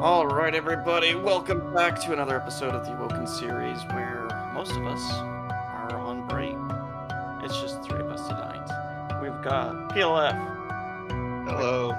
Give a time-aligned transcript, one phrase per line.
[0.00, 4.86] All right, everybody, welcome back to another episode of the Awoken series where most of
[4.86, 6.56] us are on break.
[7.44, 9.20] It's just three of us tonight.
[9.22, 10.36] We've got PLF,
[11.46, 11.92] Hello.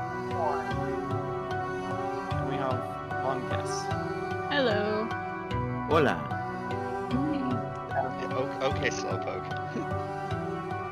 [2.31, 2.79] and we have
[3.23, 3.85] one guest.
[4.51, 5.05] Hello.
[5.89, 6.33] Hola.
[8.31, 10.03] O- Okay, Slowpoke.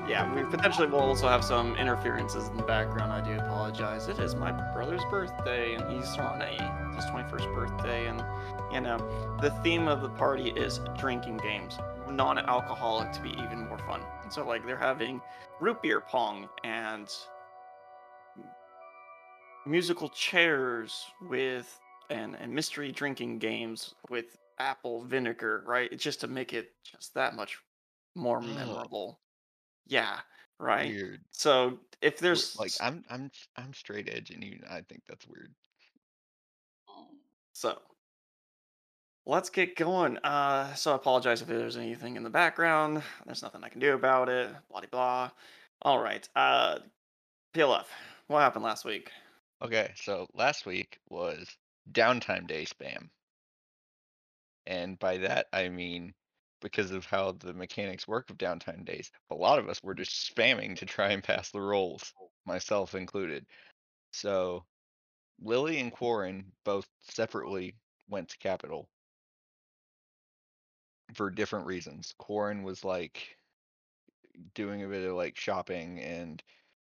[0.08, 3.12] Yeah, we potentially will also have some interferences in the background.
[3.12, 3.35] I do
[3.76, 4.08] apologize.
[4.08, 8.24] It is my brother's birthday, and he's on a his 21st birthday, and
[8.72, 8.98] you know
[9.42, 11.78] the theme of the party is drinking games,
[12.10, 14.02] non-alcoholic to be even more fun.
[14.24, 15.22] And so like they're having
[15.60, 17.10] root beer pong and
[19.66, 25.98] musical chairs with and and mystery drinking games with apple vinegar, right?
[25.98, 27.58] Just to make it just that much
[28.16, 29.20] more memorable.
[29.88, 30.20] Yeah,
[30.60, 30.90] right.
[30.90, 31.22] Weird.
[31.32, 35.54] So if there's like I'm I'm I'm straight edge and you I think that's weird.
[37.54, 37.80] so
[39.26, 40.18] let's get going.
[40.20, 43.02] Uh so I apologize if there's anything in the background.
[43.26, 44.50] There's nothing I can do about it.
[44.70, 45.32] Blah de blah.
[45.82, 46.28] All right.
[46.36, 46.80] Uh
[47.54, 47.86] PLF.
[48.28, 49.12] What happened last week?
[49.64, 51.48] Okay, so last week was
[51.92, 53.10] downtime day spam.
[54.68, 56.14] And by that I mean
[56.66, 60.36] because of how the mechanics work of downtime days, a lot of us were just
[60.36, 62.28] spamming to try and pass the rolls, oh.
[62.44, 63.46] myself included.
[64.14, 64.66] So
[65.40, 67.76] Lily and Quarren both separately
[68.10, 68.90] went to Capital
[71.14, 72.16] for different reasons.
[72.18, 73.38] Quarren was like
[74.56, 76.42] doing a bit of like shopping and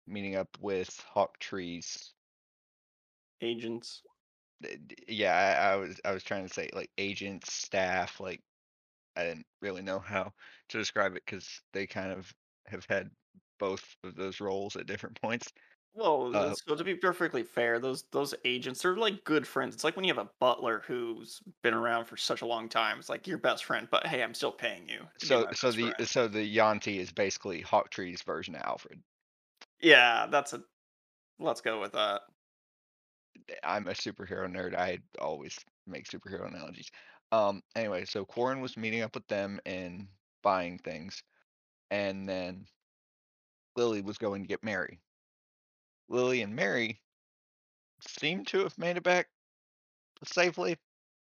[0.08, 2.12] meeting up with Hawk Trees.
[3.40, 4.02] Agents.
[5.06, 8.42] Yeah, I, I was I was trying to say like agents, staff, like
[9.16, 10.32] I didn't really know how
[10.68, 12.32] to describe it because they kind of
[12.66, 13.10] have had
[13.58, 15.52] both of those roles at different points.
[15.92, 19.74] Well, Uh, so to be perfectly fair, those those agents are like good friends.
[19.74, 22.98] It's like when you have a butler who's been around for such a long time.
[22.98, 25.08] It's like your best friend, but hey, I'm still paying you.
[25.18, 26.08] So so the friend.
[26.08, 29.02] so the Yuan-ti is basically Hawk Tree's version of Alfred.
[29.80, 30.62] Yeah, that's a.
[31.38, 32.22] Let's go with that.
[33.62, 34.74] I'm a superhero nerd.
[34.74, 36.90] I always make superhero analogies.
[37.32, 40.08] Um, anyway, so Quarren was meeting up with them and
[40.42, 41.22] buying things,
[41.90, 42.66] and then
[43.76, 45.00] Lily was going to get Mary.
[46.08, 47.00] Lily and Mary
[48.06, 49.28] seem to have made it back
[50.24, 50.76] safely,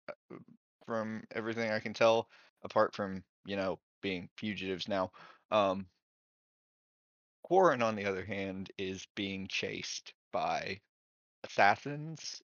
[0.09, 0.35] uh,
[0.85, 2.29] from everything I can tell,
[2.63, 5.11] apart from you know being fugitives now.
[5.51, 5.87] Um,
[7.43, 10.79] Quarren, on the other hand, is being chased by
[11.43, 12.41] assassins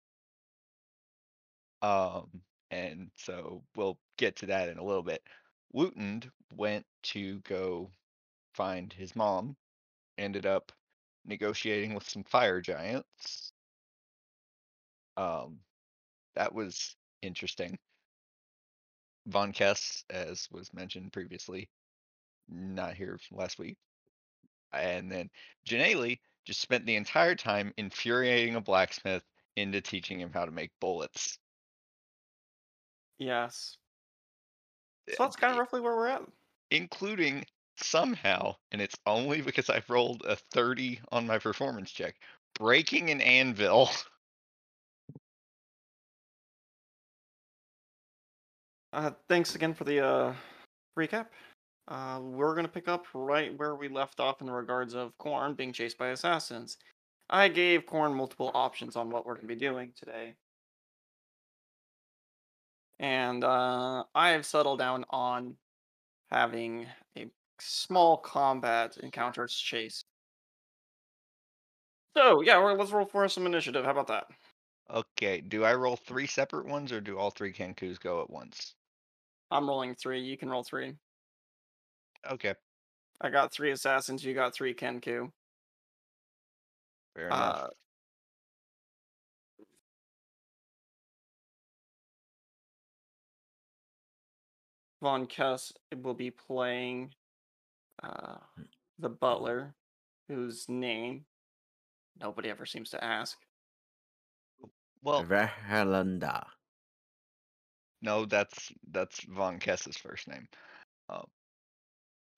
[1.84, 5.22] Um, and so we'll get to that in a little bit.
[5.76, 7.90] Wootend went to go
[8.54, 9.56] find his mom,
[10.18, 10.72] ended up
[11.26, 13.52] negotiating with some fire giants.
[15.18, 15.60] Um,
[16.36, 17.78] that was interesting.
[19.28, 21.70] Von Kess, as was mentioned previously,
[22.50, 23.78] not here from last week.
[24.74, 25.30] And then
[25.68, 29.24] Janelle just spent the entire time infuriating a blacksmith
[29.56, 31.40] into teaching him how to make bullets.
[33.20, 33.78] Yes.
[35.10, 36.24] So that's kind of roughly where we're at.
[36.72, 37.46] including
[37.78, 42.16] somehow, and it's only because I've rolled a 30 on my performance check,
[42.56, 43.90] breaking an anvil.
[48.94, 50.34] Uh, thanks again for the uh,
[50.98, 51.28] recap.
[51.88, 55.74] Uh, we're gonna pick up right where we left off in regards of Corn being
[55.74, 56.78] chased by assassins.
[57.30, 60.36] I gave Corn multiple options on what we're gonna be doing today,
[63.00, 65.56] and uh, I have settled down on
[66.32, 66.88] having
[67.18, 67.28] a
[67.60, 70.04] small combat encounter chase.
[72.16, 73.86] So yeah, well, let's roll for some initiative.
[73.86, 74.28] How about that?
[74.90, 78.76] Okay, do I roll three separate ones or do all three Kenkus go at once?
[79.50, 80.22] I'm rolling three.
[80.22, 80.94] You can roll three.
[82.30, 82.54] Okay,
[83.22, 84.24] I got three assassins.
[84.24, 85.32] You got three Kenku.
[87.16, 87.64] fair enough.
[87.64, 87.68] Uh,
[95.04, 97.14] Von Kess will be playing
[98.02, 98.38] uh,
[99.00, 99.76] the butler,
[100.30, 101.26] whose name
[102.22, 103.38] nobody ever seems to ask.
[105.04, 106.46] well, Verhelanda.
[108.02, 110.48] no, that's that's Von Kess's first name.
[111.10, 111.26] Um,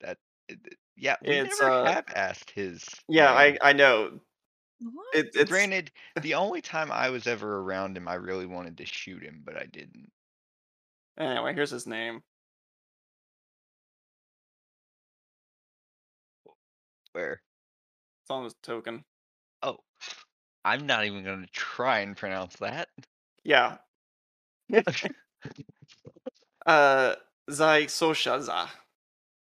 [0.02, 0.18] that
[0.50, 2.84] it- it- yeah, we It's, never uh, have asked his.
[3.10, 3.58] Yeah, I name.
[3.62, 4.20] I know.
[5.14, 5.92] It, it's Granted,
[6.22, 9.56] the only time I was ever around him, I really wanted to shoot him, but
[9.56, 10.10] I didn't.
[11.20, 11.54] anyway.
[11.54, 12.24] Here's his name.
[17.16, 17.40] Where?
[18.24, 19.06] It's on his token.
[19.64, 19.78] Oh,
[20.66, 22.90] I'm not even going to try and pronounce that.
[23.46, 23.78] Yeah,
[26.66, 27.16] uh,
[27.52, 28.68] Zai Soshaza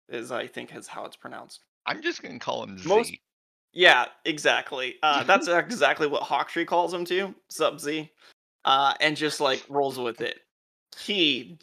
[0.08, 1.64] is I think is how it's pronounced.
[1.86, 2.88] I'm just gonna call him Z.
[2.88, 3.12] Most-
[3.72, 4.96] Yeah, exactly.
[5.02, 8.10] Uh, that's exactly what Hawktree calls him too, Sub Z,
[8.66, 10.40] uh, and just like rolls with it.
[10.98, 11.58] He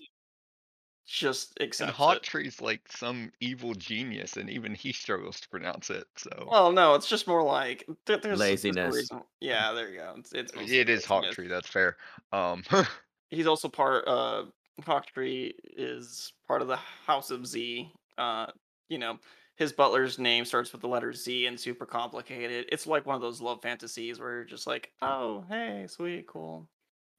[1.12, 2.24] just and accepts Hawk it.
[2.24, 6.06] Tree's like some evil genius, and even he struggles to pronounce it.
[6.18, 8.96] So Well, no, it's just more like there, there's there's Laziness.
[8.96, 10.16] reason- Yeah, there you go.
[10.18, 11.26] It's, it's mostly it is Hawk.
[11.32, 11.48] Tree.
[11.48, 11.98] That's fair.
[12.32, 12.64] Um,
[13.30, 14.08] He's also part.
[14.08, 14.46] Uh,
[14.82, 17.92] Hawktree is part of the House of Z.
[18.18, 18.48] Uh,
[18.90, 19.20] you know,
[19.56, 22.66] his butler's name starts with the letter Z and super complicated.
[22.72, 26.68] It's like one of those love fantasies where you're just like, oh, hey, sweet, cool.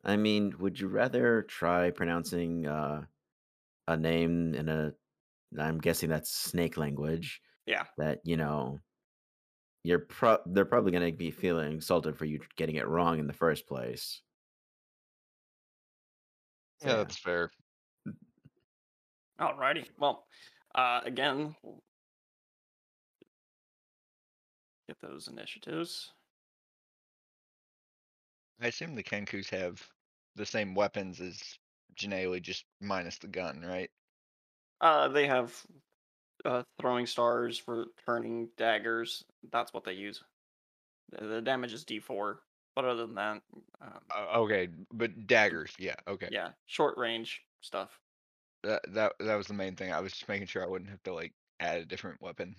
[0.04, 3.04] I mean, would you rather try pronouncing uh,
[3.88, 4.92] a name in a?
[5.58, 7.40] I'm guessing that's snake language.
[7.66, 7.84] Yeah.
[7.98, 8.78] That you know,
[9.84, 10.38] you're pro.
[10.46, 13.66] They're probably going to be feeling insulted for you getting it wrong in the first
[13.66, 14.22] place.
[16.82, 17.50] So, yeah, that's fair.
[19.40, 19.86] Alrighty.
[19.98, 20.26] Well,
[20.74, 21.54] uh, again,
[24.88, 26.12] get those initiatives.
[28.60, 29.84] I assume the Kenkus have
[30.36, 31.40] the same weapons as
[31.96, 33.90] Janaeli, just minus the gun, right?
[34.80, 35.54] Uh, they have
[36.44, 39.24] uh, throwing stars for turning daggers.
[39.50, 40.22] That's what they use.
[41.10, 42.36] The, the damage is D4,
[42.74, 43.42] but other than that,
[43.80, 46.28] um, Uh, okay, but daggers, yeah, okay.
[46.30, 47.98] yeah, short range stuff.
[48.62, 49.92] That that that was the main thing.
[49.92, 52.56] I was just making sure I wouldn't have to like add a different weapon.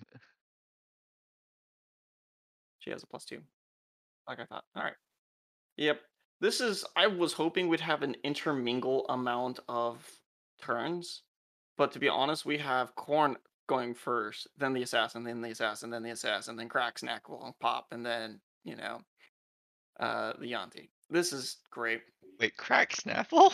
[2.80, 3.40] She has a plus two,
[4.28, 4.64] like I thought.
[4.76, 4.96] All right.
[5.76, 6.00] Yep.
[6.40, 6.84] This is.
[6.96, 10.06] I was hoping we'd have an intermingle amount of
[10.60, 11.22] turns,
[11.76, 13.36] but to be honest, we have Corn
[13.66, 17.56] going first, then the assassin, then the assassin, then the assassin, then Crack Snack will
[17.60, 19.00] pop, and then you know,
[20.00, 20.90] uh, the Yuan-ti.
[21.10, 22.02] This is great.
[22.40, 23.52] Wait, crack Snaffle?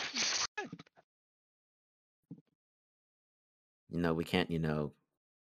[3.89, 4.91] you know, we can't, you know,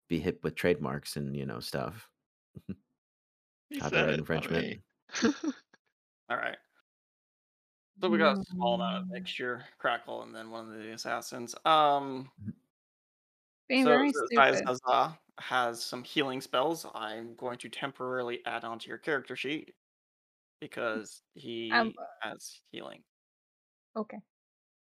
[0.08, 2.08] be hit with trademarks and you know stuff.
[3.70, 4.80] He Copyright said it, not infringement.
[6.30, 6.56] All right.
[8.02, 9.10] So we got a small amount of Mm.
[9.10, 11.54] mixture, Crackle, and then one of the assassins.
[11.64, 12.30] Um.
[13.68, 14.64] Being so very so Zai stupid.
[14.66, 16.86] Zaza has some healing spells.
[16.94, 19.74] I'm going to temporarily add onto your character sheet
[20.60, 23.04] because he Um, has healing.
[23.96, 24.18] Okay.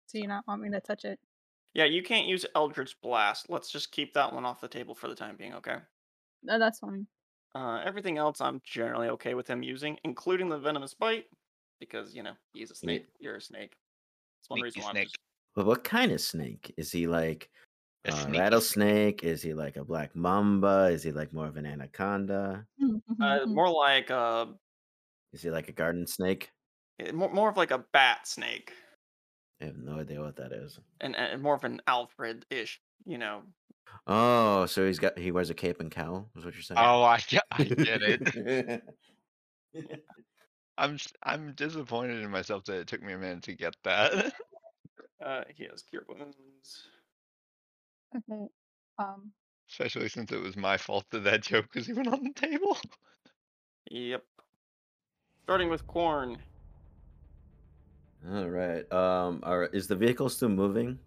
[0.06, 1.20] So you not want me to touch it?
[1.74, 3.50] Yeah, you can't use Eldritch Blast.
[3.50, 5.82] Let's just keep that one off the table for the time being, okay?
[6.42, 7.08] No, that's fine.
[7.54, 11.26] Uh, everything else I'm generally okay with him using, including the Venomous Bite,
[11.80, 12.78] because, you know, he's a Yeah.
[12.78, 13.06] snake.
[13.18, 13.76] You're a snake.
[14.40, 15.18] That's one Sneaky reason why just-
[15.54, 17.06] But what kind of snake is he?
[17.06, 17.50] Like
[18.04, 19.24] A a sneaky rattlesnake?
[19.24, 20.88] Is he like a black mamba?
[20.92, 22.66] Is he like more of an anaconda?
[23.20, 24.52] Uh, more like a.
[25.32, 26.50] Is he like a garden snake?
[27.00, 28.72] eh, more, more of like a bat snake.
[29.60, 30.78] I have no idea what that is.
[31.00, 33.42] and, and more of an Alfred-ish, you know.
[34.06, 36.28] Oh, so he's got he wears a cape and cowl.
[36.36, 36.78] Is what you're saying?
[36.80, 38.82] Oh, I get, I get it.
[40.76, 44.34] I'm s- I'm disappointed in myself that it took me a minute to get that.
[45.24, 46.88] Uh, he has cure wounds.
[48.14, 48.46] Okay.
[48.98, 49.32] Um.
[49.70, 52.76] Especially since it was my fault that that joke was even on the table.
[53.90, 54.22] Yep.
[55.44, 56.36] Starting with corn.
[58.30, 58.90] All right.
[58.92, 59.40] Um.
[59.44, 59.70] All right.
[59.72, 60.98] Is the vehicle still moving?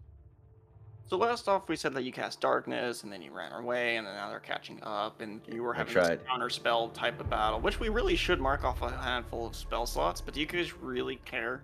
[1.08, 4.06] So last off, we said that you cast darkness, and then you ran away, and
[4.06, 7.62] then now they're catching up, and you were having this counter spell type of battle,
[7.62, 10.20] which we really should mark off a handful of spell slots.
[10.20, 11.64] But do you guys really care?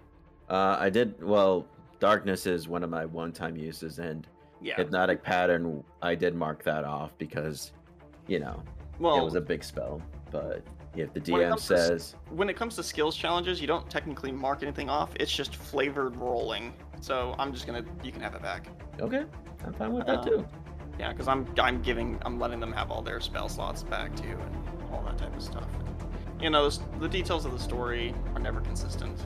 [0.50, 1.22] Uh, I did.
[1.22, 1.68] Well,
[2.00, 4.26] darkness is one of my one-time uses, and
[4.62, 4.76] Yeah.
[4.78, 5.84] hypnotic pattern.
[6.02, 7.74] I did mark that off because,
[8.28, 8.64] you know,
[8.98, 10.02] well, it was a big spell.
[10.32, 10.64] But
[10.96, 14.32] if the DM comes to says, when it comes to skills challenges, you don't technically
[14.32, 15.14] mark anything off.
[15.20, 16.74] It's just flavored rolling.
[17.04, 17.84] So I'm just gonna.
[18.02, 18.68] You can have it back.
[19.02, 19.26] "Okay,
[19.66, 20.46] I'm fine with that Um, too."
[20.98, 24.30] Yeah, because I'm I'm giving I'm letting them have all their spell slots back too,
[24.40, 25.68] and all that type of stuff.
[26.40, 29.20] You know, the, the details of the story are never consistent.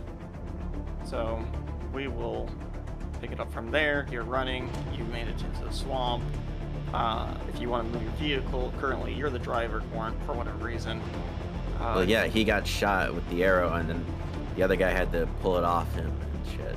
[1.05, 1.39] So
[1.93, 2.49] we will
[3.21, 4.07] pick it up from there.
[4.11, 4.71] You're running.
[4.97, 6.23] You made it into the swamp.
[6.95, 10.65] Uh, if you want to move your vehicle, currently you're the driver, Corn, for whatever
[10.65, 10.99] reason.
[11.79, 14.03] Uh, Well, yeah, he got shot with the arrow, and then
[14.55, 16.75] the other guy had to pull it off him and shit.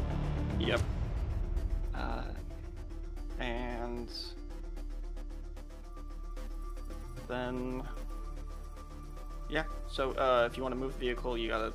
[0.60, 0.80] Yep.
[1.94, 2.22] Uh,
[3.38, 4.08] and
[7.26, 7.82] then,
[9.48, 9.64] yeah.
[9.88, 11.72] So uh, if you want to move the vehicle, you gotta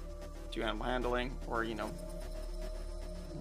[0.51, 1.87] do animal handling, or you know,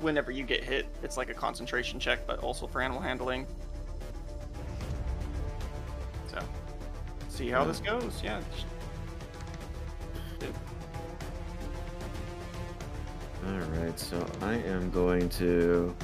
[0.01, 3.47] whenever you get hit, it's like a concentration check, but also for animal handling.
[6.31, 6.41] So,
[7.29, 8.21] see how this goes.
[8.25, 8.41] Yeah.
[13.77, 15.95] Alright, so I am going to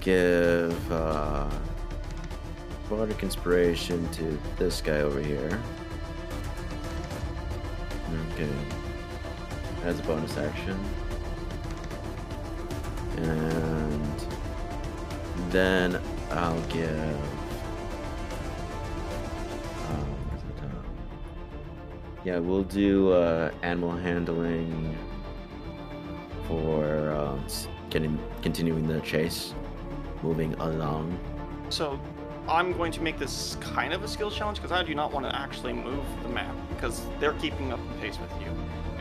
[0.00, 1.48] give uh,
[2.90, 5.62] Bardic Inspiration to this guy over here.
[8.32, 8.50] Okay.
[9.84, 10.78] As a bonus action.
[13.16, 14.26] And
[15.50, 16.00] then
[16.32, 17.18] I'll give.
[19.88, 20.16] Um,
[22.24, 24.98] yeah, we'll do uh, animal handling
[27.94, 29.54] getting continuing the chase,
[30.22, 31.16] moving along.
[31.70, 31.98] So
[32.48, 35.24] I'm going to make this kind of a skill challenge because I do not want
[35.26, 38.48] to actually move the map because they're keeping up the pace with you.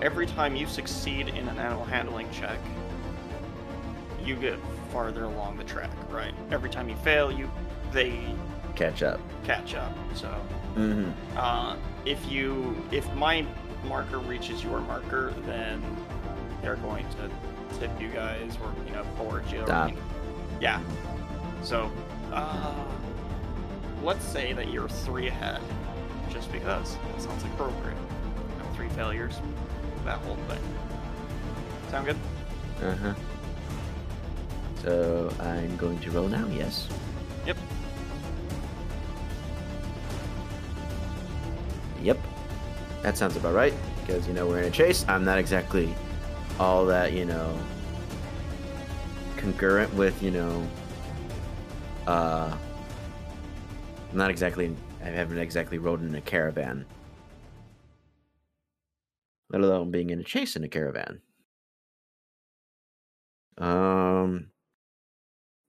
[0.04, 2.60] Every time you succeed in an animal handling check,
[4.24, 4.60] you get
[4.92, 6.34] farther along the track, right?
[6.52, 7.50] Every time you fail, you
[7.92, 8.24] they
[8.76, 9.20] Catch up.
[9.44, 9.92] catch up.
[10.14, 10.30] So
[10.76, 11.38] Mm-hmm.
[11.38, 13.46] uh, if you if my
[13.88, 15.84] marker reaches your marker, then
[16.62, 17.30] they're going to
[17.80, 19.66] tip you guys or you know board you.
[20.60, 20.82] Yeah.
[21.62, 21.92] So
[22.32, 22.86] uh,
[24.04, 25.62] let's say that you're three ahead,
[26.30, 27.98] just because that sounds appropriate.
[27.98, 29.36] You know, three failures,
[30.06, 30.60] that whole thing.
[31.90, 32.18] Sound good?
[32.82, 33.14] Uh huh.
[34.84, 36.46] So I'm going to roll now.
[36.48, 36.90] Yes.
[37.46, 37.58] Yep.
[42.02, 42.18] Yep.
[43.02, 43.74] That sounds about right.
[44.02, 45.06] Because you know we're in a chase.
[45.08, 45.94] I'm not exactly
[46.60, 47.58] all that you know
[49.38, 50.68] concurrent with you know.
[52.08, 52.56] Uh.
[54.14, 54.76] Not exactly.
[55.02, 56.86] I haven't exactly rode in a caravan.
[59.50, 61.22] Let alone being in a chase in a caravan.
[63.58, 64.48] Um.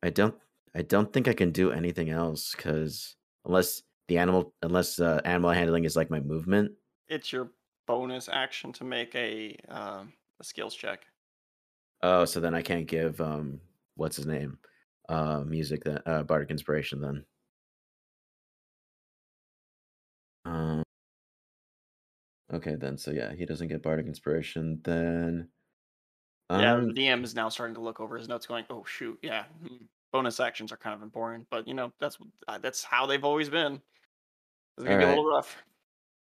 [0.03, 0.35] I don't.
[0.75, 5.51] I don't think I can do anything else because unless the animal, unless uh, animal
[5.51, 6.73] handling is like my movement.
[7.09, 7.51] It's your
[7.87, 11.07] bonus action to make a um, a skills check.
[12.03, 13.61] Oh, so then I can't give um
[13.95, 14.59] what's his name?
[15.09, 17.27] Uh music that uh Bardic Inspiration then.
[20.45, 20.83] Um
[22.53, 25.51] Okay then, so yeah, he doesn't get Bardic Inspiration then.
[26.51, 29.19] Yeah, Um, the DM is now starting to look over his notes, going, "Oh shoot,
[29.23, 33.07] yeah, hmm, bonus actions are kind of important, but you know that's uh, that's how
[33.07, 33.81] they've always been.
[34.77, 35.65] It's gonna be a little rough."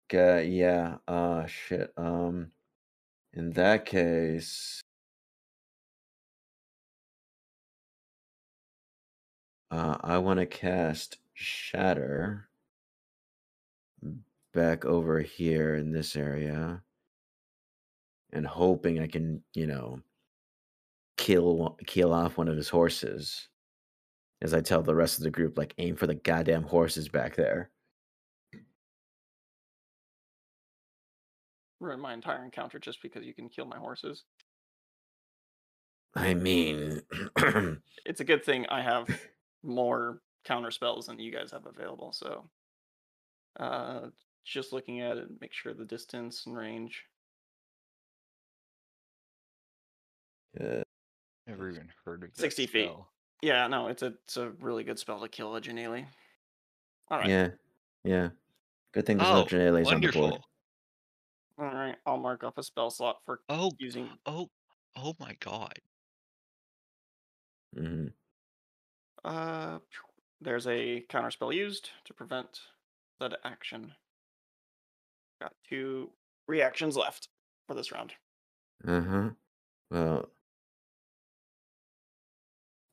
[0.09, 1.93] ga- yeah, uh shit.
[1.97, 2.53] Um
[3.35, 4.81] in that case
[9.71, 12.49] uh I want to cast Shatter
[14.55, 16.83] back over here in this area
[18.33, 20.01] and hoping I can, you know,
[21.17, 23.49] kill kill off one of his horses.
[24.41, 27.35] As I tell the rest of the group, like aim for the goddamn horses back
[27.37, 27.71] there.
[31.81, 34.25] Ruin my entire encounter just because you can kill my horses.
[36.15, 37.03] I mean,
[38.05, 39.07] It's a good thing I have
[39.63, 42.13] more counter spells than you guys have available.
[42.13, 42.49] So,
[43.61, 44.09] uh,
[44.45, 47.05] just looking at it, make sure the distance and range.
[50.61, 50.83] uh,
[51.47, 52.85] Never even heard of that 60 feet.
[52.87, 53.09] spell.
[53.43, 56.05] Yeah, no, it's a it's a really good spell to kill a Janelle.
[57.11, 57.49] All right, yeah,
[58.05, 58.29] yeah.
[58.93, 60.41] Good thing there's Oh, no Janelles on the board.
[61.59, 61.79] Wonderful.
[61.79, 61.99] all right.
[62.07, 64.51] I'll mark off a spell slot for Oh, using oh,
[64.97, 65.81] oh my god.
[67.77, 68.09] hmm
[69.25, 69.79] Uh,
[70.41, 72.63] there's a counter spell used to prevent
[73.21, 73.95] that action.
[75.41, 76.13] Got two
[76.47, 77.29] reactions left
[77.67, 78.15] for this round.
[78.85, 79.31] Uh huh.
[79.91, 80.33] Well,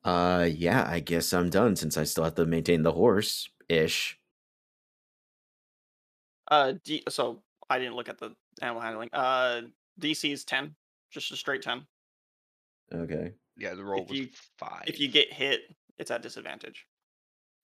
[0.04, 0.84] uh, yeah.
[0.88, 4.18] I guess I'm done since I still have to maintain the horse ish.
[6.48, 9.10] Uh, D- so I didn't look at the animal handling.
[9.12, 9.62] Uh,
[10.00, 10.74] DC is ten,
[11.10, 11.86] just a straight ten.
[12.94, 13.32] Okay.
[13.56, 14.84] Yeah, the roll If was you- five.
[14.86, 15.62] If you get hit,
[15.98, 16.86] it's at disadvantage.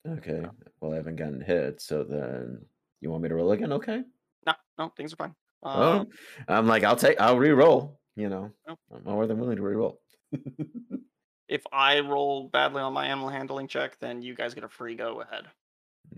[0.07, 0.43] Okay.
[0.81, 2.65] Well, I haven't gotten hit, so then
[2.99, 3.71] you want me to roll again?
[3.71, 4.03] Okay.
[4.45, 5.35] No, no, things are fine.
[5.61, 6.07] Oh, Um,
[6.49, 7.99] I'm like, I'll take, I'll re-roll.
[8.15, 8.77] You know, Oh.
[8.93, 10.01] I'm more than willing to re-roll.
[11.47, 14.95] if I roll badly on my animal handling check, then you guys get a free
[14.95, 15.45] go ahead.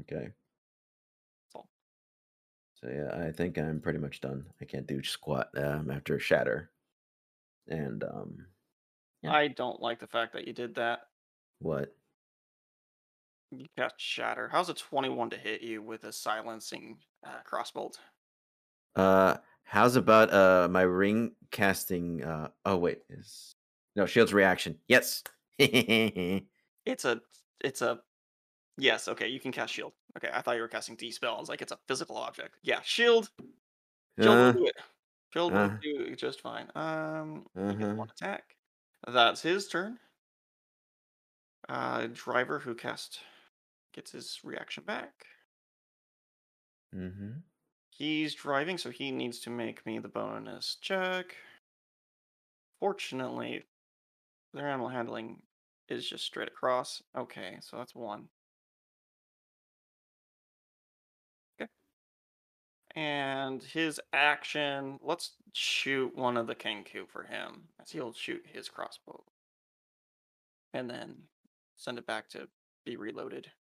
[0.02, 0.30] okay.
[2.86, 4.46] So yeah, I think I'm pretty much done.
[4.62, 6.70] I can't do squat um, after shatter.
[7.68, 8.46] And um,
[9.24, 9.34] Yeah.
[9.34, 11.08] I don't like the fact that you did that.
[11.60, 11.96] what?
[13.52, 14.50] You got shatter.
[14.50, 17.98] How's a twenty-one to hit you with a silencing uh, crossbolt?
[18.96, 22.24] Uh, how's about uh my ring casting?
[22.24, 23.56] Uh, oh wait, is
[23.96, 24.80] no shield's reaction.
[24.88, 25.24] Yes.
[26.86, 27.22] It's a
[27.64, 28.02] it's a
[28.78, 29.94] yes, okay, you can cast shield.
[30.18, 31.36] Okay, I thought you were casting dispel.
[31.36, 32.58] I was like, it's a physical object.
[32.64, 33.32] Yeah, shield.
[34.22, 34.76] Shield Uh, will do it.
[35.34, 35.58] Shield uh.
[35.58, 36.72] will do it just fine.
[36.76, 37.96] Um Uh-huh.
[37.96, 38.58] one attack.
[39.08, 40.00] That's his turn.
[41.70, 43.22] Uh, driver who cast
[43.94, 45.28] gets his reaction back.
[46.94, 47.44] Mm-hmm.
[47.90, 51.36] He's driving, so he needs to make me the bonus check.
[52.80, 53.66] Fortunately,
[54.54, 55.48] their animal handling
[55.88, 57.04] is just straight across.
[57.16, 58.30] Okay, so that's one.
[62.96, 68.70] And his action, let's shoot one of the Kenku for him, as he'll shoot his
[68.70, 69.22] crossbow.
[70.74, 71.16] And then
[71.76, 72.48] send it back to
[72.86, 73.52] be reloaded.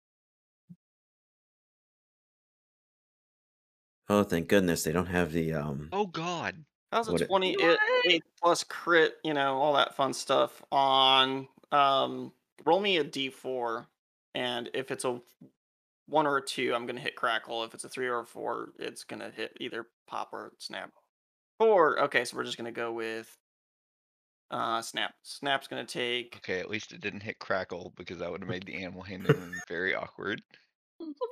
[4.09, 5.89] Oh, thank goodness they don't have the um.
[5.93, 6.65] Oh God.
[6.93, 7.81] How's a What it- 20 it, What?
[8.07, 12.33] 8 plus crit, you know, all that fun stuff on um
[12.65, 13.87] roll me a d4
[14.35, 15.21] and if it's a
[16.07, 17.65] 1 or a 2, I'm going to hit crackle.
[17.65, 20.91] If it's a 3 or a 4, it's going to hit either pop or snap.
[21.59, 22.01] 4.
[22.05, 23.37] Okay, so we're just going to go with
[24.51, 25.15] uh snap.
[25.23, 28.49] Snap's going to take Okay, at least it didn't hit crackle because that would have
[28.51, 30.43] made the animal handling very awkward.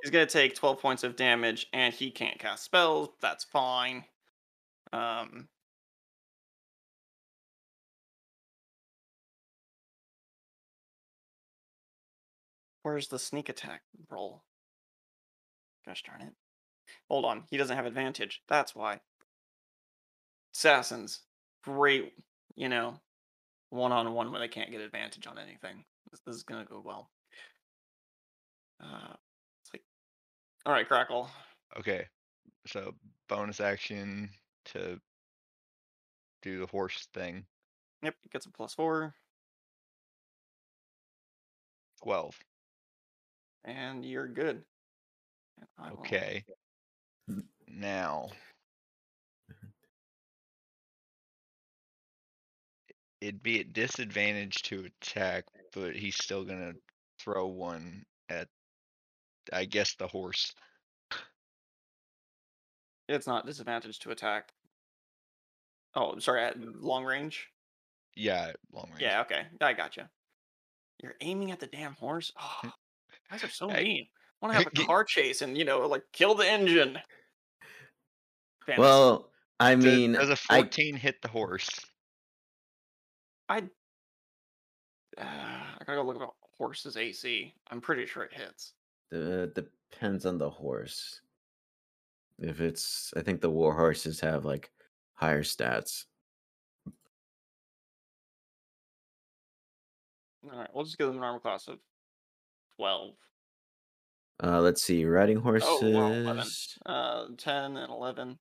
[0.01, 3.09] he's going to take 12 points of damage and he can't cast spells.
[3.21, 4.05] That's fine.
[4.91, 5.47] Um
[12.83, 14.43] Where's the sneak attack roll?
[15.85, 16.33] Gosh darn it.
[17.09, 18.41] Hold on, he doesn't have advantage.
[18.47, 18.99] That's why.
[20.55, 21.21] Assassins,
[21.63, 22.13] great,
[22.55, 22.99] you know,
[23.69, 25.83] one on one when they can't get advantage on anything.
[26.11, 27.09] This, this is gonna go well.
[28.81, 29.13] Uh,
[29.61, 29.83] it's like,
[30.65, 31.29] all right, crackle.
[31.79, 32.05] Okay,
[32.67, 32.93] so
[33.29, 34.29] bonus action
[34.65, 34.99] to
[36.41, 37.45] do the horse thing.
[38.03, 39.13] Yep, gets a plus four,
[42.01, 42.37] Twelve.
[43.63, 44.63] and you're good.
[45.77, 46.43] I will- Okay.
[47.67, 48.29] Now.
[49.51, 49.67] Mm-hmm.
[53.21, 56.73] It'd be at disadvantage to attack, but he's still gonna
[57.19, 58.47] throw one at,
[59.51, 60.53] I guess, the horse.
[63.09, 64.51] It's not disadvantage to attack.
[65.95, 67.49] Oh, sorry, at long range.
[68.15, 69.01] Yeah, long range.
[69.01, 69.47] Yeah, okay.
[69.61, 70.03] I got you.
[71.01, 72.31] You're aiming at the damn horse.
[72.63, 72.71] Oh,
[73.29, 73.83] guys are so Hey.
[73.83, 74.07] mean.
[74.43, 76.99] Want to have a car chase and you know, like kill the engine.
[78.65, 78.81] Fantasy.
[78.81, 79.29] Well,
[79.61, 81.69] I Does- mean, does a 14 hit the horse?
[83.47, 83.59] I,
[85.17, 86.27] uh, I gotta go look at
[86.57, 87.53] horse's AC.
[87.71, 88.73] I'm pretty sure it hits.
[89.15, 91.21] uh, depends on the horse.
[92.39, 94.71] If it's, I think the war horses have like
[95.13, 96.03] higher stats.
[100.51, 101.79] All right, we'll just give them an armor class of
[102.75, 103.13] twelve.
[104.43, 105.69] Uh, let's see, riding horses.
[105.71, 106.43] Oh, wow, 11.
[106.85, 108.37] Uh, ten and eleven.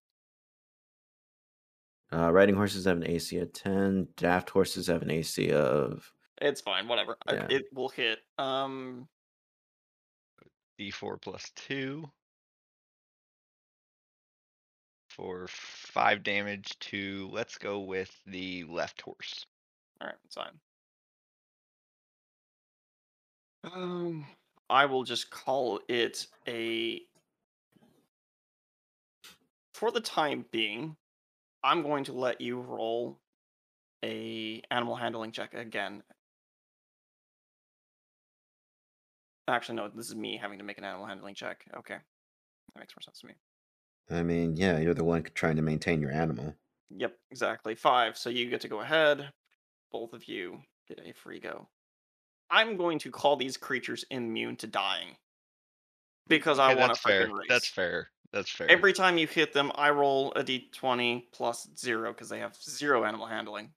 [2.12, 4.08] Uh, riding horses have an AC of 10.
[4.16, 6.12] Draft horses have an AC of.
[6.40, 6.88] It's fine.
[6.88, 7.16] Whatever.
[7.26, 7.46] I- Yeah.
[7.48, 8.18] It will hit.
[8.36, 9.08] Um,
[10.78, 12.10] D4 plus 2.
[15.08, 19.46] For 5 damage to, let's go with the left horse.
[20.00, 20.58] All right, it's fine.
[23.64, 24.26] Um,
[24.72, 27.02] I will just call it a.
[29.74, 30.96] For the time being,
[31.62, 33.20] I'm going to let you roll
[34.02, 36.02] a animal handling check again.
[39.46, 39.90] Actually, no.
[39.94, 41.66] This is me having to make an animal handling check.
[41.76, 43.34] Okay, that makes more sense to me.
[44.10, 46.54] I mean, yeah, you're the one trying to maintain your animal.
[46.88, 47.74] Yep, exactly.
[47.74, 48.16] Five.
[48.16, 49.32] So you get to go ahead.
[49.90, 51.68] Both of you get a free go.
[52.52, 55.16] I'm going to call these creatures immune to dying.
[56.28, 57.26] Because I Okay, want to fair.
[57.26, 57.46] race.
[57.48, 58.10] That's fair.
[58.32, 58.70] That's fair.
[58.70, 63.04] Every time you hit them, I roll a d20 plus zero because they have zero
[63.04, 63.70] animal handling.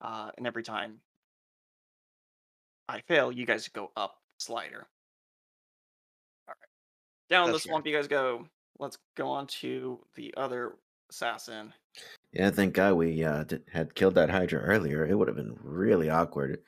[0.00, 0.98] Uh, and every time
[2.88, 4.86] I fail, you guys go up slider.
[6.48, 6.68] All right.
[7.30, 7.70] Down the That's fair.
[7.70, 8.46] swamp you guys go.
[8.78, 10.76] Let's go on to the other
[11.10, 11.72] assassin.
[12.32, 15.06] Yeah, thank God we uh, did, had killed that Hydra earlier.
[15.06, 16.58] It would have been really awkward.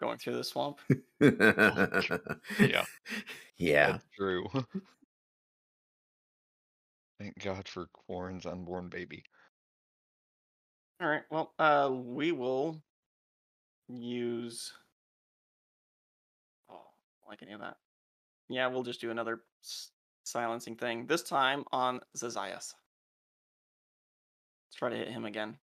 [0.00, 0.78] Going through the swamp.
[1.20, 2.84] Yeah.
[3.56, 3.92] Yeah.
[3.92, 4.46] That's true.
[7.20, 9.22] Thank God for Quarren's unborn baby.
[10.98, 11.24] All right.
[11.30, 12.82] Well, uh, we will
[13.88, 14.72] use.
[16.70, 16.80] Oh,
[17.26, 17.76] I like any of that.
[18.48, 19.90] Yeah, we'll just do another s-
[20.24, 21.06] silencing thing.
[21.06, 22.72] This time on Zazias.
[24.64, 25.58] Let's try to hit him again.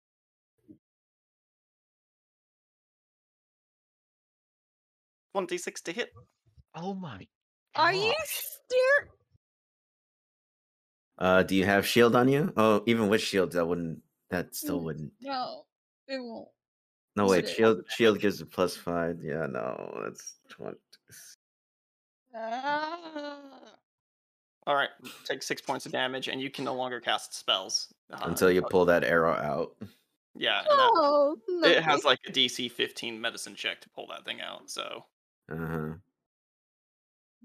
[5.41, 6.15] Twenty-six to hit.
[6.75, 7.27] Oh my.
[7.75, 8.43] Are you gosh.
[8.65, 9.11] steer?
[11.19, 12.55] Uh, do you have shield on you?
[12.57, 14.01] Oh, even with shields, that wouldn't.
[14.31, 14.85] That still Mm.
[14.85, 15.13] wouldn't.
[15.21, 15.67] No,
[16.09, 16.49] it won't.
[17.17, 17.51] No Yes, wait, it is.
[17.51, 19.23] shield shield gives a plus five.
[19.23, 20.79] Yeah, no, that's twenty.
[22.35, 23.39] Ah.
[24.67, 24.89] All right,
[25.27, 28.63] take six points of damage, and you can no longer cast spells uh, Until you
[28.63, 29.77] pull that arrow out.
[30.35, 34.25] Yeah, and that- Oh, it has like a DC 15 medicine check to pull that
[34.25, 34.69] thing out.
[34.71, 35.05] So,
[35.51, 35.89] Uh huh.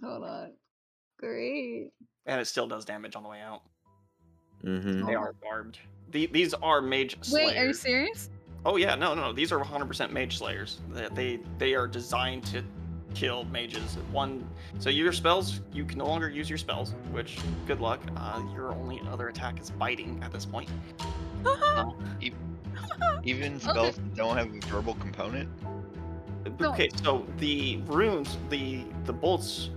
[0.04, 0.52] Hold on.
[1.20, 1.92] Great.
[2.26, 3.62] and it still does damage on the way out.
[4.64, 5.06] Mm-hmm.
[5.06, 5.20] They Oh.
[5.22, 5.78] are barbed.
[6.12, 7.52] The, these are mage slayers.
[7.52, 8.30] Wait, are you serious?
[8.66, 9.34] Oh yeah, no, no, no.
[9.34, 10.80] These are 100% mage slayers.
[10.92, 12.64] They, they they are designed to
[13.16, 13.98] kill mages.
[14.12, 14.48] One,
[14.80, 16.94] so your spells, you can no longer use your spells.
[17.12, 17.38] Which,
[17.68, 18.00] good luck.
[18.16, 20.70] Uh, your only other attack is biting at this point.
[21.46, 21.92] Uh,
[23.24, 25.50] Even spells that don't have a verbal component.
[26.62, 29.70] Okay, so the runes, the the bolts,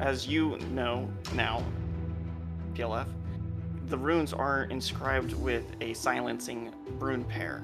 [0.00, 1.62] as you know now,
[2.74, 3.06] PLF,
[3.86, 7.62] the runes are inscribed with a silencing rune pair.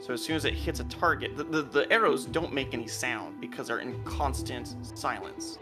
[0.00, 2.86] So as soon as it hits a target, the, the, the arrows don't make any
[2.86, 5.58] sound because they're in constant silence.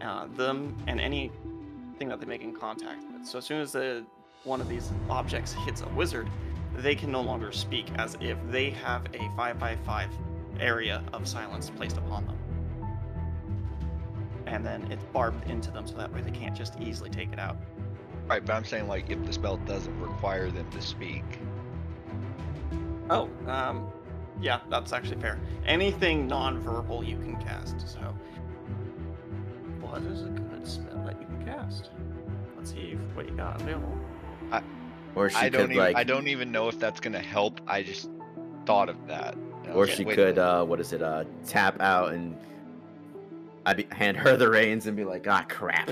[0.00, 3.26] Uh, them and anything that they make in contact with.
[3.26, 4.04] So as soon as the
[4.44, 6.28] one of these objects hits a wizard,
[6.76, 10.10] they can no longer speak as if they have a five by five
[10.60, 12.36] area of silence placed upon them.
[14.46, 17.38] And then it's barbed into them so that way they can't just easily take it
[17.38, 17.56] out.
[18.26, 21.24] Right, but I'm saying like if the spell doesn't require them to speak.
[23.10, 23.90] Oh, um,
[24.40, 25.40] yeah, that's actually fair.
[25.66, 27.88] Anything non-verbal you can cast.
[27.88, 28.14] So,
[29.80, 31.90] what is a good spell that you can cast?
[32.56, 33.98] Let's see if- what you got available.
[35.14, 37.60] Or she I don't even like, I don't even know if that's gonna help.
[37.66, 38.08] I just
[38.66, 39.36] thought of that.
[39.68, 40.38] And or she wait could, minute.
[40.38, 41.02] uh, what is it?
[41.02, 42.36] Uh, tap out and
[43.66, 45.90] I'd be, hand her the reins and be like, ah, crap.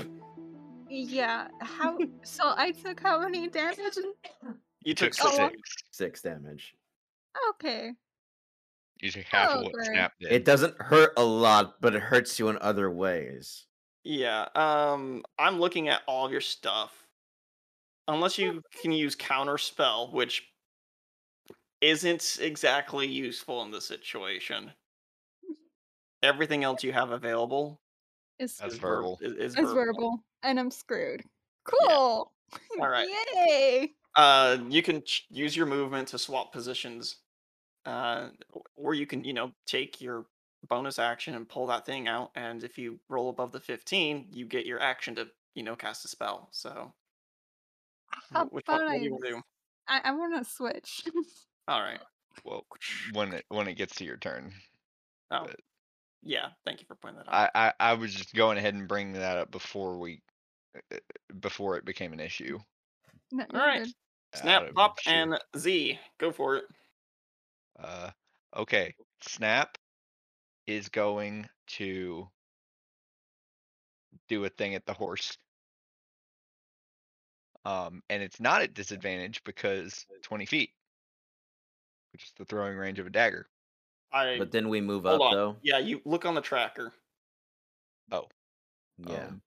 [0.89, 1.47] Yeah.
[1.61, 1.97] How?
[2.23, 3.79] so I took how many damage?
[4.83, 5.53] You took took Oh, six.
[5.53, 5.83] six.
[5.91, 6.73] Six damage.
[7.51, 7.91] Okay.
[8.99, 9.85] You took half Oh, of what great.
[9.87, 10.31] Snap did.
[10.31, 13.65] It doesn't hurt a lot, but it hurts you in other ways.
[14.03, 14.47] Yeah.
[14.55, 17.05] Um, I'm looking at all of your stuff.
[18.07, 20.49] Unless you can use counter spell, which
[21.81, 24.73] isn't exactly useful in the situation.
[26.23, 27.81] Everything else you have available
[28.39, 29.19] It's That's is ver- verbal.
[29.21, 29.75] Is, is it's verbal.
[29.75, 31.23] verbal, and I'm screwed.
[31.65, 32.33] Cool.
[32.79, 33.07] All right.
[33.35, 33.95] Yay.
[34.15, 37.17] Uh, you can ch- use your movement to swap positions,
[37.85, 38.29] uh,
[38.75, 40.27] or you can, you know, take your
[40.67, 42.31] bonus action and pull that thing out.
[42.35, 46.05] And if you roll above the 15, you get your action to, you know, cast
[46.05, 46.49] a spell.
[46.51, 46.93] So,
[48.31, 48.97] How wh- which one, what I?
[48.97, 49.41] do you want to do?
[49.87, 51.03] I, I want to switch.
[51.67, 51.99] All right.
[52.45, 52.65] Well,
[53.13, 54.53] when it when it gets to your turn.
[55.31, 55.59] Oh, But-
[56.23, 56.49] yeah.
[56.65, 57.49] Thank you for pointing that out.
[57.53, 60.21] I, I I was just going ahead and bringing that up before we
[60.93, 60.97] uh,
[61.39, 62.59] before it became an issue.
[63.31, 63.87] No, All good.
[64.35, 65.99] Snap, out pop, sheer- and Z.
[66.19, 66.65] Go for it.
[67.79, 68.09] Uh,
[68.55, 68.93] okay.
[69.21, 69.77] Snap
[70.67, 72.27] is going to
[74.29, 75.37] do a thing at the horse.
[77.65, 80.69] Um, and it's not at disadvantage because 20 feet,
[82.17, 83.47] which is the throwing range of a dagger.
[84.11, 85.33] I But then we move up on.
[85.35, 85.57] though.
[85.61, 86.91] Yeah, you look on the tracker.
[88.11, 88.27] Oh,
[88.97, 89.27] Yeah.
[89.27, 89.41] um,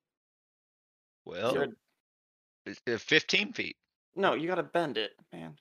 [1.24, 1.72] well, You're-
[2.66, 3.76] it's, uh, 15 feet.
[4.14, 5.58] no, you got to bend it, man.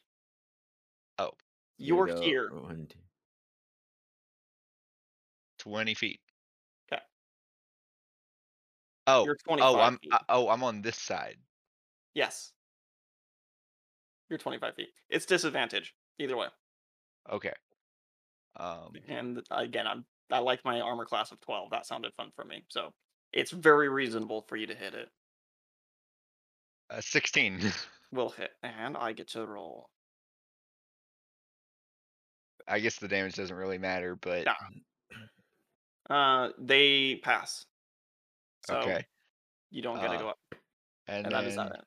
[1.17, 1.31] Oh.
[1.77, 2.53] You You're go here.
[2.53, 2.99] one, two-
[5.57, 6.21] 20 feet.
[6.89, 7.01] 'Kay.
[9.07, 10.13] Oh, You're 25 oh, I'm feet.
[10.13, 11.41] I- oh, I'm on this side.
[12.13, 12.53] Yes.
[14.29, 14.93] You're 25 feet.
[15.09, 16.49] It's disadvantage either way.
[17.29, 17.53] Okay.
[18.55, 21.69] Um, And again, I'm I like my armor class of 12.
[21.71, 22.63] That sounded fun for me.
[22.69, 22.93] So
[23.33, 25.09] it's very reasonable for you to hit it.
[26.89, 27.71] uh, 16.
[28.11, 29.89] Will hit, and I get to roll.
[32.67, 34.55] I guess the damage doesn't really matter, but Yeah.
[36.09, 37.65] Uh, they pass.
[38.65, 39.05] So okay.
[39.69, 40.39] you don't get to Uh, go up,
[41.07, 41.85] And, and that is then, that.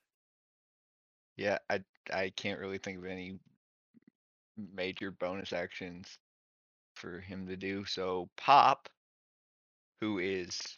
[1.36, 3.38] yeah, I I can't really think of any
[4.74, 6.18] major bonus actions
[6.94, 7.84] for him to do.
[7.84, 8.88] So Pop,
[10.00, 10.76] who is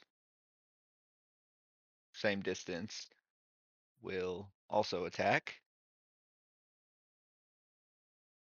[2.13, 3.09] same distance,
[4.03, 5.61] will also attack.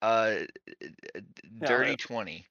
[0.01, 0.35] Uh,
[1.59, 2.45] dirty twenty.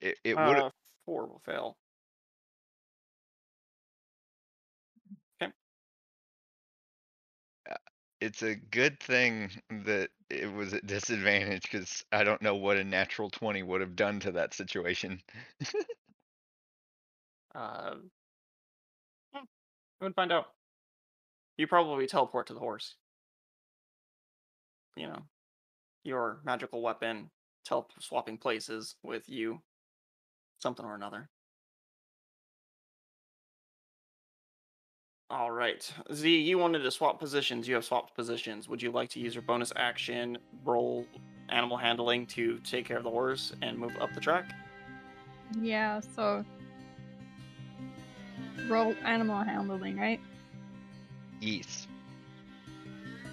[0.00, 0.70] It it would Uh,
[1.06, 1.76] four will fail.
[8.20, 9.50] It's a good thing
[9.84, 13.96] that it was at disadvantage because I don't know what a natural 20 would have
[13.96, 15.20] done to that situation.
[17.54, 17.94] Uh,
[19.34, 19.44] hmm,
[20.00, 20.46] we would find out.
[21.56, 22.96] You probably teleport to the horse.
[24.96, 25.22] You know,
[26.04, 27.30] your magical weapon
[27.64, 29.60] tele swapping places with you,
[30.58, 31.28] something or another.
[35.28, 37.66] All right, Z, you wanted to swap positions.
[37.66, 38.68] You have swapped positions.
[38.68, 41.04] Would you like to use your bonus action, roll
[41.48, 44.52] animal handling to take care of the horse and move up the track?
[45.60, 46.44] Yeah, so
[48.68, 50.20] roll animal handling, right?
[51.40, 51.86] Yes.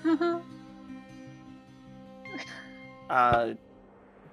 [3.09, 3.53] Uh,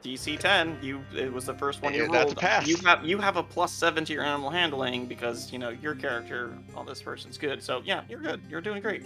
[0.02, 0.78] DC 10.
[0.82, 2.14] You it was the first one you Yeah, rolled.
[2.16, 2.66] that's a pass.
[2.66, 5.94] You have you have a plus seven to your animal handling because you know your
[5.94, 6.56] character.
[6.76, 7.62] Oh, this person's good.
[7.62, 8.40] So yeah, you're good.
[8.48, 9.04] You're doing great.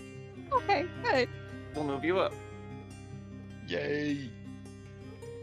[0.52, 1.28] okay, good.
[1.74, 2.32] We'll move you up.
[3.66, 4.30] Yay.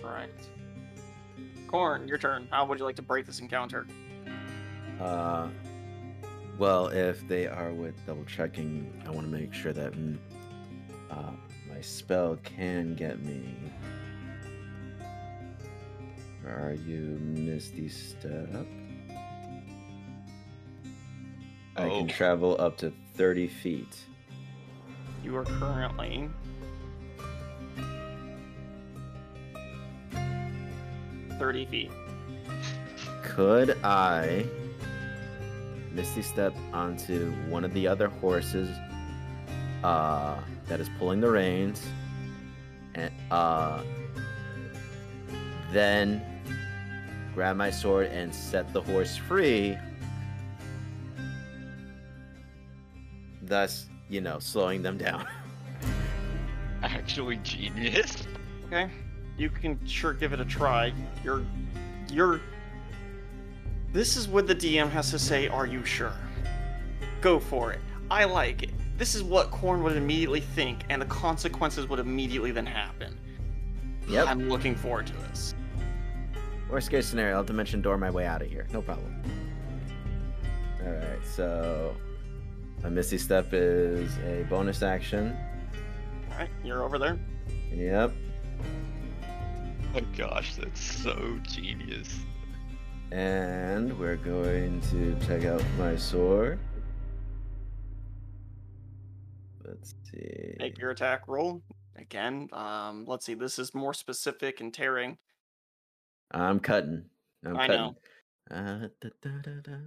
[0.04, 0.30] All right.
[1.68, 2.48] Corn, your turn.
[2.52, 3.88] How would you like to break this encounter?
[5.00, 5.48] Uh,
[6.58, 10.18] well, if they are with double checking, I want to make sure that mm,
[11.10, 11.32] uh,
[11.70, 13.56] my spell can get me.
[16.44, 18.66] Where are you, Misty Step?
[21.78, 22.00] I Oh.
[22.00, 24.06] can travel up to 30 feet.
[25.24, 26.30] You are currently
[31.40, 31.92] thirty feet.
[33.24, 34.46] Could I
[35.92, 38.70] Misty Step onto one of the other horses
[39.84, 41.82] uh, that is pulling the reins,
[42.96, 43.82] and uh,
[45.74, 46.22] then
[47.34, 49.78] grab my sword and set the horse free,
[53.42, 55.28] thus, you know, slowing them down.
[56.84, 58.28] Actually genius.
[58.68, 58.90] Okay,
[59.38, 60.94] you can sure give it a try.
[61.24, 61.46] You're,
[62.12, 62.42] you're.
[63.94, 65.48] This is what the DM has to say.
[65.48, 66.14] Are you sure?
[67.20, 67.80] Go for it.
[68.10, 68.72] I like it.
[68.98, 73.18] This is what Corn would immediately think, and the consequences would immediately then happen.
[74.08, 74.28] Yep.
[74.28, 75.56] I'm looking forward to this.
[76.72, 78.66] Worst case scenario, I'll dimension door my way out of here.
[78.72, 79.22] No problem.
[80.82, 81.94] Alright, so
[82.86, 85.36] a Misty Step is a bonus action.
[86.32, 87.20] All right, you're over there.
[87.74, 88.14] Yep.
[89.96, 92.22] Oh gosh, that's so genius.
[93.12, 96.58] And we're going to check out my sword.
[99.66, 100.56] Let's see.
[100.58, 101.62] Make your attack roll
[101.98, 102.48] again.
[102.54, 103.34] Um, let's see.
[103.34, 105.18] This is more specific and tearing.
[106.32, 107.06] I'm cutting.
[107.46, 107.82] I'm I cutting.
[107.82, 107.96] know.
[108.50, 109.78] Uh, da, da, da, da.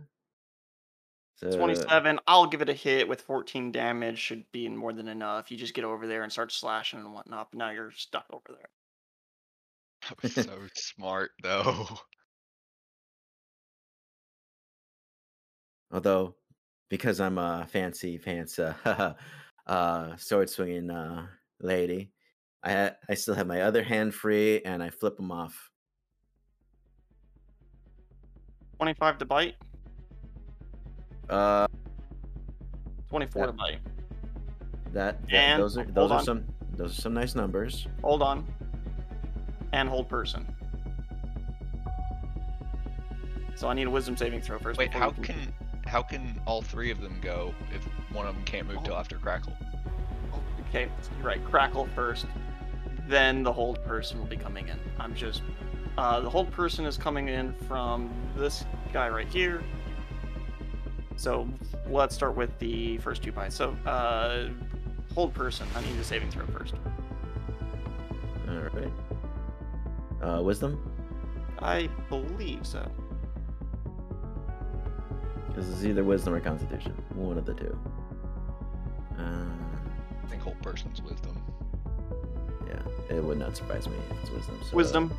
[1.36, 2.20] So, 27.
[2.26, 4.18] I'll give it a hit with 14 damage.
[4.18, 5.50] Should be more than enough.
[5.50, 7.50] You just get over there and start slashing and whatnot.
[7.50, 8.68] But now you're stuck over there.
[10.08, 11.88] That was so smart though.
[15.92, 16.36] Although,
[16.88, 19.14] because I'm a fancy, fancy uh,
[19.66, 21.26] uh, sword swinging uh,
[21.60, 22.12] lady,
[22.62, 25.70] I ha- I still have my other hand free, and I flip them off.
[28.78, 29.54] 25 to bite.
[31.28, 31.66] Uh,
[33.08, 33.50] 24 Yep.
[33.50, 33.78] to bite.
[34.92, 36.24] that, that And- those are those are on.
[36.24, 36.44] some
[36.76, 37.86] those are some nice numbers.
[38.02, 38.44] Hold on.
[39.72, 40.46] And hold person.
[43.56, 44.78] So I need a wisdom saving throw first.
[44.78, 45.52] Wait, how you can
[45.86, 47.84] how can all three of them go if
[48.14, 49.52] one of them can't move till after Crackle?
[50.68, 51.44] Okay, you're right.
[51.44, 52.26] Crackle first,
[53.08, 54.78] then the hold person will be coming in.
[54.98, 55.42] I'm just.
[55.96, 59.62] Uh, the hold person is coming in from this guy right here.
[61.16, 61.48] So
[61.88, 63.54] let's start with the first two bites.
[63.54, 64.48] So, uh,
[65.14, 65.66] hold person.
[65.76, 66.74] I need a saving throw first.
[68.48, 68.92] All right.
[70.22, 70.80] Uh, wisdom.
[71.60, 72.90] I believe so.
[75.54, 76.92] This is either wisdom or constitution.
[77.14, 77.78] One of the two.
[79.16, 79.44] Uh,
[80.24, 81.40] I think hold person's wisdom.
[82.66, 82.82] yeah,
[83.16, 84.58] it would not surprise me if it's wisdom.
[84.68, 85.12] So, Wisdom.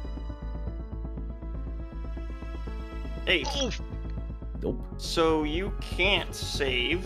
[3.27, 3.47] Eight.
[4.61, 4.81] Nope.
[4.97, 7.05] So you can't save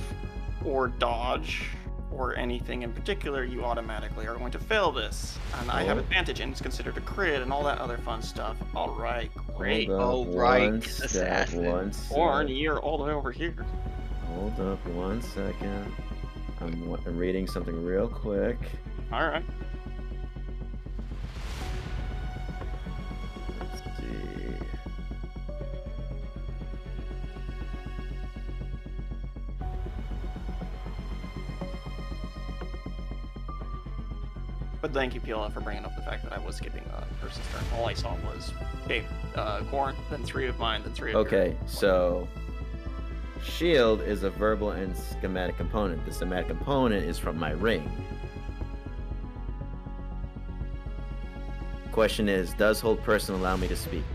[0.65, 1.65] or dodge
[2.11, 3.43] or anything in particular.
[3.43, 6.01] You automatically are going to fail this, and I have Oh.
[6.01, 8.57] advantage, and it's considered a crit and all that other fun stuff.
[8.75, 9.87] All right, great.
[9.89, 11.65] Hold up Oh, right, One step, assassin.
[11.65, 13.55] one Orn, you're all the way over here.
[14.35, 15.91] Hold up one second.
[16.61, 18.57] I'm, I'm reading something real quick.
[19.13, 19.45] All right.
[34.89, 37.45] But thank you, PLF, for bringing up the fact that I was skipping a person's
[37.53, 37.61] turn.
[37.75, 38.51] All I saw was,
[38.85, 41.17] okay, uh, Corn, then three of mine, then three of.
[41.17, 42.27] Okay, so
[43.43, 46.03] shield is a verbal and somatic component.
[46.07, 47.87] The somatic component is from my ring.
[51.91, 54.05] question is, does hold person allow me to speak?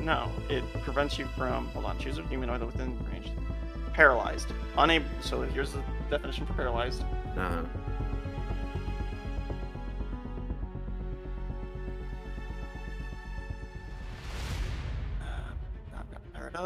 [0.00, 1.66] No, it prevents you from.
[1.68, 1.98] Hold on.
[1.98, 3.30] Choose a humanoid within range.
[3.92, 4.48] Paralyzed.
[4.78, 5.06] Unable.
[5.20, 7.02] So here's the definition for paralyzed.
[7.36, 7.62] Uh-huh.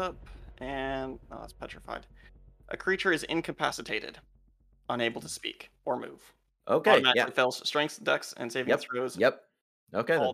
[0.01, 0.27] Up,
[0.59, 2.05] and oh, that's petrified.
[2.69, 4.17] A creature is incapacitated,
[4.89, 6.33] unable to speak or move.
[6.67, 6.91] Okay.
[6.91, 7.35] Automatically Yeah.
[7.35, 8.81] fails strength, dex, and saving Yep.
[8.81, 9.17] throws.
[9.17, 9.43] Yep.
[9.93, 10.17] Okay.
[10.17, 10.31] Then.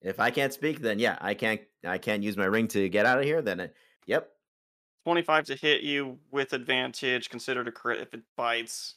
[0.00, 1.60] If I can't speak, then yeah, I can't.
[1.84, 3.42] I can't use my ring to get out of here.
[3.42, 4.32] Then, it, yep.
[5.04, 8.96] 25 to hit you with advantage, considered a crit if it bites.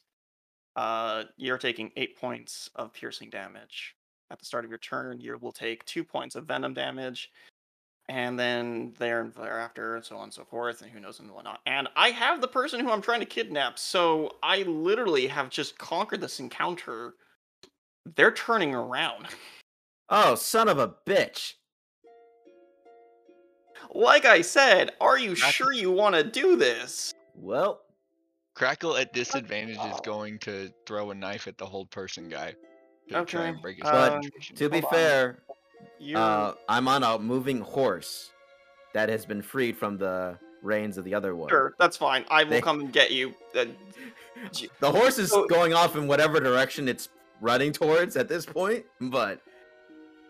[0.75, 3.95] Uh, you're taking 8 points of piercing damage.
[4.29, 7.31] At the start of your turn, you will take 2 points of venom damage.
[8.11, 11.31] And then there and thereafter, and so on and so forth, and who knows and
[11.31, 11.61] whatnot.
[11.65, 15.77] And I have the person who I'm trying to kidnap, so I literally have just
[15.77, 17.13] conquered this encounter.
[18.17, 19.27] They're turning around.
[20.09, 21.53] Oh, son of a bitch!
[23.93, 27.13] Like I said, are you That's- sure you want to do this?
[27.33, 27.79] Well,
[28.55, 32.55] Crackle at disadvantage is going to throw a knife at the hold person guy
[33.07, 34.55] to try Okay, and break his uh, concentration.
[34.57, 34.89] to be on.
[34.91, 35.55] fair, You
[36.15, 38.31] uh, I'm on a moving horse
[38.93, 41.49] that has been freed from the reins of the other one.
[41.49, 42.25] Sure, that's fine.
[42.29, 43.33] I will They- come and get you.
[43.55, 43.65] Uh,
[44.79, 47.09] The horse is So- going off in whatever direction it's
[47.41, 49.41] running towards at this point, but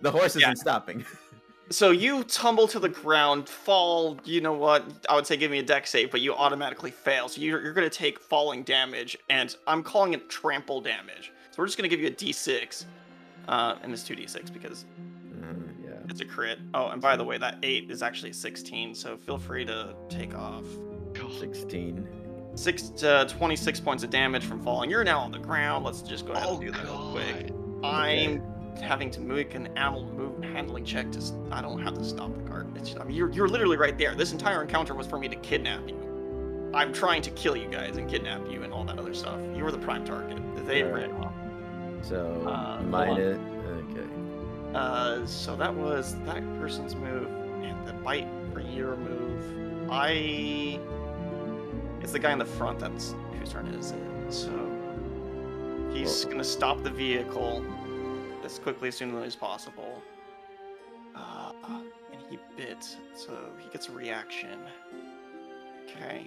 [0.02, 0.54] the horse isn't Yeah.
[0.56, 1.06] stopping.
[1.70, 4.20] so you tumble to the ground, fall.
[4.26, 4.84] You know what?
[5.08, 7.30] I would say give me a dex save, but you automatically fail.
[7.30, 11.32] So you're, you're going to take falling damage, and I'm calling it trample damage.
[11.52, 12.86] So we're just going to give you a d6,
[13.48, 14.86] uh, and it's 2d6 because.
[16.12, 16.60] It's a crit.
[16.76, 19.96] Oh, and by the way, that 8 is actually a 16, so feel free to
[20.10, 20.66] take off.
[21.40, 22.08] 16.
[22.56, 24.90] Six to 26 points of damage from falling.
[24.90, 25.86] You're now on the ground.
[25.86, 27.48] Let's just go ahead Oh and do that real quick.
[27.82, 27.86] god!
[27.86, 28.44] I'm
[28.82, 31.20] having to make an animal move handling check to.
[31.20, 32.68] s- I don't have to stop the cart.
[32.76, 34.16] It's, I mean, you're, you're literally right there.
[34.16, 36.70] This entire encounter was for me to kidnap you.
[36.74, 39.40] I'm trying to kill you guys and kidnap you and all that other stuff.
[39.56, 40.38] You were the prime target.
[40.66, 41.10] They Alright.
[41.10, 41.34] ran off.
[42.02, 43.20] So, Uh, hold
[44.74, 47.28] Uh, so that was that person's move.
[47.64, 49.90] And the bite for your move.
[49.92, 50.80] I.
[52.02, 53.92] It's the guy in the front that's whose turn it is.
[53.92, 54.34] It.
[54.34, 54.52] So
[55.94, 57.64] he's gonna stop the vehicle
[58.44, 60.02] as quickly as soon as possible.
[61.16, 62.84] Uh, and he bit,
[63.16, 64.58] so he gets a reaction.
[65.84, 66.26] Okay.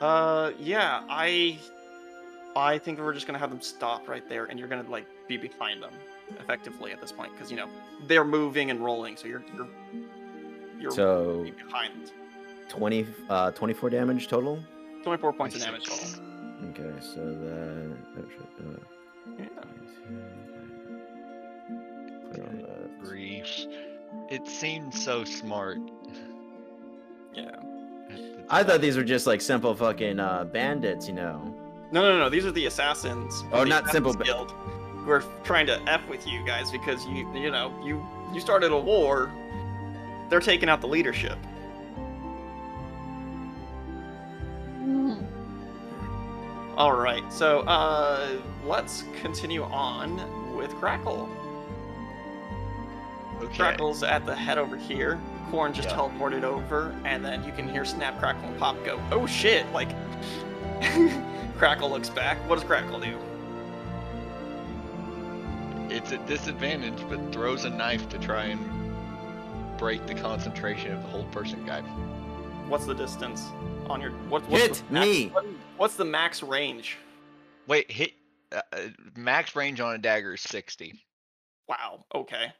[0.00, 1.58] Uh, yeah, I,
[2.56, 5.36] I think we're just gonna have them stop right there, and you're gonna like be
[5.36, 5.94] behind them
[6.40, 7.68] effectively at this point, because you know
[8.06, 9.68] they're moving and rolling, so you're you're
[10.80, 12.12] you're So, behind.
[12.68, 14.58] 20, uh, 24 damage total?
[15.04, 16.08] 24 points of damage total.
[16.70, 17.96] Okay, so that.
[18.18, 18.48] Oh, shit.
[18.58, 19.48] Uh, Yeah.
[22.32, 23.00] put on that.
[23.02, 23.66] Grief.
[24.30, 25.78] It seemed so smart.
[27.34, 27.50] Yeah.
[28.48, 31.52] I thought these were just like simple fucking uh, bandits, you know.
[31.90, 32.28] No, no, no.
[32.30, 33.42] These are the assassins.
[33.50, 34.54] Oh, the not simple Assassins ba- Guild.
[35.06, 38.78] We're trying to f with you guys because you, you know, you you started a
[38.78, 39.30] war.
[40.30, 41.38] They're taking out the leadership.
[44.80, 45.24] Mm.
[46.76, 47.22] All right.
[47.32, 48.36] So, uh,
[48.66, 51.28] let's continue on with Crackle.
[53.42, 53.56] Okay.
[53.56, 55.20] Crackle's at the head over here.
[55.50, 55.96] Corn just Yeah.
[55.96, 59.88] teleported over, and then you can hear Snap, Crackle, and Pop go, "Oh shit!" Like,
[61.58, 62.38] Crackle looks back.
[62.48, 63.18] What does Crackle do?
[65.90, 71.08] It's at disadvantage, but throws a knife to try and break the concentration of the
[71.08, 71.82] hold person guy.
[72.68, 73.42] What's the distance
[73.88, 74.42] on your what?
[74.48, 75.28] What's Hit max, me.
[75.28, 75.44] what-
[75.76, 76.96] what's the max range?
[77.66, 78.12] Wait, hit
[78.52, 80.94] uh, uh, max range on a dagger is 60.
[81.68, 82.04] Wow.
[82.14, 82.52] Okay.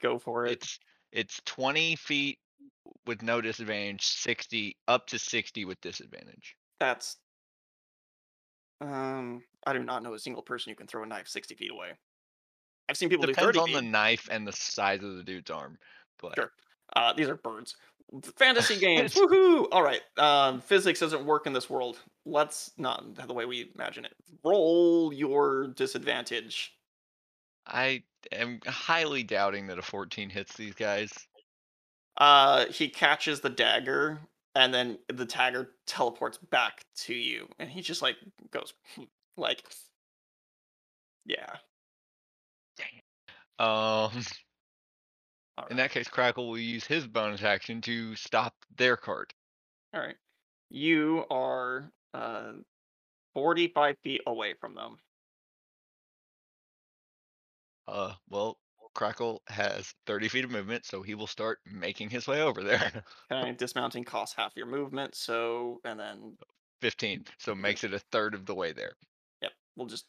[0.00, 0.52] Go for it.
[0.52, 0.78] It's
[1.12, 2.38] it's 20 feet
[3.06, 6.56] with no disadvantage, 60 up to 60 with disadvantage.
[6.80, 7.16] That's.
[8.80, 11.70] Um, I do not know a single person who can throw a knife sixty feet
[11.70, 11.92] away.
[12.88, 13.74] I've seen people do Depends thirty on feet.
[13.76, 15.78] the knife and the size of the dude's arm.
[16.20, 16.52] But Sure.
[16.94, 17.76] Uh, these are birds.
[18.36, 19.14] Fantasy games.
[19.14, 19.66] Woohoo!
[19.72, 20.02] All right.
[20.18, 21.98] Um, physics doesn't work in this world.
[22.26, 24.14] Let's not the way we imagine it.
[24.44, 26.76] Roll your disadvantage.
[27.66, 28.02] I
[28.32, 31.12] am highly doubting that a 14 hits these guys.
[32.18, 34.20] Uh, he catches the dagger,
[34.54, 38.16] and then the dagger teleports back to you, and he just like
[38.50, 38.74] goes
[39.38, 39.62] like,
[41.24, 41.56] yeah.
[43.62, 44.10] Um,
[45.58, 49.32] All in that case, Crackle will use his bonus action to stop their cart.
[49.94, 50.16] All right.
[50.70, 52.54] You are uh,
[53.34, 54.98] 45 feet away from them.
[57.86, 58.58] Uh, well,
[58.94, 63.04] Crackle has 30 feet of movement, so he will start making his way over there.
[63.30, 66.36] Okay, dismounting costs half your movement, so and then
[66.80, 68.92] 15, so makes it a third of the way there.
[69.40, 70.06] yep, we'll just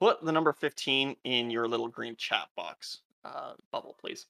[0.00, 4.26] put the number 15 in your little green chat box uh, bubble, please.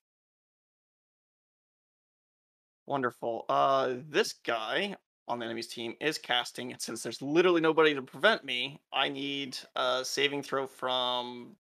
[2.86, 3.44] Wonderful.
[3.48, 4.96] Uh, this guy
[5.28, 9.08] on the enemy's team is casting, and since there's literally nobody to prevent me, I
[9.08, 11.56] need a saving throw from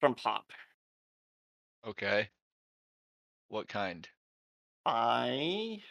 [0.00, 0.50] from Pop.
[1.86, 2.28] Okay.
[3.48, 4.08] What kind?
[4.84, 5.82] I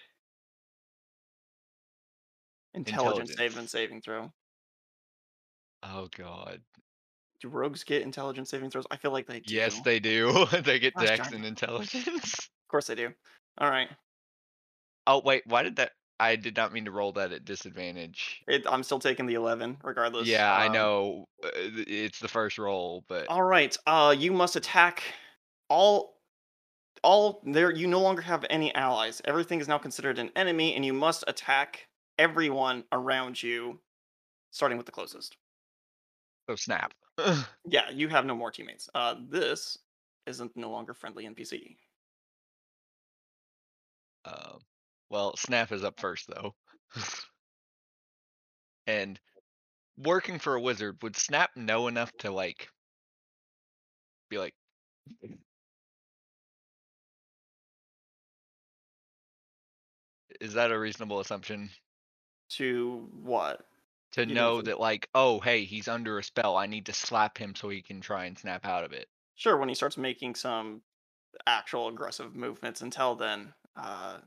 [2.87, 4.31] intelligence save and saving throw.
[5.83, 6.61] Oh god.
[7.41, 8.85] Do rogues get intelligence saving throws?
[8.91, 9.53] I feel like they do.
[9.53, 10.45] Yes, they do.
[10.63, 12.07] they get Gosh dex and intelligence.
[12.07, 13.13] Of course they do.
[13.57, 13.89] All right.
[15.07, 15.91] Oh wait, why did that?
[16.21, 18.41] I did not mean to roll that at disadvantage.
[18.45, 20.27] It, I'm still taking the 11 regardless.
[20.27, 21.25] Yeah, I Um, know.
[21.43, 23.75] uh, It's the first roll, but All right.
[23.87, 25.03] Uh, you must attack
[25.69, 26.17] all.
[27.01, 27.71] All there.
[27.71, 29.21] You no longer have any allies.
[29.23, 31.87] Everything is now considered an enemy, and you must attack
[32.19, 33.81] everyone around you,
[34.51, 35.37] starting with the closest.
[36.49, 36.93] so snap.
[37.65, 38.89] Yeah, you have no more teammates.
[38.95, 39.77] Uh, this
[40.25, 41.77] isn't no longer friendly NPC.
[44.25, 44.59] Um,
[45.09, 46.55] well, Snap is up first though.
[48.87, 49.19] and
[49.97, 52.69] working for a wizard, would Snap know enough to like
[54.29, 54.53] be like
[60.41, 61.69] Is that a reasonable assumption?
[62.57, 63.65] To what?
[64.13, 66.57] To You know don't- that like, oh hey, he's under a spell.
[66.57, 69.07] I need to slap him so he can try and snap out of it.
[69.35, 70.81] Sure, when he starts making some
[71.45, 74.17] actual aggressive movements, until then, uh,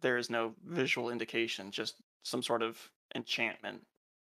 [0.00, 2.78] there is no visual indication, just some sort of
[3.14, 3.82] enchantment.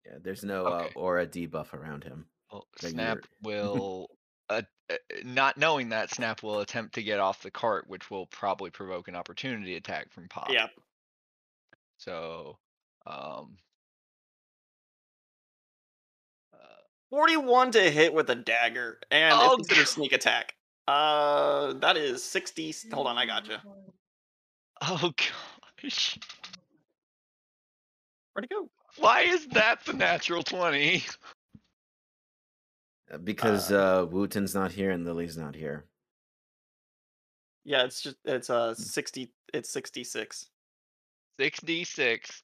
[0.05, 0.87] Yeah, there's no Okay.
[0.97, 2.27] uh, aura debuff around him.
[2.51, 4.09] Well, Snap will,
[4.49, 8.27] uh, uh, not knowing that, Snap will attempt to get off the cart, which will
[8.27, 10.51] probably provoke an opportunity attack from Pop.
[10.51, 10.71] Yep.
[11.99, 12.59] So,
[13.07, 13.57] um,
[16.53, 16.57] uh,
[17.11, 19.89] 41 to hit with a dagger, and Oh, it's considered God.
[19.89, 20.55] sneak attack.
[20.89, 22.75] Uh, that is 60.
[22.93, 23.57] Hold on, I got you.
[24.83, 25.13] oh
[25.83, 26.19] gosh,
[28.33, 28.69] Where'd it go?
[28.99, 31.05] why is that the natural twenty?
[33.13, 35.85] Uh, Because uh, Wooten's not here and Lily's not here.
[37.65, 39.33] Yeah, it's just it's uh 60.
[39.55, 40.47] It's 66.
[41.39, 42.43] Six d six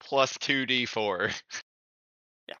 [0.00, 1.30] plus two d four.
[2.48, 2.54] Yeah.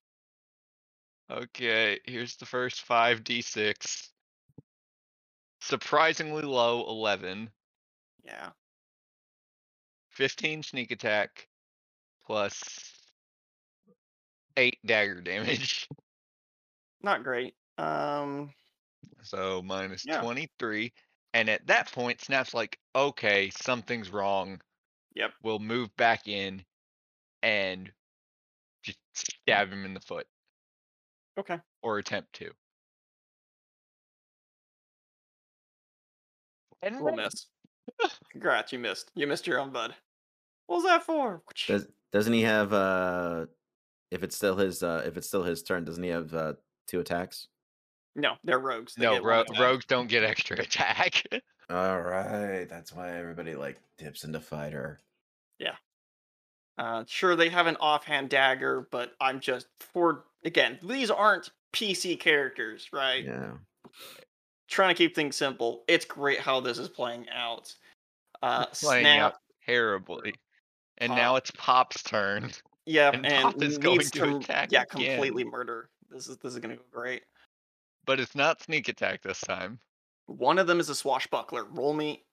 [1.30, 4.10] Okay, here's the first five d six.
[5.60, 7.50] Surprisingly low, eleven.
[8.24, 8.50] Yeah.
[10.10, 11.48] 15 sneak attack
[12.26, 12.92] plus
[14.56, 15.88] 8 dagger damage.
[17.02, 17.54] Not great.
[17.78, 18.52] Um,
[19.22, 20.20] So minus Yeah.
[20.20, 20.92] 23.
[21.32, 24.60] And at that point, Snap's like, okay, something's wrong.
[25.14, 25.32] Yep.
[25.42, 26.64] We'll move back in
[27.42, 27.90] and
[28.82, 30.26] just stab him in the foot
[31.38, 31.58] okay.
[31.82, 32.50] or attempt to.
[36.82, 37.46] And We'll miss.
[38.00, 38.18] miss.
[38.32, 39.10] Congrats, you missed.
[39.14, 39.94] You missed your own bud.
[40.66, 41.42] What was that for?
[41.66, 43.46] Does doesn't he have uh
[44.10, 46.54] if it's still his uh if it's still his turn, doesn't he have uh
[46.86, 47.48] two attacks?
[48.16, 48.94] No, they're rogues.
[48.94, 51.22] They No, ro- rogues don't get extra attack.
[51.68, 54.98] All right, that's why everybody like dips into fighter.
[56.80, 60.78] Uh, sure, they have an offhand dagger, but I'm just for again.
[60.82, 63.22] These aren't PC characters, right?
[63.22, 63.50] Yeah.
[64.66, 65.84] Trying to keep things simple.
[65.88, 67.74] It's great how this is playing out.
[68.42, 69.34] Uh, Playing snap, out
[69.66, 70.32] terribly.
[70.96, 72.50] And now it's Pop's turn.
[72.86, 75.10] yeah, and and, Pop is going to to attack yeah again.
[75.16, 75.90] completely murder.
[76.10, 77.24] This is this is gonna go great.
[78.06, 79.78] But it's not sneak attack this time.
[80.24, 81.64] One of them is a swashbuckler.
[81.64, 82.24] Roll me.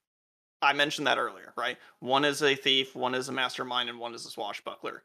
[0.62, 1.78] I mentioned that earlier, right?
[2.00, 5.04] One is a thief, one is a mastermind, and one is a swashbuckler.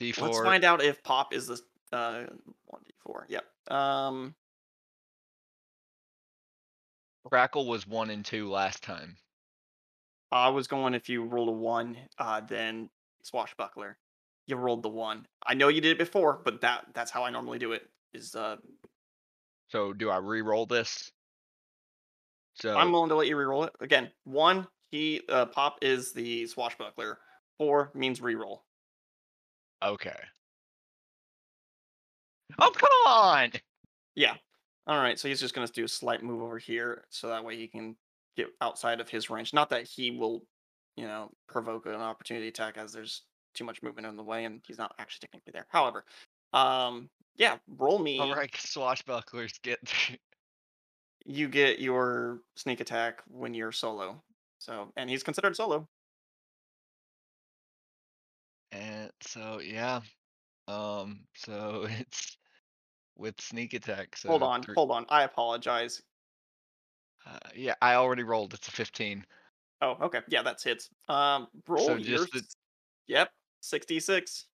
[0.00, 0.22] D4.
[0.22, 1.60] Let's find out if Pop is the
[1.92, 2.24] uh
[2.66, 3.26] one d four.
[3.28, 3.44] Yep.
[3.70, 4.34] Um.
[7.26, 9.16] Crackle was one and two last time.
[10.32, 12.88] I was going if you rolled a one, uh, then
[13.22, 13.98] swashbuckler.
[14.46, 15.26] You rolled the one.
[15.46, 17.88] I know you did it before, but that that's how I normally do it.
[18.12, 18.56] Is uh,
[19.68, 21.12] So do I re-roll this?
[22.54, 24.10] So I'm willing to let you re-roll it again.
[24.24, 27.18] One, he uh, pop is the swashbuckler.
[27.58, 28.60] Four means reroll.
[29.82, 30.16] okay.
[32.58, 33.52] Oh come on!
[34.14, 34.34] Yeah.
[34.86, 35.18] All right.
[35.18, 37.96] So he's just gonna do a slight move over here, so that way he can
[38.36, 39.52] get outside of his range.
[39.54, 40.42] Not that he will,
[40.96, 43.22] you know, provoke an opportunity attack as there's
[43.54, 45.66] too much movement in the way, and he's not actually technically there.
[45.70, 46.04] However,
[46.52, 48.18] Um, yeah, roll me.
[48.18, 49.78] All right, swashbucklers get.
[51.26, 54.22] You get your sneak attack when you're solo.
[54.60, 55.88] So, and he's considered solo.
[58.72, 60.00] and so yeah,
[60.68, 62.36] um, so it's
[63.16, 64.16] with sneak attack.
[64.16, 65.06] So hold on, hold on.
[65.08, 66.02] I apologize.
[67.26, 68.54] Uh, yeah, I already rolled.
[68.54, 69.26] It's a 15.
[69.82, 70.20] Oh, okay.
[70.28, 70.88] Yeah, that's hits.
[71.08, 72.18] Um, roll So your.
[72.18, 72.46] the-
[73.08, 74.46] Yep, sixty-six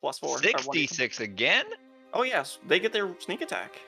[0.00, 0.38] plus four.
[0.38, 1.66] 66 again?
[2.12, 3.78] Oh yes, they get their sneak attack.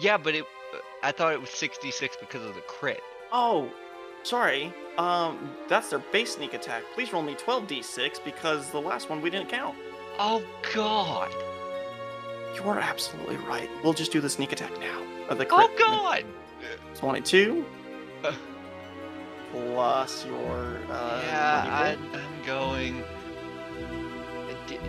[0.00, 0.44] Yeah, but it.
[0.74, 3.00] uh, I thought it was 66 because of the crit.
[3.32, 3.70] Oh,
[4.22, 4.72] sorry.
[4.98, 6.82] Um, that's their base sneak attack.
[6.94, 9.76] Please roll me twelve d6 because the last one we didn't count.
[10.18, 10.42] Oh
[10.74, 11.32] God!
[12.56, 13.70] You are absolutely right.
[13.84, 15.02] We'll just do the sneak attack now.
[15.28, 15.70] Uh, the Oh.
[15.78, 16.24] God!
[16.96, 17.64] 22
[18.24, 18.32] Uh.
[19.52, 23.04] plus your uh yeah, I, I'm going.
[24.66, 24.80] Did-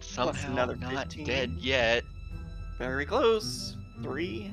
[0.00, 1.26] Somehow another not 15.
[1.26, 2.04] dead yet.
[2.78, 3.76] very close.
[4.02, 4.50] Three.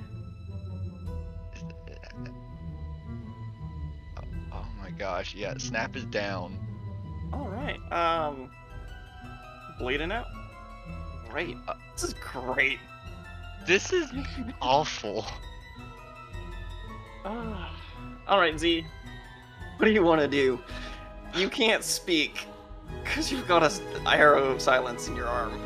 [4.98, 5.36] Gosh!
[5.36, 6.58] Yeah, snap is down.
[7.34, 7.80] All right.
[7.92, 8.50] Um,
[9.80, 10.28] bleeding out.
[11.30, 11.58] Great.
[11.68, 12.80] Uh, This is great.
[13.66, 14.10] This is
[14.62, 15.26] awful.
[17.26, 17.76] Ah.
[18.28, 18.86] All right, Z.
[19.78, 20.60] What do you want to do?
[21.36, 22.48] You can't speak
[23.04, 23.72] because you've got a
[24.08, 25.60] arrow of silence in your arm.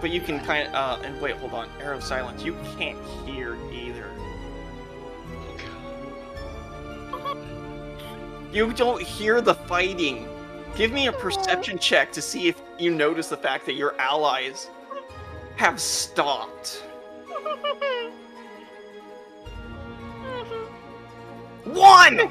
[0.00, 0.74] But you can kind of.
[0.74, 1.68] Uh, and wait, hold on.
[1.80, 2.42] Arrow of silence.
[2.42, 3.83] You can't hear either.
[8.54, 10.28] You don't hear the fighting.
[10.76, 14.70] Give me a perception check to see if you notice the fact that your allies
[15.56, 16.84] have stopped.
[21.64, 22.30] One!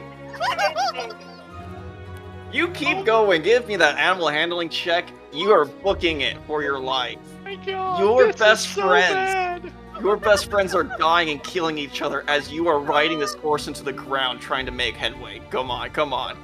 [2.53, 3.41] You keep going.
[3.41, 5.11] Give me that animal handling check.
[5.34, 7.19] You are booking it for your life.
[7.65, 7.99] God!
[7.99, 9.13] Your best so friends.
[9.13, 9.74] bad.
[10.03, 13.69] Your best friends are dying and killing each other as you are riding this horse
[13.69, 15.41] into the ground trying to make headway.
[15.49, 16.37] Come on, come on.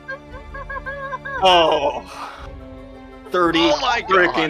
[1.43, 2.05] Oh.
[3.31, 3.77] 30 Oh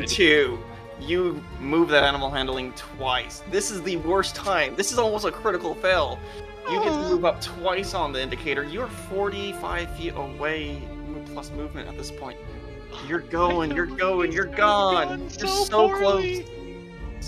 [0.02, 0.08] God.
[0.08, 0.60] 2.
[1.00, 3.42] You move that animal handling twice.
[3.50, 4.76] This is the worst time.
[4.76, 6.20] This is almost a critical fail.
[6.70, 8.64] You get to move up twice on the indicator.
[8.64, 10.88] You're 45 feet away
[11.34, 12.38] plus movement at this point.
[13.08, 15.22] You're going, you're going, you're gone.
[15.40, 16.42] You're so close.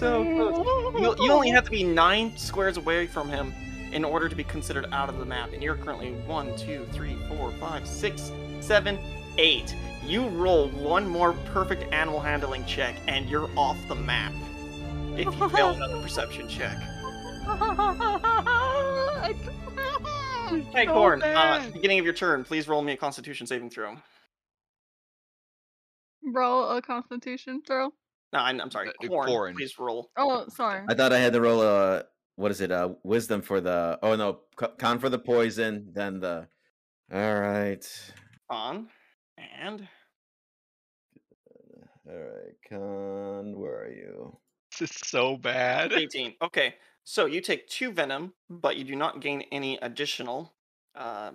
[0.01, 0.99] So close.
[0.99, 3.53] You, you only have to be nine squares away from him
[3.91, 5.53] in order to be considered out of the map.
[5.53, 8.31] And you're currently one, two, three, four, five, six,
[8.61, 8.97] seven,
[9.37, 9.75] eight.
[10.03, 14.33] You roll one more perfect animal handling check, and you're off the map.
[15.17, 16.77] If you fail another perception check.
[20.73, 23.97] Hey, So Corn, uh, beginning of your turn, please roll me a Constitution saving throw.
[26.23, 27.91] Roll a Constitution throw.
[28.33, 29.55] No, I'm, I'm sorry, Uh, Corn, Corn.
[29.55, 30.09] please roll.
[30.17, 30.83] Oh, sorry.
[30.87, 32.05] I thought I had to roll a
[32.35, 32.71] what is it?
[32.71, 33.99] Uh, wisdom for the.
[34.01, 35.89] Oh no, con for the poison.
[35.93, 36.47] Then the.
[37.13, 37.85] All right,
[38.49, 38.87] On.
[39.59, 39.87] And.
[42.07, 43.59] all right, con.
[43.59, 44.37] Where are you?
[44.79, 45.91] This is so bad.
[45.91, 46.35] 18.
[46.41, 50.53] Okay, so you take two venom, but you do not gain any additional
[50.95, 51.31] uh,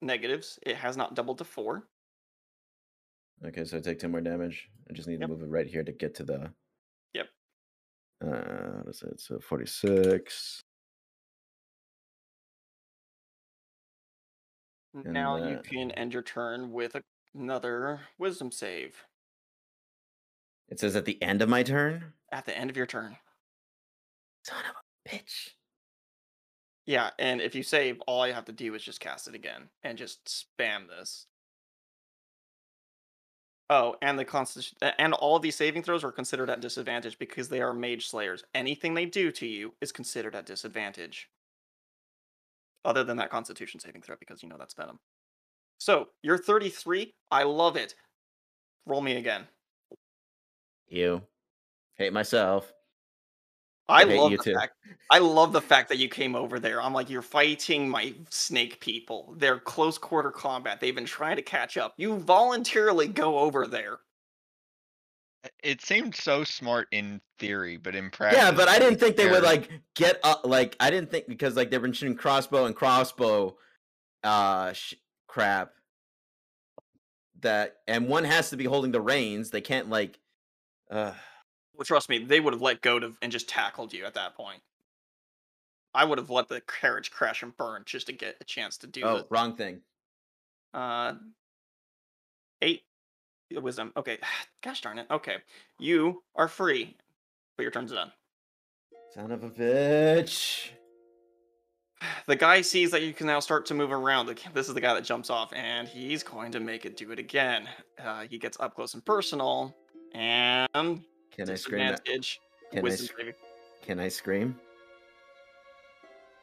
[0.00, 0.58] negatives.
[0.62, 1.86] It has not doubled to four.
[3.46, 4.70] Okay, so I take ten more damage.
[4.88, 5.28] I just need Yep.
[5.28, 6.52] to move it right here to get to the.
[7.14, 7.28] Yep.
[8.24, 9.20] Uh, what is it?
[9.20, 10.62] So forty-six.
[14.94, 16.96] And now you can end your turn with
[17.34, 19.04] another wisdom save
[20.68, 22.14] It says at the end of my turn.
[22.32, 23.16] at the end of your turn.
[24.44, 25.50] Son of a bitch.
[26.86, 29.68] Yeah, and if you save, all you have to do is just cast it again
[29.82, 31.26] and just spam this.
[33.70, 37.60] Oh, and the constitution and all these saving throws are considered at disadvantage because they
[37.60, 38.42] are mage slayers.
[38.54, 41.28] Anything they do to you is considered at disadvantage.
[42.84, 44.98] Other than that constitution saving throw, because you know that's venom.
[45.76, 47.12] So you're 33.
[47.30, 47.94] I love it.
[48.86, 49.46] Roll me again.
[50.88, 51.22] You.
[51.96, 52.72] Hate myself.
[53.88, 54.54] I hate love you the too.
[54.54, 54.74] fact.
[55.10, 56.82] I love the fact that you came over there.
[56.82, 59.34] I'm like, you're fighting my snake people.
[59.38, 60.80] They're close quarter combat.
[60.80, 61.94] They've been trying to catch up.
[61.96, 63.98] You voluntarily go over there.
[65.62, 68.42] It seemed so smart in theory, but in practice.
[68.42, 70.42] Yeah, but I didn't think they would like get up.
[70.44, 73.56] Like I didn't think because like they've been shooting crossbow and crossbow,
[74.24, 74.94] uh, sh-
[75.26, 75.72] crap.
[77.40, 79.50] That and one has to be holding the reins.
[79.50, 80.18] They can't like,
[80.90, 81.12] uh,
[81.78, 84.34] Well, trust me, they would have let go to, and just tackled you at that
[84.34, 84.60] point.
[85.94, 88.88] I would have let the carriage crash and burn just to get a chance to
[88.88, 89.80] do oh, wrong thing.
[90.74, 91.14] uh
[92.60, 92.82] eight.
[93.52, 93.92] wisdom.
[93.96, 94.18] Okay,
[94.62, 95.06] gosh darn it.
[95.08, 95.36] Okay,
[95.78, 96.96] you are free,
[97.56, 98.10] but your turn's done.
[99.14, 100.70] Son of a bitch.
[102.26, 104.28] The guy sees that you can now start to move around.
[104.54, 107.18] This is the guy that jumps off, and he's going to make it do it
[107.18, 107.66] again.
[107.98, 109.74] Uh, he gets up close and personal,
[110.14, 111.02] and
[111.34, 111.80] Can I scream?
[111.82, 112.22] At, can
[112.76, 113.34] I wisdom sc- saving.
[113.82, 114.56] can I scream?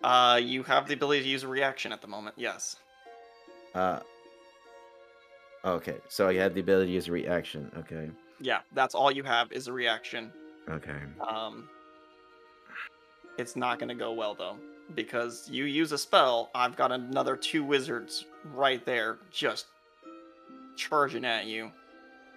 [0.04, 2.36] Uh, you have the ability to use a reaction at the moment.
[2.38, 2.78] Yes.
[3.74, 4.00] Uh.
[5.64, 7.72] Okay, so I had the ability to use a reaction.
[7.80, 8.10] Okay.
[8.40, 10.32] Yeah, that's all you have is a reaction.
[10.70, 11.00] Okay.
[11.28, 11.68] Um,
[13.40, 14.58] it's not going to go well though,
[14.94, 16.52] because you use a spell.
[16.54, 19.66] I've got another two wizards right there, just
[20.76, 21.72] charging at you.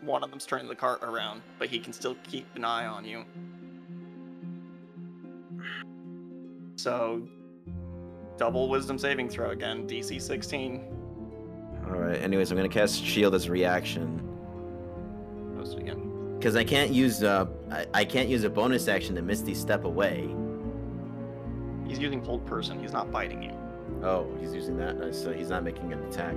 [0.03, 3.05] One of them's turning the cart around, but he can still keep an eye on
[3.05, 3.25] you.
[6.77, 7.23] So,
[8.37, 10.85] double wisdom saving throw again, DC 16.
[11.87, 12.21] All right.
[12.21, 14.23] Anyways, I'm gonna cast shield as a reaction
[15.57, 16.37] Post it again.
[16.39, 19.85] because I can't use uh I, I can't use a bonus action to misty step
[19.85, 20.29] away.
[21.87, 22.79] He's using hold person.
[22.79, 23.53] He's not biting you.
[24.03, 26.37] Oh, he's using that, so he's not making an attack.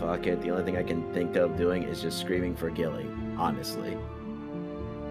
[0.00, 0.40] Fuck it.
[0.42, 3.06] The only thing I can think of doing is just screaming for Gilly.
[3.36, 3.96] Honestly.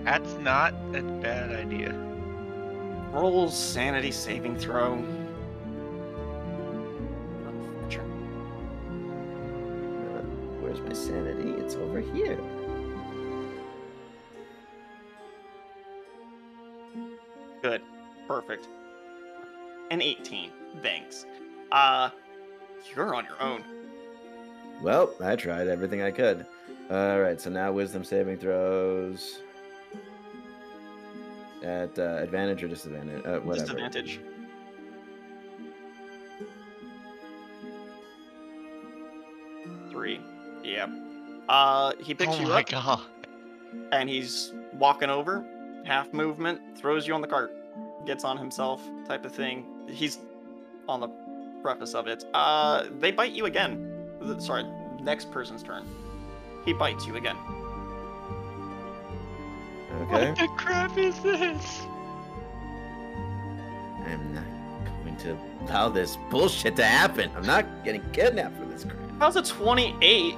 [0.03, 1.93] That's not a bad idea.
[3.11, 4.93] Roll sanity saving throw.
[10.13, 10.21] Uh,
[10.61, 11.49] where's my sanity?
[11.61, 12.39] It's over here.
[17.61, 17.81] Good.
[18.27, 18.67] Perfect.
[19.91, 20.51] An 18.
[20.81, 21.25] Thanks.
[21.71, 22.11] Uh,
[22.95, 23.63] you're on your own.
[24.82, 26.45] Well, I tried everything I could.
[26.89, 29.41] All right, so now wisdom saving throws
[31.63, 33.65] at uh, advantage or disadvantage, uh, whatever.
[33.65, 34.21] Disadvantage.
[39.91, 40.21] Three.
[40.63, 40.88] Yeah.
[41.49, 43.01] Uh, he picks oh you my up god.
[43.91, 45.45] and he's walking over,
[45.86, 47.55] half movement, throws you on the cart,
[48.05, 49.65] gets on himself, type of thing.
[49.89, 50.19] He's
[50.88, 51.09] on the
[51.61, 52.23] preface of it.
[52.34, 53.86] Uh, they bite you again.
[54.22, 54.65] Th- Sorry,
[54.99, 55.86] next person's turn.
[56.65, 57.38] He bites you again.
[60.01, 60.30] Okay.
[60.30, 61.82] What the crap is this?
[64.05, 64.43] I'm not
[65.03, 67.32] going to allow this bullshit to happen.
[67.36, 68.97] I'm not getting kidnapped for this crap.
[69.20, 70.36] How's a 28?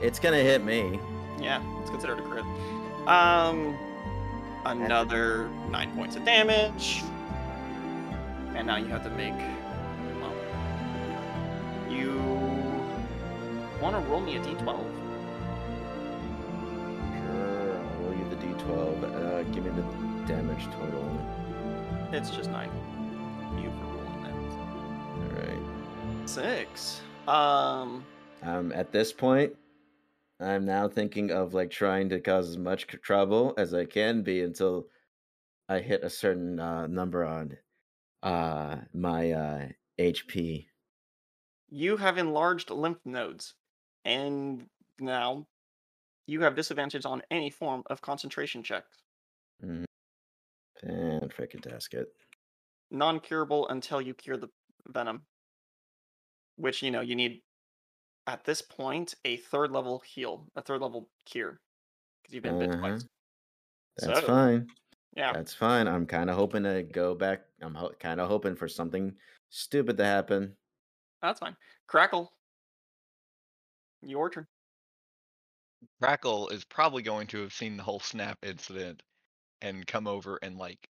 [0.00, 1.00] It's gonna hit me.
[1.40, 2.44] Yeah, it's considered a crit.
[3.08, 3.76] Um,
[4.64, 7.02] another nine points of damage,
[8.54, 9.34] and now you have to make.
[11.98, 12.12] You
[13.80, 14.64] want to roll me a d12?
[17.18, 19.02] Sure, I'll roll you the d12.
[19.04, 19.82] Uh, give me the
[20.32, 21.04] damage total.
[22.12, 22.70] It's just nine.
[23.56, 24.34] You for rolling that.
[25.22, 26.28] All right.
[26.28, 27.00] Six.
[27.26, 28.04] Um,
[28.42, 29.56] Um, at this point,
[30.40, 34.42] I'm now thinking of like trying to cause as much trouble as I can be
[34.42, 34.86] until
[35.68, 37.56] I hit a certain uh, number on
[38.22, 39.68] uh, my uh,
[39.98, 40.66] HP.
[41.68, 43.54] You have enlarged lymph nodes,
[44.04, 44.68] and
[45.00, 45.48] now
[46.26, 49.04] you have disadvantage on any form of concentration checks.
[49.60, 49.84] Mhm.
[50.82, 52.06] And freaking tasket.
[52.90, 54.50] non-curable until you cure the
[54.88, 55.26] venom
[56.56, 57.42] which you know you need
[58.26, 61.60] at this point a third level heal a third level cure
[62.22, 62.78] because you've been bit Uh-huh.
[62.80, 63.06] twice
[63.98, 64.76] That's So, fine.
[65.16, 65.88] yeah That's fine.
[65.88, 67.46] I'm kind of hoping to go back.
[67.62, 69.18] I'm ho- kind of hoping for something
[69.50, 70.57] stupid to happen.
[71.22, 71.56] That's fine
[71.86, 72.32] crackle
[74.02, 74.46] your turn
[76.00, 79.00] Crackle is probably going to have seen the whole snap incident
[79.62, 80.88] and come over and like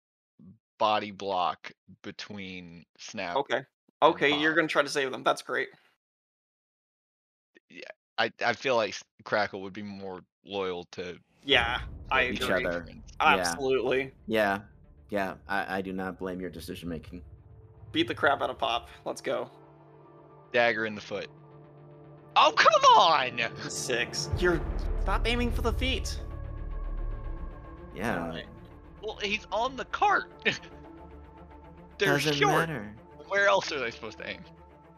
[0.79, 1.71] body block
[2.03, 3.35] between snap.
[3.35, 3.61] okay
[4.01, 5.69] okay you're gonna try to save them that's great
[7.69, 7.81] Yeah,
[8.17, 11.79] I, I feel like Crackle would be more loyal to yeah
[12.11, 12.83] i each agree other.
[12.83, 13.03] friends.
[13.19, 14.59] absolutely Yeah.
[15.09, 15.35] Yeah.
[15.47, 17.23] I, I do not blame your decision making.
[17.91, 19.49] beat the crap out of pop let's go
[20.51, 21.27] Dagger in the foot.
[22.35, 23.41] Oh come on!
[23.69, 24.61] six you're
[25.01, 26.19] stop aiming for the feet
[27.95, 28.41] Yeah.
[29.01, 30.31] Well, he's on the cart.
[31.97, 32.51] They're Doesn't short.
[32.69, 32.93] matter.
[33.27, 34.41] Where else are they supposed to aim?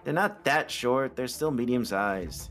[0.03, 1.15] They're not that short.
[1.15, 2.49] They're still medium sized.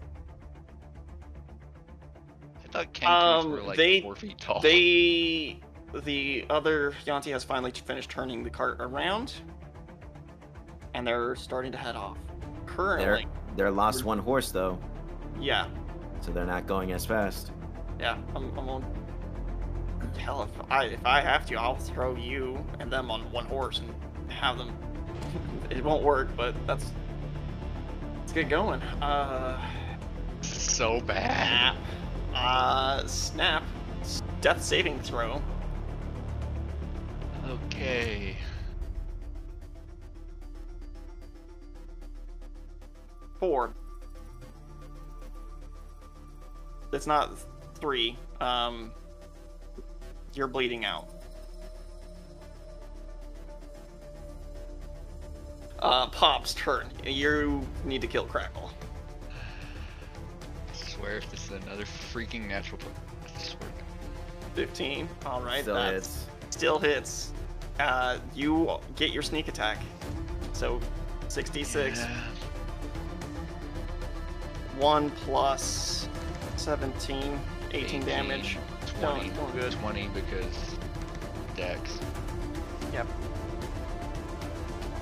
[2.64, 4.60] I thought kangaroos Um, were like they- four feet tall.
[4.60, 5.60] They,
[6.04, 9.34] the other Yuan-ti has finally finished turning the cart around,
[10.94, 12.18] and they're starting to head off.
[12.78, 13.26] Currently,
[13.56, 14.78] They're lost one horse though,
[15.40, 15.66] yeah,
[16.20, 17.50] so they're not going as fast.
[17.98, 18.16] yeah.
[18.36, 18.84] I'm, I'm on.
[20.16, 23.80] Hell, if I if I have to, I'll throw you and them on one horse
[23.80, 23.92] and
[24.30, 24.72] have them.
[25.70, 26.92] it won't work, but that's
[28.20, 28.80] let's get going.
[29.02, 29.60] Uh,
[30.40, 31.74] so bad.
[31.74, 31.76] Snap.
[32.32, 33.64] Uh, snap.
[34.40, 35.42] Death saving throw.
[37.48, 38.36] Okay.
[43.38, 43.72] Four.
[46.92, 47.30] It's not
[47.80, 48.16] three.
[48.40, 48.92] Um,
[50.34, 51.08] you're bleeding out.
[55.78, 56.88] Uh, Pop's turn.
[57.04, 58.70] You need to kill Crackle.
[59.30, 62.80] I swear if this is another freaking natural.
[63.24, 63.70] I swear.
[64.54, 65.08] 15.
[65.24, 65.62] All right.
[65.62, 66.26] Still that's- hits.
[66.50, 67.32] Still hits.
[67.78, 69.78] Uh, you get your sneak attack.
[70.52, 70.80] So,
[71.28, 72.00] 66.
[72.00, 72.20] Yeah.
[74.78, 76.08] 1 plus
[76.56, 77.38] 17,
[77.72, 78.58] 18, damage.
[79.00, 79.20] 20.
[79.20, 79.72] Doing- doing good.
[79.72, 80.76] 20 because
[81.56, 81.98] Dex.
[82.92, 83.06] Yep.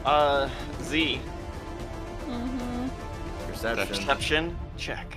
[0.05, 0.49] Uh,
[0.83, 1.21] Z.
[2.27, 2.89] Mm-hmm.
[3.49, 3.87] Perception.
[3.87, 5.17] Perception check.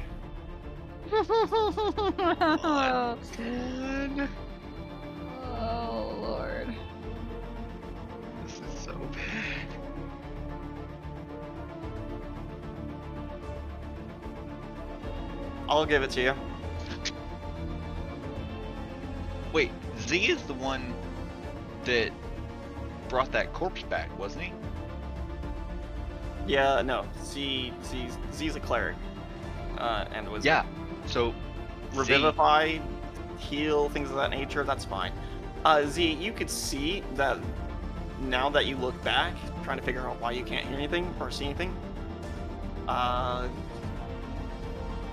[1.11, 4.29] oh, Good.
[5.59, 6.67] Lord.
[8.45, 9.48] This is so bad.
[15.69, 16.33] I'll give it to you.
[19.53, 20.93] Wait, Z is the one
[21.85, 22.11] that
[23.07, 24.53] brought that corpse back, wasn't he?
[26.47, 27.05] Yeah, no.
[27.23, 28.95] Z, Z, Z's a cleric.
[29.77, 30.65] Uh, and was Yeah.
[31.05, 31.31] So
[31.93, 32.79] Z- revivify,
[33.37, 34.63] heal, things of that nature.
[34.63, 35.13] That's fine.
[35.63, 37.37] Uh, Z, you could see that
[38.21, 41.29] now that you look back, trying to figure out why you can't hear anything or
[41.31, 41.75] see anything.
[42.87, 43.47] Uh,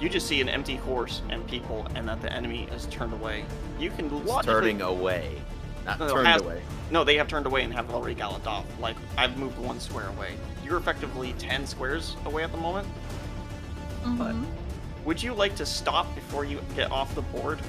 [0.00, 3.44] you just see an empty horse and people, and that the enemy has turned away.
[3.78, 5.40] You can It's logically- turning away.
[5.84, 6.62] Not No, no, turned has- away.
[6.90, 8.64] No, they have turned away and have already galloped off.
[8.80, 10.34] Like I've moved one square away.
[10.64, 12.88] You're effectively ten squares away at the moment.
[14.04, 14.44] Mhm.
[15.04, 17.60] Would you like to stop before you get off the board?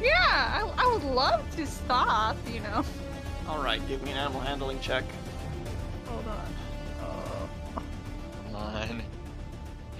[0.00, 2.84] Yeah, I, I would love to stop, you know.
[3.48, 5.04] All right, give me an animal handling check.
[6.06, 6.54] Hold on.
[7.02, 7.48] Oh.
[8.46, 9.02] Come on.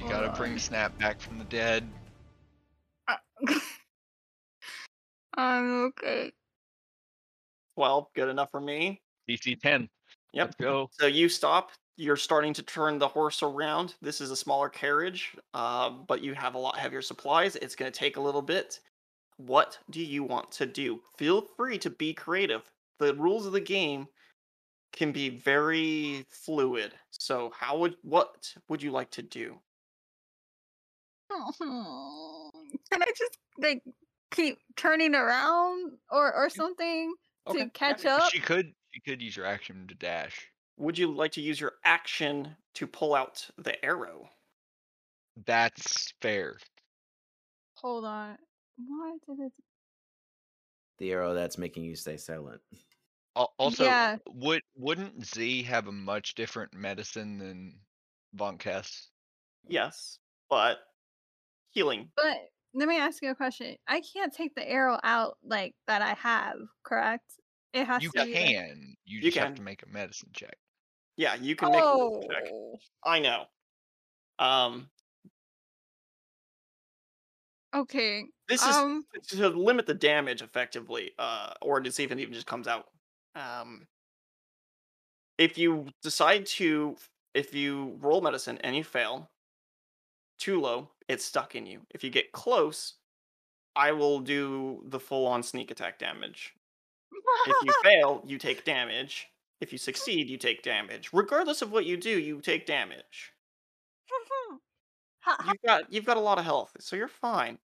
[0.02, 0.36] You gotta on.
[0.36, 1.86] bring Snap back from the dead.
[5.34, 6.32] I'm okay.
[7.76, 9.00] Twelve, good enough for me.
[9.28, 9.88] DC 10.
[10.32, 10.46] Yep.
[10.46, 10.88] Let's go.
[10.92, 11.70] So you stop.
[11.96, 13.94] You're starting to turn the horse around.
[14.02, 17.56] This is a smaller carriage, uh, but you have a lot heavier supplies.
[17.56, 18.80] It's going to take a little bit.
[19.36, 21.00] What do you want to do?
[21.16, 22.62] Feel free to be creative.
[22.98, 24.08] The rules of the game
[24.92, 26.92] can be very fluid.
[27.10, 29.58] So how would what would you like to do?
[31.34, 32.50] Oh.
[32.90, 33.82] Can I just like
[34.30, 37.14] keep turning around or or something
[37.46, 38.30] Okay, to catch up?
[38.30, 40.48] She could she could use your action to dash.
[40.78, 44.28] Would you like to use your action to pull out the arrow?
[45.46, 46.58] That's fair.
[47.74, 48.38] Hold on.
[48.76, 49.52] Why did it?
[50.98, 52.60] The arrow that's making you stay silent.
[53.34, 54.18] Also, Yeah.
[54.26, 57.80] would wouldn't Z have a much different medicine than
[58.34, 59.08] Von Kess?
[59.68, 60.18] Yes,
[60.50, 60.78] but
[61.72, 62.10] healing.
[62.16, 62.36] But
[62.74, 63.76] let me ask you a question.
[63.86, 67.24] I can't take the arrow out like that I have, correct?
[67.72, 68.96] It has You to be like- can.
[69.04, 70.56] You You just have to make a medicine check.
[71.16, 72.48] Yeah, you can make a wisdom check.
[72.52, 73.44] Oh, I know.
[74.38, 74.90] Um,
[77.74, 78.24] okay.
[78.48, 82.34] this is Um, to limit the damage effectively, uh, or to see if it even
[82.34, 82.88] just comes out.
[83.34, 83.86] Um,
[85.38, 86.96] if you decide to,
[87.34, 89.30] if you roll medicine and you fail,
[90.42, 91.80] too low, it's stuck in you.
[91.90, 92.94] If you get close,
[93.76, 96.54] I will do the full-on sneak attack damage.
[97.46, 99.28] If you fail, you take damage.
[99.60, 101.10] If you succeed, you take damage.
[101.12, 103.32] Regardless of what you do, you take damage.
[105.24, 107.56] Ha- ha- You've got you've got a lot of health, so you're fine.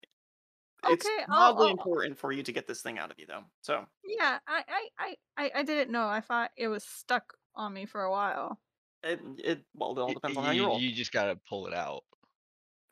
[0.86, 3.26] It's Okay, I'll- oddly I'll- important for you to get this thing out of you,
[3.26, 3.42] though.
[3.62, 6.06] So yeah, I, I, I, I, I didn't know.
[6.06, 8.60] I thought it was stuck on me for a while.
[9.02, 11.66] it it well, it all Y- depends on how you roll You just gotta pull
[11.66, 12.04] it out.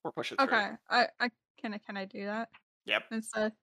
[0.07, 0.49] Or push it through.
[0.49, 2.51] Okay, I, I can, I can I do that
[2.87, 3.03] Yep.
[3.11, 3.55] instead?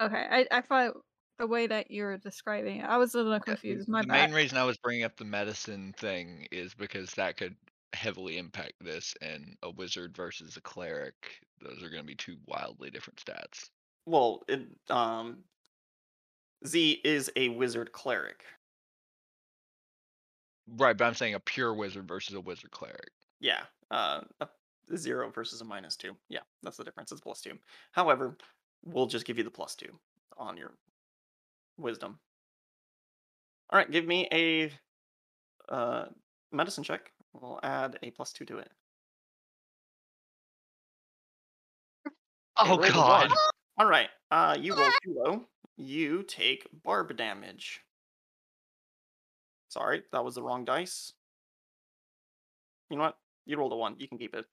[0.00, 0.96] Okay, I, I thought
[1.38, 3.88] the way that you were describing it, I was a little confused.
[3.88, 7.56] the My main reason I was bringing up the medicine thing is because that could
[7.92, 12.38] heavily impact this, and a wizard versus a cleric, those are going to be two
[12.46, 13.70] wildly different stats.
[14.06, 15.44] Well, it um
[16.66, 18.44] Z is a wizard cleric.
[20.66, 23.12] Right, but I'm saying a pure wizard versus a wizard cleric.
[23.40, 23.66] Yeah.
[23.90, 24.48] Uh, a
[24.96, 26.16] zero versus a minus two.
[26.28, 27.12] Yeah, that's the difference.
[27.12, 27.58] It's plus two.
[27.92, 28.36] However,
[28.84, 29.92] we'll just give you the plus two
[30.36, 30.72] on your
[31.78, 32.18] wisdom.
[33.70, 34.70] All right, give me a
[35.68, 36.06] uh,
[36.50, 37.10] medicine check.
[37.32, 38.70] We'll add a plus two to it.
[42.56, 43.32] Oh god.
[43.78, 44.08] All right.
[44.30, 45.44] Uh, you roll too low.
[45.76, 47.80] You take barb damage.
[49.68, 51.14] Sorry, that was the wrong dice.
[52.90, 53.16] You know what?
[53.46, 53.96] You rolled a one.
[53.98, 54.44] You can keep it.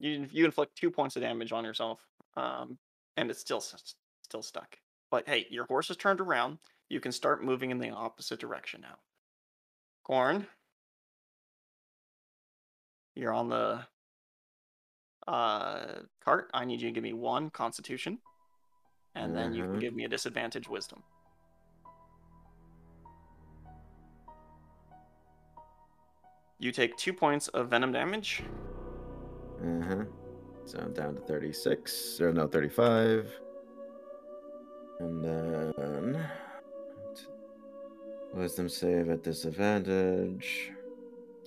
[0.00, 2.00] You you inflict two points of damage on yourself,
[2.36, 2.78] um,
[3.16, 4.78] and it's still still stuck.
[5.10, 6.58] But hey, your horse is turned around.
[6.88, 8.96] You can start moving in the opposite direction now.
[10.04, 10.46] Corn,
[13.14, 13.80] you're on the
[15.26, 16.50] uh, cart.
[16.54, 18.18] I need you to give me one Constitution,
[19.14, 19.80] and then you can Mhm.
[19.80, 21.02] give me a disadvantage Wisdom.
[26.60, 28.42] You take two points of venom damage.
[29.64, 30.04] Uh huh.
[30.64, 32.20] So I'm down to 36.
[32.20, 33.40] Or no, 35.
[35.00, 36.28] And then.
[38.34, 40.72] Wisdom save at disadvantage.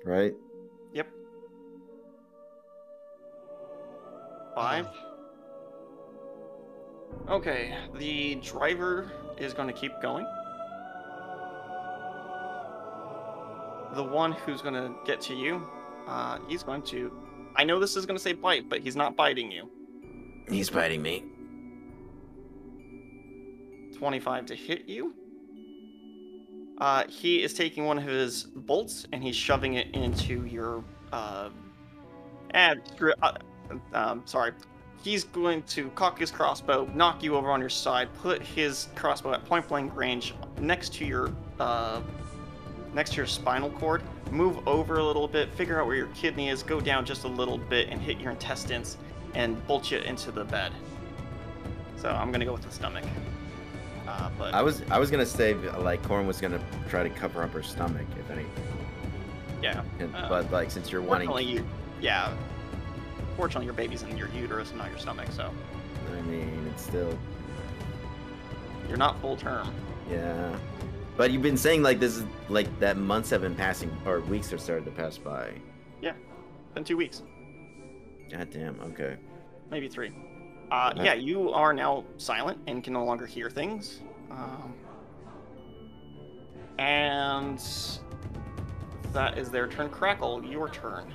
[0.03, 0.33] Right?
[0.93, 1.07] Yep.
[4.55, 4.87] Five.
[7.29, 10.25] Okay, the driver is going to keep going.
[13.93, 15.65] The one who's going to get to you,
[16.07, 17.11] uh, he's going to.
[17.55, 19.69] I know this is going to say bite, but he's not biting you.
[20.49, 21.23] He's biting me.
[23.97, 25.13] 25 to hit you.
[26.79, 30.83] Uh, he is taking one of his bolts and he's shoving it into your.
[31.11, 31.49] Uh,
[32.51, 33.37] and screw- uh,
[33.93, 34.53] um, sorry.
[35.03, 39.33] He's going to cock his crossbow, knock you over on your side, put his crossbow
[39.33, 42.01] at point blank range next to your uh,
[42.93, 44.01] next to your spinal cord.
[44.31, 47.27] Move over a little bit, figure out where your kidney is, go down just a
[47.27, 48.97] little bit, and hit your intestines,
[49.33, 50.71] and bolt you into the bed.
[51.97, 53.03] So I'm gonna go with the stomach.
[54.07, 57.43] Uh, but I was I was gonna say like Corn was gonna try to cover
[57.43, 58.51] up her stomach if anything,
[59.61, 61.65] yeah, And- Uh, but like since you're wanting, you,
[62.01, 62.33] yeah.
[63.37, 65.49] Fortunately, your baby's in your uterus and not your stomach, so
[66.17, 67.17] I mean it's still
[68.89, 69.73] you're not full term.
[70.09, 70.53] yeah.
[71.17, 74.49] But you've been saying like this is like that months have been passing or weeks
[74.51, 75.51] have started to pass by.
[76.01, 76.13] Yeah,
[76.73, 77.21] been two weeks,
[78.31, 78.79] God damn.
[78.81, 79.17] Okay.
[79.69, 80.11] maybe three.
[80.71, 83.99] Uh, Uh, yeah, you are now silent and can no longer hear things.
[84.31, 84.73] Um,
[86.79, 87.61] and
[89.11, 89.89] that is their turn.
[89.89, 91.13] Crackle, your turn.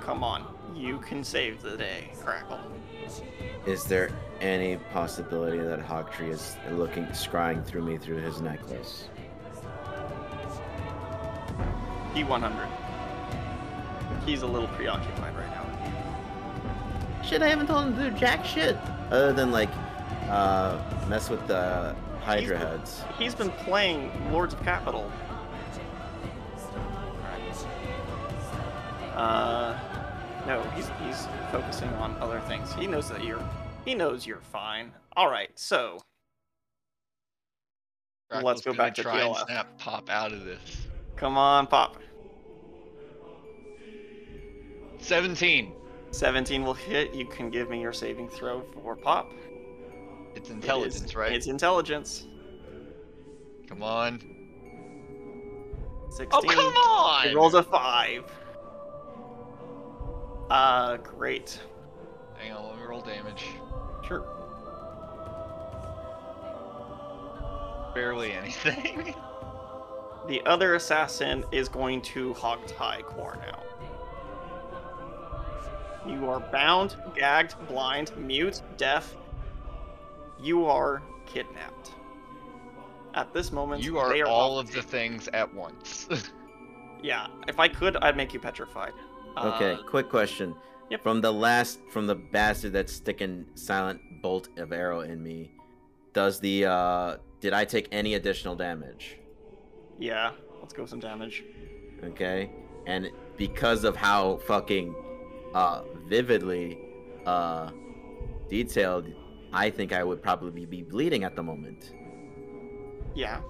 [0.00, 2.60] Come on, you can save the day, Crackle.
[3.66, 4.10] Is there
[4.40, 9.08] any possibility that Hawktree is looking, scrying through me through his necklace?
[12.14, 12.68] P100.
[14.24, 17.22] He's a little preoccupied right now.
[17.24, 18.76] Shit, I haven't told him to do jack shit.
[19.10, 19.70] Other than like,
[20.28, 20.78] uh,
[21.08, 23.02] mess with the Hydra He's- heads.
[23.18, 25.10] He's been playing Lords of Capital.
[29.14, 29.78] Uh,
[30.46, 32.72] no, he's he's focusing on other things.
[32.74, 33.42] He knows that you're
[33.84, 34.92] he knows you're fine.
[35.16, 35.98] All right, so
[38.42, 40.86] Let's go back to try and snap pop out of this.
[41.16, 41.98] come on, Pop.
[44.98, 45.72] 17.
[46.10, 47.14] 17 will hit.
[47.14, 49.30] You can give me your saving throw for Pop.
[50.34, 51.32] It's It is- intelligence, right?
[51.32, 52.26] It's intelligence.
[53.68, 54.20] Come on.
[56.10, 56.28] 16.
[56.32, 57.28] Oh, come on!
[57.28, 58.24] He rolls a five.
[60.50, 61.58] Uh, great.
[62.36, 63.46] Hang on, let me roll damage.
[64.06, 64.24] Sure.
[67.94, 69.14] Barely anything.
[70.26, 73.62] The other assassin is going to hog tie Core now.
[76.10, 79.14] You are bound, gagged, blind, mute, deaf.
[80.40, 81.92] You are kidnapped.
[83.12, 86.08] At this moment, you are they are all of the things at once.
[87.02, 88.94] Yeah, if I could, I'd make you petrified.
[89.36, 90.54] Okay, Uh, quick question.
[90.90, 91.02] Yep.
[91.02, 95.52] From the last, from the bastard that's sticking silent bolt of arrow in me,
[96.12, 99.18] does the uh, did I take any additional damage?
[99.98, 101.44] yeah, let's go some damage.
[102.02, 102.50] Okay,
[102.86, 104.94] and because of how fucking
[105.54, 106.78] uh vividly
[107.26, 107.70] uh
[108.48, 109.06] detailed,
[109.52, 111.92] I think I would probably be bleeding at the moment,
[113.14, 113.40] Yeah,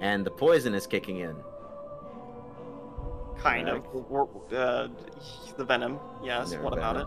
[0.00, 1.34] and the poison is kicking in.
[3.38, 3.84] Kind of.
[3.86, 4.52] Correct.
[4.52, 4.88] Uh,
[5.56, 5.98] the venom.
[6.22, 6.54] Yes.
[6.56, 7.06] What about it?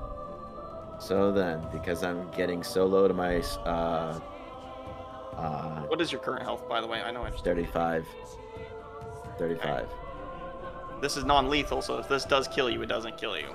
[1.00, 4.20] So then, because I'm getting so low to my uh
[5.36, 7.02] uh What is your current health, by the way?
[7.02, 7.44] I know I just.
[7.44, 8.06] 35
[9.38, 9.88] 35
[11.02, 13.50] This is non-lethal, so if this does kill you, it doesn't kill you.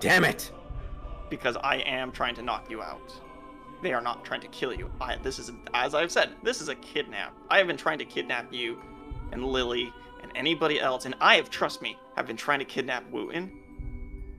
[0.00, 0.52] damn it
[1.30, 3.12] because I am trying to knock you out.
[3.82, 4.90] They are not trying to kill you.
[5.00, 7.34] I, this is, as I've said, this is a kidnap.
[7.50, 8.80] I have been trying to kidnap you,
[9.32, 9.92] and Lily,
[10.36, 13.50] anybody else, and I have, trust me, have been trying to kidnap Wooten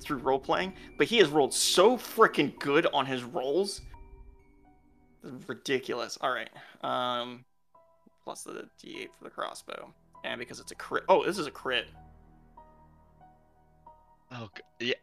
[0.01, 3.81] through role playing, but he has rolled so freaking good on his rolls.
[5.47, 6.17] Ridiculous.
[6.21, 6.49] All right.
[6.83, 7.45] Um,
[8.23, 9.93] plus the d8 for the crossbow,
[10.23, 11.03] and because it's a crit.
[11.09, 11.87] Oh, this is a crit.
[14.31, 14.93] Oh, yeah.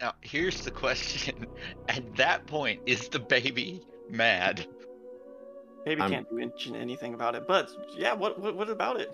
[0.00, 1.46] Now, here's the question.
[1.88, 4.66] At that point, is the baby mad?
[5.84, 8.12] Baby I'm- can't do an- anything about it, but yeah.
[8.12, 9.10] What what, what about it?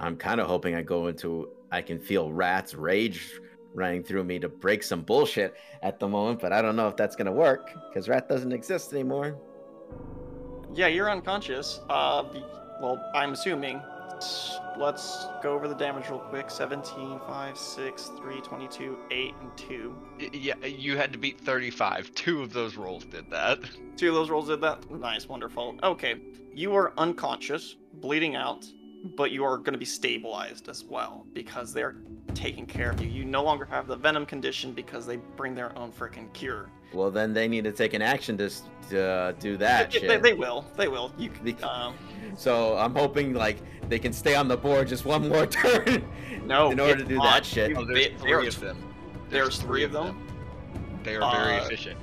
[0.00, 3.40] I'm kind of hoping I go into I can feel Rat's rage
[3.74, 6.96] running through me to break some bullshit at the moment, but I don't know if
[6.96, 9.36] that's gonna work because Rat doesn't exist anymore.
[10.74, 11.80] Yeah, you're unconscious.
[11.88, 12.24] Uh,
[12.80, 13.80] well, I'm assuming.
[14.76, 16.50] Let's go over the damage real quick.
[16.50, 19.96] 17, 5, 6, 3, 22, 8, and 2.
[20.32, 22.12] Yeah, you had to beat 35.
[22.14, 23.60] Two of those rolls did that.
[23.96, 24.90] Two of those rolls did that?
[24.90, 25.78] Nice, wonderful.
[25.84, 26.16] Okay,
[26.52, 28.66] you are unconscious, bleeding out,
[29.16, 31.96] but you are going to be stabilized as well because they're
[32.34, 33.08] taking care of you.
[33.08, 36.70] You no longer have the venom condition because they bring their own freaking cure.
[36.92, 38.50] Well, then they need to take an action to,
[38.90, 40.08] to uh, do that They, shit.
[40.08, 40.64] they, they will.
[40.76, 41.12] They will.
[41.18, 41.54] You can.
[41.64, 41.94] Um,
[42.36, 46.04] So I'm hoping like they can stay on the board just one more turn.
[46.46, 47.24] no, in order to do not.
[47.24, 47.70] that shit.
[47.70, 48.94] You- Oh, they- there's they three are of them.
[49.30, 50.26] There's three of them.
[51.04, 51.98] They are very Uh, efficient.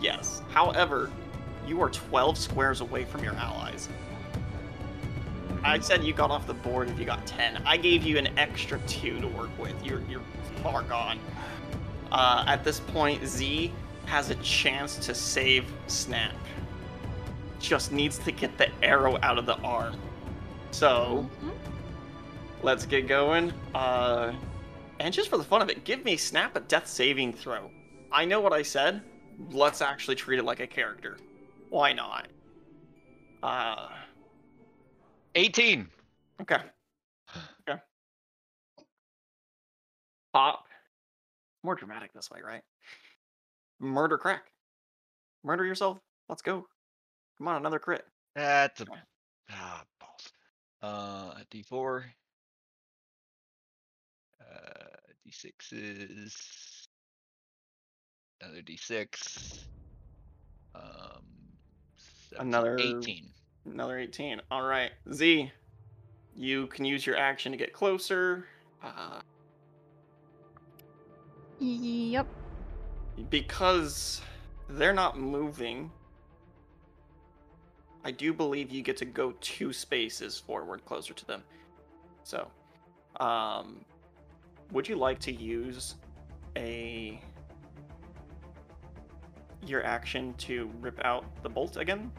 [0.00, 0.42] Yes.
[0.50, 1.10] However,
[1.66, 3.88] you are 12 squares away from your allies.
[5.64, 7.62] I said you got off the board if you got 10.
[7.64, 9.74] I gave you an extra 2 to work with.
[9.84, 10.22] You're, you're
[10.62, 11.18] far gone.
[12.12, 13.72] Uh, at this point, Z
[14.06, 16.34] has a chance to save Snap.
[17.58, 19.96] Just needs to get the arrow out of the arm.
[20.70, 21.52] So, Mhm.
[22.62, 23.52] let's get going.
[23.74, 24.32] Uh,
[25.00, 27.70] and just for the fun of it, give me Snap a death saving throw.
[28.12, 29.02] I know what I said.
[29.50, 31.16] Let's actually treat it like a character.
[31.70, 32.28] Why not?
[33.42, 33.88] Uh,
[35.34, 35.88] 18.
[36.42, 36.58] okay.
[37.68, 37.80] Okay.
[40.32, 40.66] Pop.
[41.62, 42.62] More dramatic this way, right?
[43.80, 44.44] Murder crack.
[45.42, 45.98] Murder yourself.
[46.28, 46.66] Let's go.
[47.38, 48.04] Come on, another crit.
[48.34, 48.86] That's a
[49.52, 50.32] ah balls.
[50.82, 52.04] Uh, D4.
[54.40, 54.54] Uh,
[55.26, 56.86] D6 is
[58.42, 59.58] another D6.
[60.74, 60.82] Um,
[62.30, 63.28] 17, Another- 18.
[63.66, 64.40] Another 18.
[64.50, 64.90] All right.
[65.12, 65.50] Z,
[66.34, 68.46] you can use your action to get closer.
[68.82, 69.20] Uh,
[71.60, 72.26] Yep.
[73.30, 74.20] because
[74.68, 75.90] they're not moving,
[78.04, 81.42] I do believe you get to go two spaces forward closer to them.
[82.24, 82.50] So,
[83.20, 83.84] um,
[84.72, 85.94] would you like to use
[86.56, 87.20] a
[89.64, 92.12] your action to rip out the bolt again?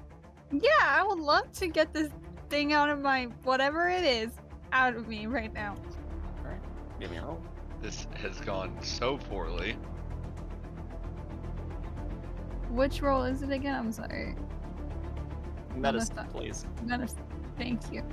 [0.51, 2.09] Yeah, I would love to get this
[2.49, 4.31] thing out of my whatever it is
[4.71, 5.75] out of me right now.
[6.39, 6.59] All right,
[6.99, 7.41] give me a roll.
[7.81, 9.75] This has gone so poorly.
[12.69, 13.75] Which roll is it again?
[13.75, 14.35] I'm sorry.
[15.75, 16.65] Medicine, not- please.
[16.83, 17.19] Medicine.
[17.57, 18.03] Thank you.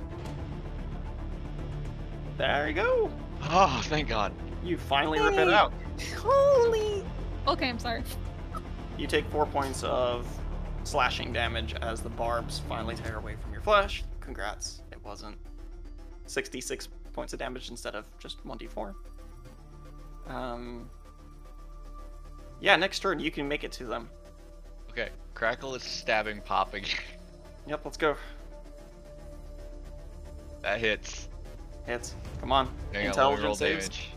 [2.37, 3.11] There you go.
[3.43, 4.33] Oh, thank God.
[4.63, 5.73] You finally rip it out.
[6.17, 7.03] Holy.
[7.47, 8.03] Okay, I'm sorry.
[8.97, 10.25] You take four points of
[10.83, 14.03] slashing damage as the barbs finally tear away from your flesh.
[14.19, 14.81] Congrats.
[14.91, 15.37] It wasn't
[16.25, 18.93] 66 points of damage instead of just 1d4.
[20.27, 20.89] Um,
[22.59, 24.09] yeah, next turn you can make it to them.
[24.91, 26.89] Okay, Crackle is stabbing Pop again.
[27.65, 28.17] Yep, let's go.
[30.63, 31.29] that hits.
[31.85, 32.13] Hits.
[32.41, 32.67] Come on.
[32.91, 33.87] Hang on, roll Intelligence saves.
[33.87, 34.09] damage.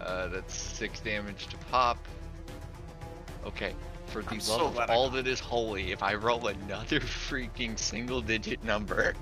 [0.00, 1.98] Uh, that's six damage to Pop.
[3.46, 3.74] Okay,
[4.06, 7.78] for the I'm love so of all that is holy, if I roll another freaking
[7.78, 9.14] single-digit number.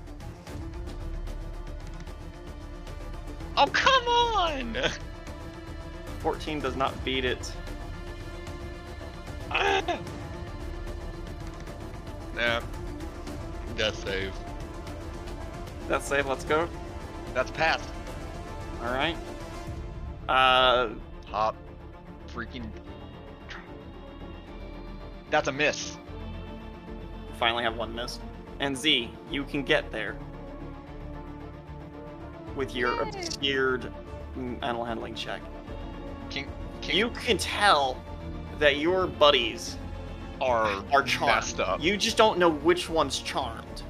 [3.57, 4.77] Oh come on!
[6.19, 7.51] 14 does not beat it.
[9.51, 9.99] Ah!
[12.35, 12.61] Nah.
[13.77, 14.33] Death save.
[15.87, 16.67] Death save, let's go.
[17.33, 17.89] That's passed.
[18.81, 19.17] Alright.
[20.27, 20.89] Uh,
[21.27, 21.55] Hop.
[22.33, 22.65] Freaking.
[25.35, 25.97] That's a miss.
[27.37, 28.19] finally have one miss.
[28.61, 30.15] And Z, you can get there
[32.55, 33.01] with your Yay.
[33.01, 33.91] obscured
[34.61, 35.41] animal handling check.
[36.29, 36.47] Can,
[36.81, 38.01] can You can tell
[38.59, 39.75] that your buddies
[40.39, 41.35] are are charmed.
[41.35, 41.83] messed up.
[41.83, 43.83] You just don't know which one's charmed.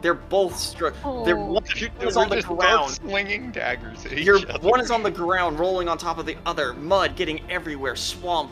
[0.00, 0.94] They're both struck.
[1.26, 1.52] They're Oh.
[1.52, 2.90] one You- is we're on the just both ground.
[2.92, 4.66] slinging daggers at Your each other.
[4.66, 8.50] one is on the ground, rolling on top of the other, mud getting everywhere, swamp,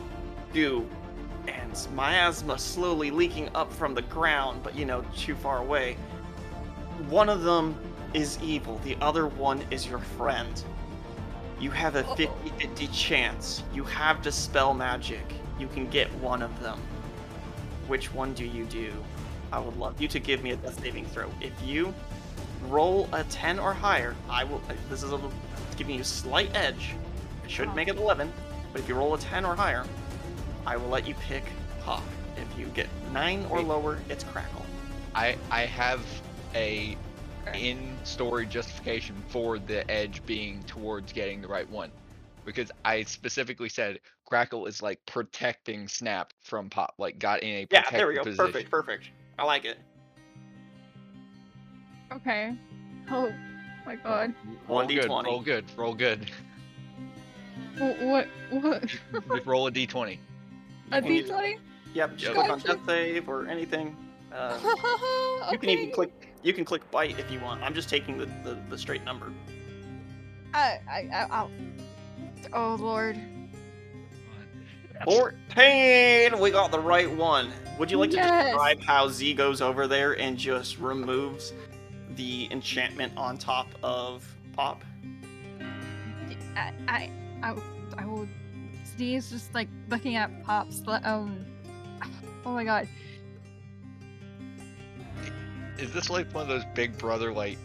[0.53, 0.87] goo,
[1.93, 5.95] miasma slowly leaking up from the ground, but you know, too far away.
[7.09, 7.75] One of them
[8.13, 10.63] is evil, the other one is your friend.
[11.59, 13.63] You have a 50 50 chance.
[13.73, 15.23] You have to spell Magic.
[15.59, 16.79] You can get one of them.
[17.87, 18.91] Which one do you do?
[19.53, 21.29] I would love you to give me a death saving throw.
[21.41, 21.93] If you
[22.67, 24.61] roll a 10 or higher, I will.
[24.69, 25.31] uh, This is a, little-
[25.77, 26.95] giving you a slight edge.
[27.43, 28.31] I should make it 11,
[28.73, 29.85] but if you roll a 10 or higher,
[30.65, 31.43] I will let you pick
[31.85, 32.03] Pop.
[32.35, 33.67] If you get 9 or Wait.
[33.67, 34.65] lower, it's Crackle.
[35.13, 36.01] I I have
[36.55, 36.97] a
[37.53, 41.91] in story justification for the edge being towards getting the right one.
[42.43, 47.67] Because I specifically said Crackle is like protecting Snap from Pop, like got in a
[47.71, 48.23] Yeah, there we go.
[48.23, 48.45] position.
[48.45, 49.09] Perfect, perfect.
[49.37, 49.77] I like it.
[52.11, 52.55] Okay.
[53.11, 53.31] Oh
[53.85, 54.33] my god.
[54.67, 55.25] Roll good, 1d20.
[55.25, 56.31] roll good, roll good.
[57.77, 58.27] Wh- What?
[58.49, 58.83] What?
[59.45, 60.17] Roll a d20.
[60.91, 61.57] A can use- D20?
[61.95, 62.33] Yep, just Yep.
[62.35, 63.95] click on death save or anything.
[64.31, 65.51] Uh, okay.
[65.51, 66.11] you can even click.
[66.43, 67.63] You can click bite if you want.
[67.63, 69.31] I'm just taking the, the, the straight number.
[70.53, 71.51] I, I, I, I'll...
[72.53, 73.17] Oh lord.
[75.05, 76.39] 14!
[76.39, 77.51] We got the right one.
[77.79, 78.45] Would you like to Yes.
[78.45, 81.53] describe how Z goes over there and just removes
[82.15, 84.83] the enchantment on top of Pop?
[86.55, 87.09] I, I,
[87.43, 87.55] I,
[87.97, 88.27] I will.
[88.85, 90.81] Steve's just like looking at Pops.
[91.03, 91.45] Um.
[92.45, 92.87] Oh my god.
[95.77, 97.57] Is this like one of those big brother like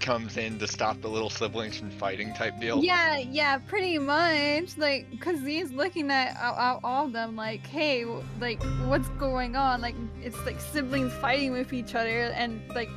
[0.00, 2.82] comes in to stop the little siblings from fighting type deal?
[2.82, 4.76] Yeah, yeah, pretty much.
[4.76, 6.36] Like, cause he's looking at
[6.84, 8.04] all, of them, like, hey,
[8.40, 9.80] like, what's going on?
[9.80, 12.90] Like, it's like siblings fighting with each other and like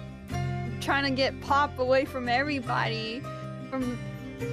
[0.82, 3.22] trying to get Pop away from everybody,
[3.70, 3.98] from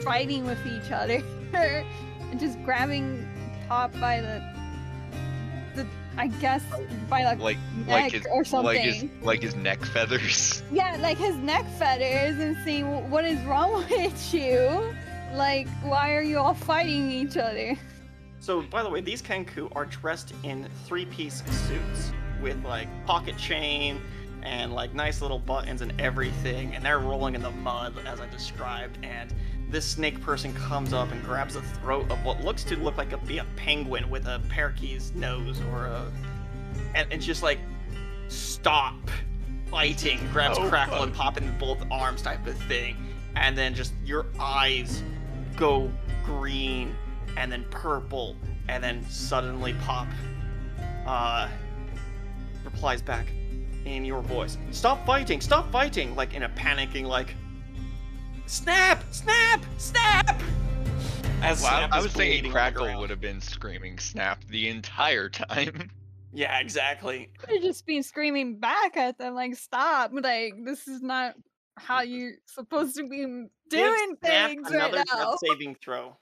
[0.02, 1.22] fighting with each other,
[1.52, 3.28] and just grabbing
[3.68, 4.55] Pop by the,
[6.18, 6.62] I guess,
[7.10, 8.64] by the Like neck like his or something.
[8.74, 10.62] like his like his neck feathers.
[10.72, 14.94] Yeah, like his neck feathers and seeing what is wrong with you.
[15.34, 17.76] Like, why are you all fighting each other?
[18.40, 24.00] So, by the way, these Kenku are dressed in three-piece suits with like pocket chain
[24.42, 28.28] and like nice little buttons and everything, and they're rolling in the mud as I
[28.28, 28.98] described.
[29.04, 29.34] And
[29.70, 33.12] this snake person comes up and grabs the throat of what looks to look like
[33.12, 36.10] a be a penguin with a parakeet's nose or a,
[36.94, 37.58] and it's just like
[38.28, 38.94] stop
[39.70, 40.20] fighting.
[40.32, 41.06] Grabs Oh, Crackle fuck.
[41.06, 42.96] and pop in both arms type of thing,
[43.34, 45.02] and then just your eyes
[45.56, 45.90] go
[46.24, 46.94] green
[47.36, 48.36] and then purple
[48.68, 50.06] and then suddenly pop
[51.06, 51.48] uh
[52.64, 53.26] replies back
[53.84, 57.34] in your voice stop fighting stop fighting like in a panicking like
[58.47, 60.40] snap snap snap
[61.42, 64.42] as Well, I, Snap I is was thinking bleeding Crackle would have been screaming snap
[64.49, 65.90] the entire time.
[66.32, 70.11] yeah exactly Could have just been screaming back at them, like, stop.
[70.12, 71.34] Like, this is not
[71.76, 75.30] how you're supposed to be Give doing Snap things another right now.
[75.30, 76.16] death saving throw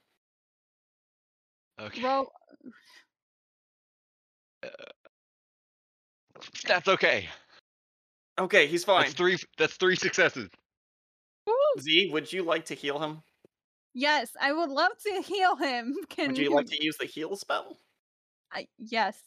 [1.81, 2.03] Okay.
[2.03, 2.33] Well,
[4.65, 4.69] uh,
[6.67, 7.29] That's okay.
[8.39, 10.49] okay he's fine That's three that's three successes.
[11.77, 13.23] Woo, z would you like to heal him
[13.95, 15.97] yes, I would love to heal him.
[16.09, 17.79] Can would you like to use the heal spell
[18.53, 19.19] I, yes,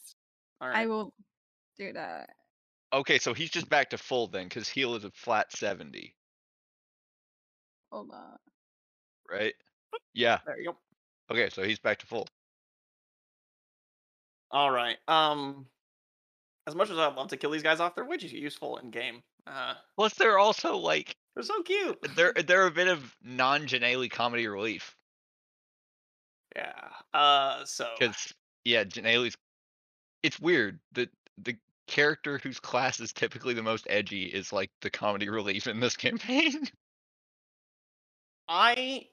[0.61, 1.13] all I will
[1.77, 2.29] do that.
[2.93, 6.15] Okay, so he's just back to full then, because heal is a flat 70,
[7.91, 8.37] Hold on.
[9.29, 9.53] right?
[10.13, 10.39] Yeah.
[10.45, 10.77] there you go
[11.29, 12.25] Okay, so he's back to full.
[14.51, 14.97] All right.
[15.09, 15.65] Um,
[16.67, 18.91] as much as I'd love to kill these guys off, they're way too useful in
[18.91, 19.21] game.
[19.45, 21.97] Uh, Plus, they're also like they're so cute.
[22.15, 24.95] they're they're a bit of non-Janelle comedy relief.
[26.55, 26.73] Yeah.
[27.13, 28.33] Uh, so Because
[28.65, 29.35] yeah, Janelle's.
[30.23, 31.55] It's weird that the
[31.87, 35.95] character whose class is typically the most edgy is like the comedy relief in this
[35.95, 36.67] campaign.
[38.49, 39.05] I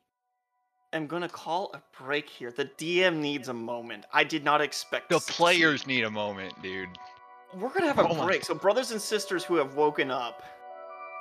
[0.92, 2.50] am gonna call a break here.
[2.52, 4.06] The DM needs a moment.
[4.14, 6.88] I did not expect the to players need a moment, dude.
[7.54, 8.44] We're gonna have a Oh my- break.
[8.44, 10.42] So, brothers and sisters who have woken up,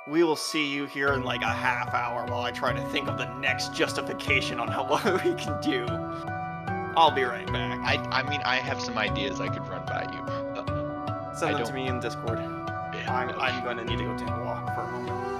[0.06, 3.08] we will see you here in like a half hour while I try to think
[3.08, 5.86] of the next justification on how what we can do.
[6.96, 7.78] I'll be right back.
[7.80, 11.34] I I mean I have some ideas I could run by you.
[11.34, 12.38] Send I them to don't- me in Discord.
[12.38, 13.38] yeah, I'm, okay.
[13.40, 15.33] I'm going to need to go take a walk for a moment.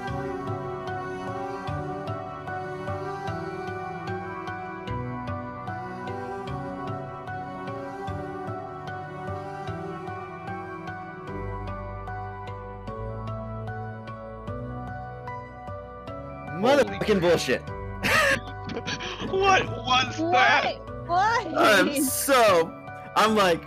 [16.64, 17.62] Motherfucking bullshit.
[19.30, 20.76] what was that?
[21.06, 21.46] What?
[21.50, 21.58] What?
[21.58, 22.72] I'm so.
[23.16, 23.62] I'm like.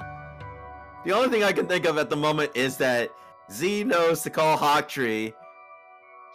[1.05, 3.11] The only thing I can think of at the moment is that
[3.51, 5.33] Z knows to call Hawk Tree.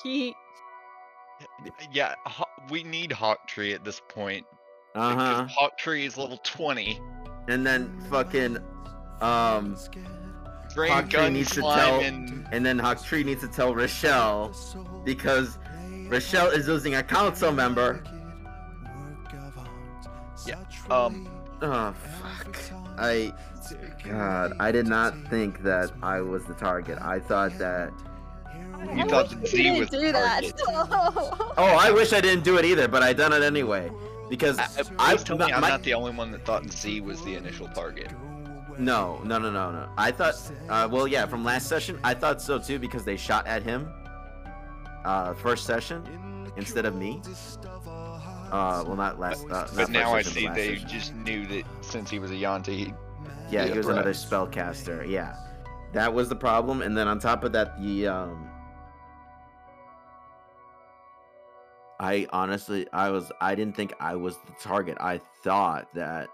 [0.03, 0.35] He,
[1.93, 2.15] Yeah,
[2.71, 4.47] we need Hawk Tree at this point.
[4.95, 5.43] Uh huh.
[5.43, 7.01] because Hawk Tree is level 20.
[7.49, 8.59] And then fucking
[9.21, 9.77] um,
[10.75, 13.75] Drain Hawk Tree gun needs to tell- and and then Hawk Tree needs to tell
[13.75, 14.55] Rochelle
[15.05, 15.59] because
[16.09, 18.03] Rochelle is losing a council member.
[20.47, 20.57] Yeah,
[20.91, 21.29] um,
[21.63, 22.59] Oh fuck!
[22.99, 23.33] I,
[24.05, 26.99] God, I did not think that I was the target.
[27.01, 27.93] I thought that.
[28.97, 30.43] You thought wish that you Z didn't was the that.
[30.43, 31.55] target.
[31.57, 33.93] Oh, I wish I didn't do it either, but I done it anyway
[34.29, 34.65] because I,
[34.99, 37.37] I, please tell me I'm my- not the only one that thought Z was the
[37.37, 38.11] initial target.
[38.79, 39.89] No, no, no, no, no.
[39.97, 40.35] I thought,
[40.69, 43.89] uh, well, yeah, from last session, I thought so too because they shot at him.
[45.05, 47.21] Uh, first session instead of me.
[48.51, 49.45] Uh, well, not last.
[49.47, 50.89] Uh, not But now I see they session.
[50.89, 52.85] just knew that since he was a Yuan-ti, he
[53.51, 53.95] Yeah, Yeah, he was right.
[53.95, 55.09] another spellcaster.
[55.09, 55.35] Yeah,
[55.93, 56.83] that was the problem.
[56.83, 58.49] And then on top of that, the um,
[61.99, 64.99] I honestly, I was, I didn't think I was the target.
[65.01, 66.29] I thought that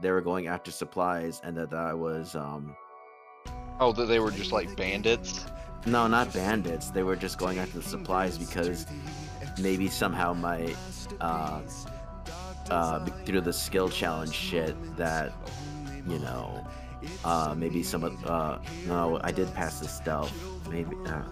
[0.00, 2.74] they were going after supplies, and that I was um,
[3.80, 5.44] Oh, that they were just like bandits.
[5.86, 6.90] No, not bandits.
[6.90, 8.86] They were just going after the supplies because
[9.58, 10.74] maybe somehow my
[11.20, 11.60] uh,
[12.70, 15.32] uh, through the skill challenge shit that
[16.06, 16.64] you know
[17.24, 20.32] uh, maybe some of uh, no, I did pass the stealth.
[20.70, 21.22] Maybe uh,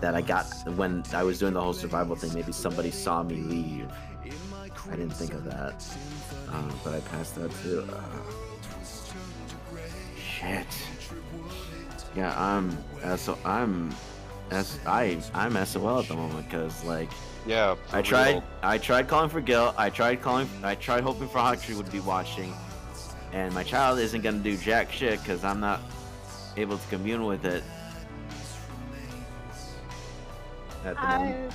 [0.00, 0.46] that I got
[0.76, 2.34] when I was doing the whole survival thing.
[2.34, 3.90] Maybe somebody saw me leave.
[4.88, 5.84] I didn't think of that,
[6.48, 7.88] uh, but I passed that too.
[7.90, 8.02] Uh,
[10.16, 10.66] shit.
[12.14, 12.72] Yeah,
[13.06, 13.94] I'm so I'm
[14.50, 17.10] S I I'm SOL at the moment because like
[17.46, 17.76] Yeah.
[17.92, 18.44] I tried real.
[18.62, 19.74] I tried calling for Gil.
[19.76, 20.48] I tried calling.
[20.62, 22.52] I tried hoping for Hawk Tree would be watching,
[23.32, 25.80] and my child isn't gonna do jack shit because I'm not
[26.56, 27.62] able to commune with it.
[30.84, 31.52] At the moment.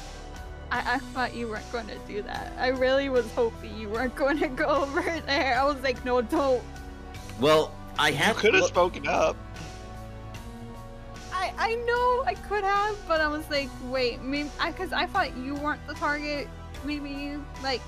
[0.72, 2.54] I, I, I thought you weren't going to do that.
[2.58, 5.58] I really was hoping you weren't going to go over there.
[5.58, 6.62] I was like, no, don't.
[7.40, 9.36] Well, I You could have spoken up.
[11.42, 15.36] I, I know I could have, but I was like, wait, maybe because I, thought
[15.38, 16.48] you weren't the target.
[16.86, 17.82] Maybe like,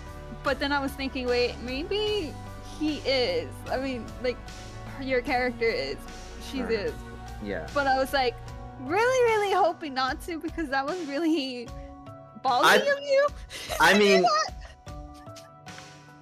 [0.44, 2.34] but then I was thinking, wait, maybe
[2.80, 3.50] he is.
[3.72, 4.38] I mean, like,
[5.02, 5.98] your character is.
[6.50, 6.72] She Right.
[6.72, 6.94] is.
[7.44, 7.68] Yeah.
[7.74, 8.36] But I was like,
[8.82, 11.68] really, really hoping not to because that was really
[12.44, 13.28] ballsy I- of you.
[13.80, 14.26] I mean,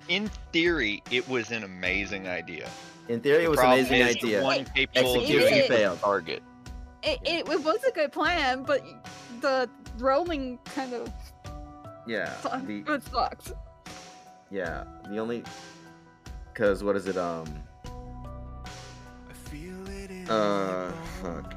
[0.10, 2.70] In theory, it was an amazing idea.
[3.08, 4.44] in theory, it was an problem amazing is idea.
[4.44, 6.00] One capable of Execution doing it failed.
[6.02, 6.44] target.
[7.04, 8.84] It, it, it was a good plan, but
[9.42, 11.10] the rolling kind of
[12.08, 12.34] Yeah.
[12.42, 12.68] sucked.
[12.68, 13.52] The, it sucked.
[14.50, 14.84] yeah.
[15.10, 15.44] The only,
[16.54, 17.18] cause what is it?
[17.18, 17.48] Um.
[20.30, 20.92] Uh,
[21.22, 21.54] fuck.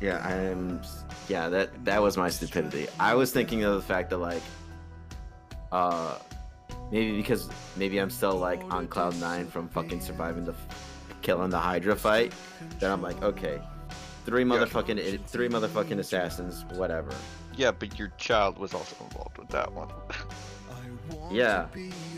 [0.00, 0.82] Yeah, I'm.
[1.28, 2.88] Yeah, that that was my stupidity.
[3.00, 4.42] I was thinking of the fact that like,
[5.72, 6.18] uh,
[6.92, 10.54] maybe because maybe I'm still like on cloud nine from fucking surviving the
[11.26, 12.32] killing the Hydra fight.
[12.78, 13.60] then I'm like, okay,
[14.24, 17.10] three motherfucking idi- three motherfucking assassins, whatever.
[17.56, 19.88] Yeah, but your child was also involved with that one.
[21.30, 21.66] Yeah,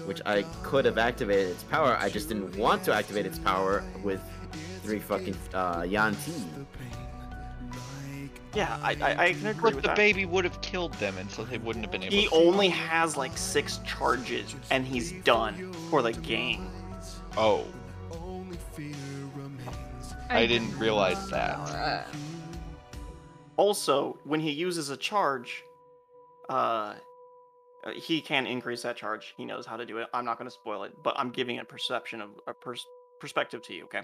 [0.07, 1.99] which I could have activated its power.
[2.01, 4.21] I just didn't want to activate its power with
[4.83, 6.33] three fucking uh, Yuan-ti.
[8.55, 9.97] Yeah, I, I, I can agree but with the that.
[9.97, 12.17] baby would have killed them, and so they wouldn't have been able.
[12.17, 12.35] He to...
[12.35, 16.71] only has like six charges, and he's done for the game.
[17.37, 17.67] Oh,
[20.31, 22.07] I didn't realize that.
[23.57, 25.65] Also, when he uses a charge,
[26.49, 26.95] uh,
[27.85, 29.35] uh, he can increase that charge.
[29.37, 30.09] He knows how to do it.
[30.13, 32.87] I'm not going to spoil it, but I'm giving a perception of a pers-
[33.21, 33.85] perspective to you.
[33.85, 34.03] Okay.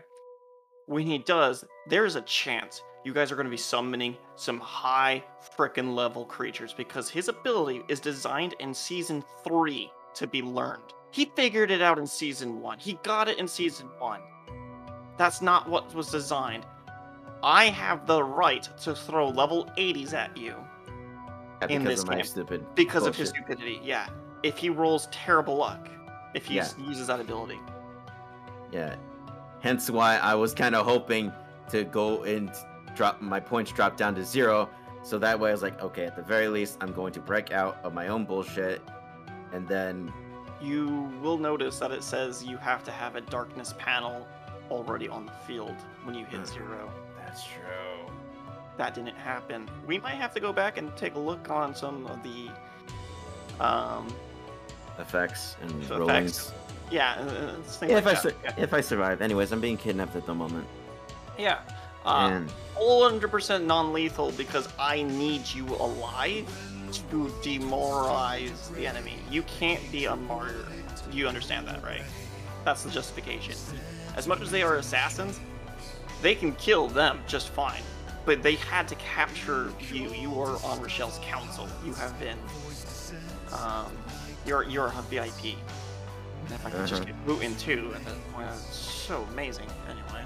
[0.87, 4.61] When he does, there is a chance you guys are going to be summoning some
[4.61, 5.25] high
[5.57, 10.93] frickin' level creatures because his ability is designed in season three to be learned.
[11.11, 12.79] He figured it out in season one.
[12.79, 14.21] He got it in season one.
[15.17, 16.67] That's not what was designed.
[17.43, 20.55] I have the right to throw level 80s at you
[21.63, 22.03] Yeah, In because this
[22.35, 22.67] of my game.
[22.75, 23.81] because of his stupidity.
[23.83, 24.09] Yeah.
[24.43, 25.89] If he rolls terrible luck,
[26.35, 26.69] if he Yeah.
[26.79, 27.61] uses that ability.
[28.73, 28.97] Yeah.
[29.61, 31.33] Hence why I was kind of hoping
[31.71, 32.51] to go and
[32.97, 34.69] drop my points drop down to zero.
[35.03, 37.53] So that way I was like, okay, at the very least, I'm going to break
[37.53, 38.81] out of my own bullshit.
[39.53, 40.13] And then,
[40.63, 44.27] You will notice that it says you have to have a darkness panel
[44.71, 45.75] already on the field
[46.05, 46.91] when you hit zero.
[47.19, 47.53] that's true.
[48.77, 49.69] That didn't happen.
[49.87, 52.49] We might have to go back and take a look on some of the
[53.65, 54.13] um
[54.99, 55.91] Effects and Effects.
[55.91, 56.53] rollings.
[56.91, 58.23] yeah, uh, uh, things like if I that.
[58.23, 58.55] sur- yeah.
[58.57, 59.21] if I survive.
[59.23, 60.67] Anyways, I'm being kidnapped at the moment.
[61.39, 61.59] Yeah.
[62.05, 66.47] Uh, And 100% non-lethal because I need you alive
[67.11, 69.17] to demoralize the enemy.
[69.31, 70.67] You can't be a martyr.
[71.11, 72.03] You understand that, right?
[72.65, 73.55] That's the justification.
[74.17, 75.41] As much as they are assassins,
[76.23, 77.83] they can kill them just fine.
[78.25, 80.11] But they had to capture you.
[80.15, 81.69] You are on Rochelle's council.
[81.85, 82.39] You have been.
[83.53, 83.93] Um,
[84.47, 85.57] you're you're a VIP.
[86.47, 87.05] And if I could just Uh-huh.
[87.13, 89.67] get Wooten too at that point, that's so amazing.
[89.89, 90.23] Anyway,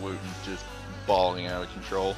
[0.00, 0.64] Wooten just
[1.06, 2.14] balling out of control.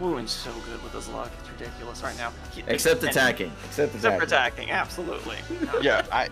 [0.00, 1.30] Wooten's so good with his luck.
[1.60, 2.32] It's ridiculous right now.
[2.54, 3.52] He- except and- attacking.
[3.66, 4.64] Except Except for attacking.
[4.68, 5.36] attacking, absolutely.
[5.82, 6.28] Yeah, I.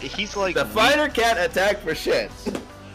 [0.00, 2.30] He's like The Wheat- fighter can't attack for shit.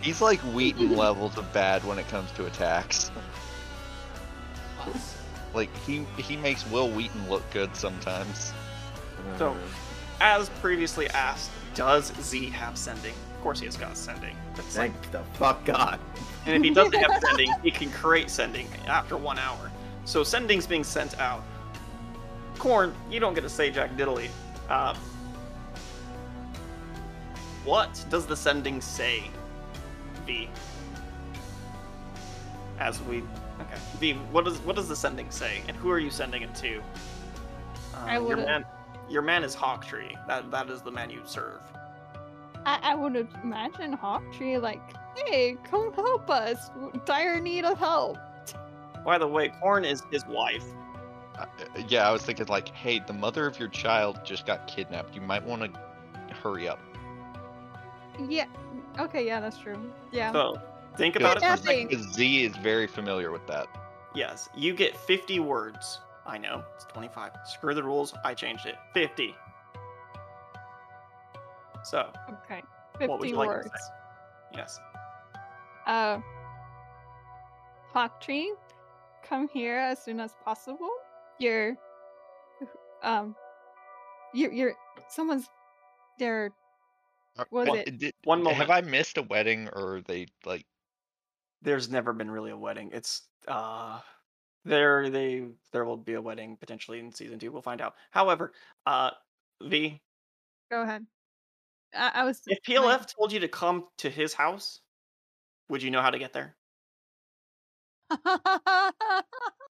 [0.02, 3.12] He's like Wheaton levels of bad when it comes to attacks.
[5.54, 8.54] Like he he makes Wil Wheaton look good sometimes.
[9.38, 9.56] So-
[10.20, 13.14] As previously asked, does Z have sending?
[13.36, 14.36] Of course he has got sending.
[14.56, 16.00] It's like- Thank the fuck God.
[16.46, 19.72] and if he doesn't have sending, he can create sending after one hour.
[20.06, 21.44] So sending's being sent out.
[22.62, 24.30] Corn, you don't get to say Jack Diddley.
[24.70, 24.94] Uh,
[27.66, 29.24] what does the sending say,
[30.28, 30.48] V?
[32.78, 33.24] As we
[33.62, 34.14] okay, V.
[34.32, 36.78] What does what does the sending say, and who are you sending it to?
[37.96, 38.64] Uh, I your man,
[39.10, 40.16] your man is Hawktree.
[40.28, 41.62] That that is the man you serve.
[42.64, 44.82] I, I would imagine Hawktree like,
[45.18, 46.70] hey, come help us.
[47.06, 48.20] Dire need of help.
[49.04, 50.64] By the way, Corn is his wife.
[51.88, 55.16] Yeah, I was thinking like, hey, the mother of your child just got kidnapped.
[55.16, 56.80] You might want to hurry up.
[58.28, 58.46] Yeah.
[59.00, 59.92] Okay, yeah, that's true.
[60.12, 60.32] Yeah.
[60.32, 60.60] So
[60.98, 63.68] think about it for a Because Z is very familiar with that.
[64.14, 66.00] Yes, you get 50 words.
[66.26, 67.32] I know, it's 25.
[67.46, 68.76] Screw the rules, I changed it.
[68.94, 69.36] 50.
[71.84, 72.62] So, Okay.
[72.98, 73.72] what would 50 you like words.
[73.72, 74.58] to say?
[74.58, 74.80] Yes.
[75.88, 76.20] Uh,
[77.96, 78.50] Hawktree,
[79.24, 80.92] come here as soon as possible.
[81.42, 81.76] You're,
[83.02, 83.36] um,
[84.34, 84.74] you're, you're,
[85.10, 85.48] someone's,
[86.20, 86.52] they're,
[87.38, 88.70] Uh, Was what- it- did- One moment Have.
[88.70, 90.66] I missed a wedding or are they like?
[91.64, 92.92] There's never been really a wedding.
[92.94, 94.00] It's, uh,
[94.66, 97.52] there, they, there will be a wedding potentially in season two.
[97.52, 97.96] We'll find out.
[98.12, 98.54] However,
[98.86, 99.12] uh,
[99.64, 100.00] V,
[100.70, 101.06] go ahead.
[101.96, 102.42] I, I was.
[102.46, 104.82] if PLF told you to come to his house,
[105.70, 106.56] would you know how to get there?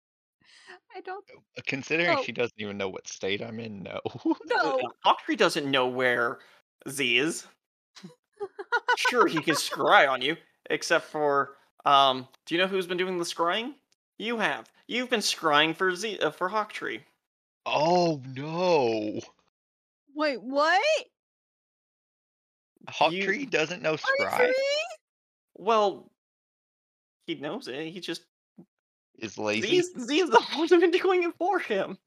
[0.96, 1.26] I don't
[1.68, 2.24] Considering Oh.
[2.24, 4.00] she doesn't even know what state I'm in, no.
[4.50, 4.82] know.
[5.06, 6.40] Hawktree doesn't know where
[6.90, 7.48] Z is.
[8.98, 10.36] sure he can scry on you
[10.70, 11.56] except for
[11.86, 13.74] um do you know who's been doing the scrying
[14.18, 17.02] you have you've been scrying for z uh, for hawktree
[17.66, 19.20] oh no!
[20.14, 20.82] Wait, what?
[22.90, 24.52] Hawktree doesn't know Scry.
[25.56, 26.12] Well
[27.26, 28.24] he knows it he just
[29.20, 29.82] Is lazy.
[29.82, 31.98] z's, z's the one who's been doing it for him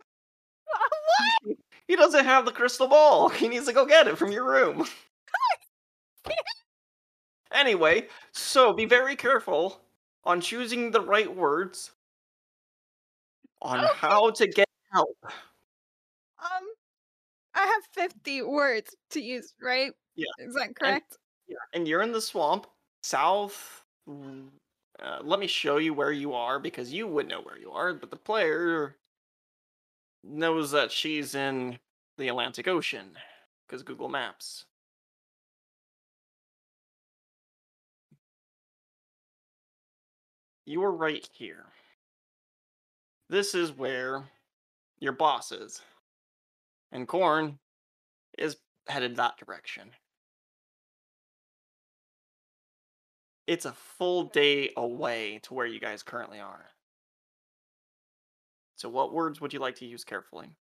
[1.45, 1.57] what?
[1.87, 4.87] he doesn't have the crystal ball he needs to go get it from your room
[7.53, 9.81] anyway so be very careful
[10.25, 11.93] on choosing the right words
[13.63, 13.89] on Okay.
[13.97, 15.17] how to get help
[16.41, 16.65] Um,
[17.55, 19.93] I have 50 words to use, right?
[20.15, 20.27] Yeah.
[20.39, 21.17] Is that correct?
[21.49, 22.67] Yeah, and you're in the swamp,
[23.03, 23.83] south.
[25.01, 27.95] Uh, let me show you where you are because you would know where you are,
[27.95, 28.97] but the player
[30.25, 31.79] knows that she's in
[32.17, 33.17] the Atlantic Ocean
[33.67, 34.65] because Google Maps.
[40.67, 41.67] You are right here.
[43.31, 44.25] This is where
[44.99, 45.81] your boss is.
[46.93, 47.59] And Corn
[48.37, 48.57] is
[48.89, 49.91] headed that direction.
[53.49, 56.67] It's a full day away to where you guys currently are.
[58.77, 60.55] So, what words would you like to use carefully?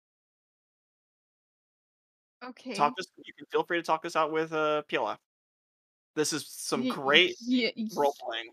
[2.44, 2.74] okay.
[2.74, 3.08] Talk this.
[3.16, 5.18] You can feel free to talk this out with uh, PLF.
[6.14, 8.50] This is some Ye- great ye- ye- role playing.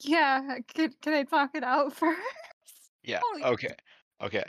[0.00, 2.20] Yeah, can, can I talk it out first?
[3.02, 3.20] Yeah.
[3.32, 3.74] Holy- Okay.
[4.22, 4.44] Okay.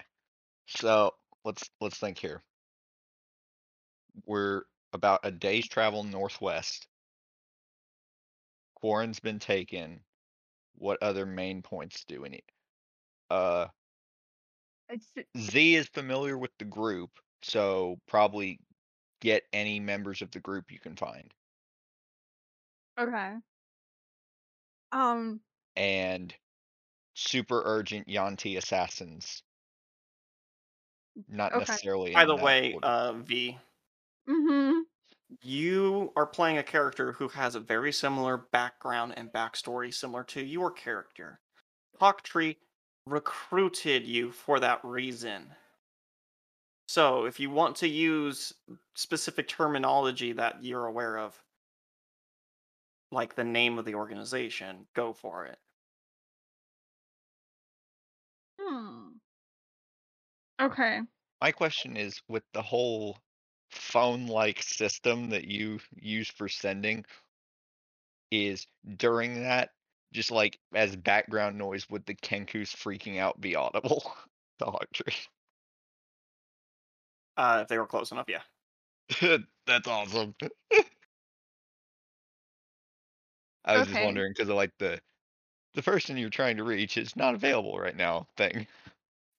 [0.68, 1.14] So
[1.46, 2.44] let's let's think here.
[4.26, 6.88] We're about a day's travel northwest.
[8.82, 10.04] Quarren's been taken.
[10.76, 12.44] What other main points do we need?
[13.30, 13.68] Uh,
[14.90, 18.60] It's- Z is familiar with the group, so probably
[19.22, 21.34] get any members of the group you can find.
[22.98, 23.40] Okay.
[24.92, 25.42] Um,
[25.76, 26.36] And
[27.16, 29.44] super urgent Yuan-ti assassins.
[31.28, 31.60] Not Okay.
[31.60, 32.14] necessarily.
[32.14, 32.88] By in the that way, order.
[32.88, 33.58] uh, V,
[34.28, 34.82] mm-hmm.
[35.42, 40.44] You are playing a character who has a very similar background and backstory similar to
[40.44, 41.40] your character.
[42.02, 42.58] Hawktree
[43.06, 45.56] recruited you for that reason.
[46.88, 48.52] So, if you want to use
[48.96, 51.42] specific terminology that you're aware of,
[53.12, 55.60] like the name of the organization, go for it.
[58.60, 59.20] Hmm.
[60.60, 61.02] Okay.
[61.42, 63.20] My question is with the whole
[63.70, 67.06] phone-like system that you use for sending,
[68.32, 68.68] is
[68.98, 69.72] during that
[70.14, 74.16] just like as background noise would the Kenku's freaking out be audible
[74.60, 75.16] to tree
[77.38, 78.42] Uh, if they were close enough, yeah.
[79.66, 80.36] That's awesome.
[83.66, 85.02] I was just wondering because of like the
[85.76, 88.68] the person you're trying to reach is not available right now thing.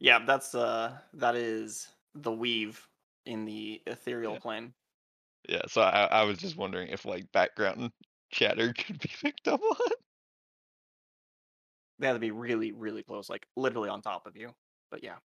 [0.00, 2.88] Yeah, that's uh that is the weave
[3.30, 4.40] in the ethereal Yeah.
[4.40, 4.74] plane.
[5.48, 7.92] Yeah, so I, I was just wondering if like background
[8.30, 9.92] chatter could be picked up on.
[11.98, 14.54] They had to be really, really close, like literally on top of you.
[14.90, 15.16] But yeah.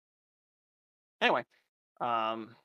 [1.22, 1.46] Anyway,
[2.02, 2.56] um,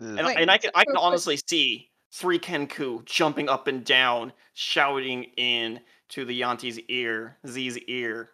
[0.00, 4.32] and, Wait, and I can I can honestly see three Kenku jumping up and down,
[4.54, 5.80] shouting in
[6.10, 8.30] to the Yuan-ti's ear, Z's ear,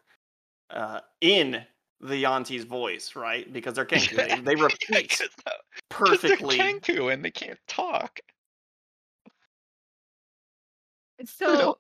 [0.71, 1.65] uh, in
[2.01, 3.51] the Yuan-ti's voice, right?
[3.53, 5.55] Because they're Kenku, they, they Yeah, repeat 'cause, 'cause
[5.89, 6.57] perfectly.
[6.57, 8.21] They're Kenku and they can't talk.
[11.19, 11.79] It's so,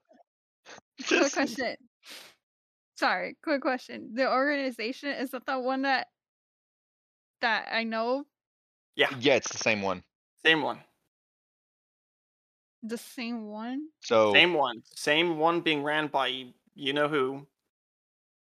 [1.06, 1.76] quick Just- question.
[2.97, 4.10] Sorry, quick question.
[4.12, 6.09] The organization is that the one that
[7.40, 8.24] that I know
[8.97, 10.02] Yeah, Yeah, it's the same one.
[10.44, 10.80] same one,
[12.82, 13.88] the same one?
[14.01, 17.47] So same one, same one being ran by you know who.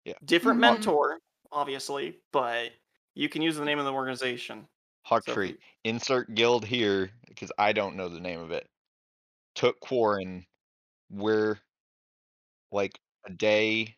[0.05, 0.13] Yeah.
[0.25, 0.61] Different Mhm.
[0.61, 1.19] mentor,
[1.51, 2.71] obviously, but
[3.15, 4.67] you can use the name of the organization.
[5.07, 8.69] So if Hawktree, you- insert guild here because I don't know the name of it.
[9.55, 10.45] Took Quarren.
[11.09, 11.59] We're
[12.71, 13.97] like a day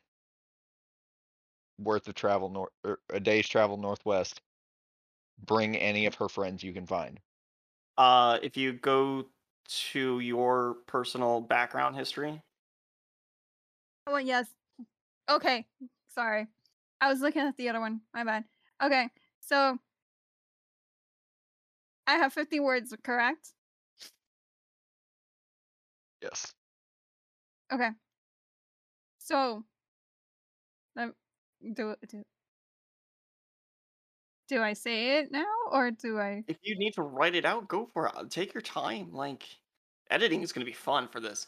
[1.77, 2.71] worth of travel north,
[3.09, 4.41] a day's travel northwest.
[5.43, 7.19] Bring any of her friends you can find.
[7.97, 9.25] Uh, if you go
[9.67, 12.41] to your personal background history,
[14.07, 14.47] Oh yes.
[15.29, 15.67] Okay.
[16.09, 16.47] Sorry.
[17.01, 18.01] I was looking at the other one.
[18.13, 18.45] My bad.
[18.81, 19.09] Okay.
[19.41, 19.77] So
[22.07, 23.53] I have 50 words, correct?
[26.21, 26.53] Yes.
[27.73, 27.89] Okay.
[29.17, 29.63] So
[30.97, 31.13] um,
[31.73, 32.23] do do
[34.47, 37.67] do I say it now or do I if you need to write it out,
[37.67, 38.13] go for it.
[38.15, 39.13] Uh, Take your time.
[39.13, 39.43] Like,
[40.09, 41.47] editing is going to be fun for this.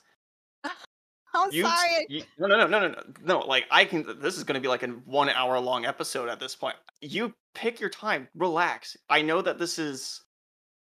[1.34, 2.06] I'm You, sorry.
[2.10, 3.40] you no, no, no, no, no, no, no.
[3.40, 4.06] Like, I can.
[4.20, 6.76] This is going to be like a one hour long episode at this point.
[7.02, 8.28] You pick your time.
[8.36, 8.98] Relax.
[9.10, 10.22] I know that this is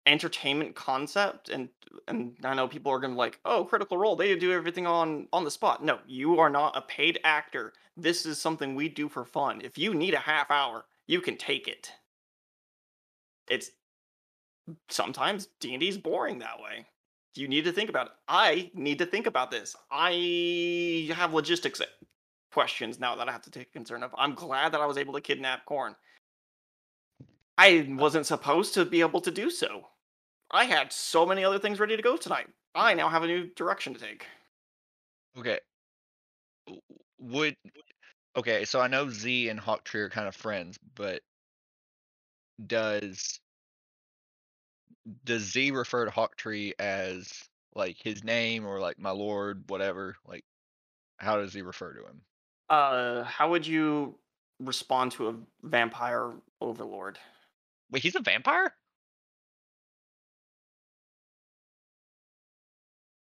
[0.06, 1.68] entertainment concept, and
[2.08, 4.16] and I know people are going to be like, oh, Critical Role.
[4.16, 5.82] They do everything on on the spot.
[5.84, 7.72] No, you are not a paid actor.
[7.96, 9.60] This is something we do for fun.
[9.64, 11.92] If you need a half hour, you can take it.
[13.48, 13.70] It's
[14.88, 16.86] sometimes D&D is boring that way.
[17.36, 18.12] You need to think about it.
[18.28, 19.76] I need to think about this.
[19.90, 21.80] I have logistics
[22.52, 24.14] questions now that I have to take concern of.
[24.16, 25.94] I'm glad that I was able to kidnap Corn.
[27.58, 29.86] I wasn't supposed to be able to do so.
[30.50, 32.48] I had so many other things ready to go tonight.
[32.74, 34.26] I now have a new direction to take.
[35.38, 35.58] Okay.
[37.18, 37.56] Would
[38.36, 41.22] okay, so I know Z and Hawk Tree are kind of friends, but
[42.66, 43.40] does
[45.24, 50.16] does Z refer to Hawktree as like his name or like my lord, whatever?
[50.26, 50.44] Like
[51.18, 52.20] how does he refer to him?
[52.68, 54.18] Uh, how would you
[54.60, 57.18] respond to a vampire overlord?
[57.90, 58.72] Wait, he's a vampire?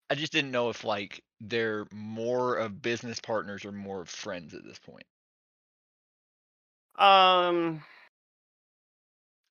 [0.10, 4.54] I just didn't know if like they're more of business partners or more of friends
[4.54, 5.06] at this point.
[6.98, 7.82] Um,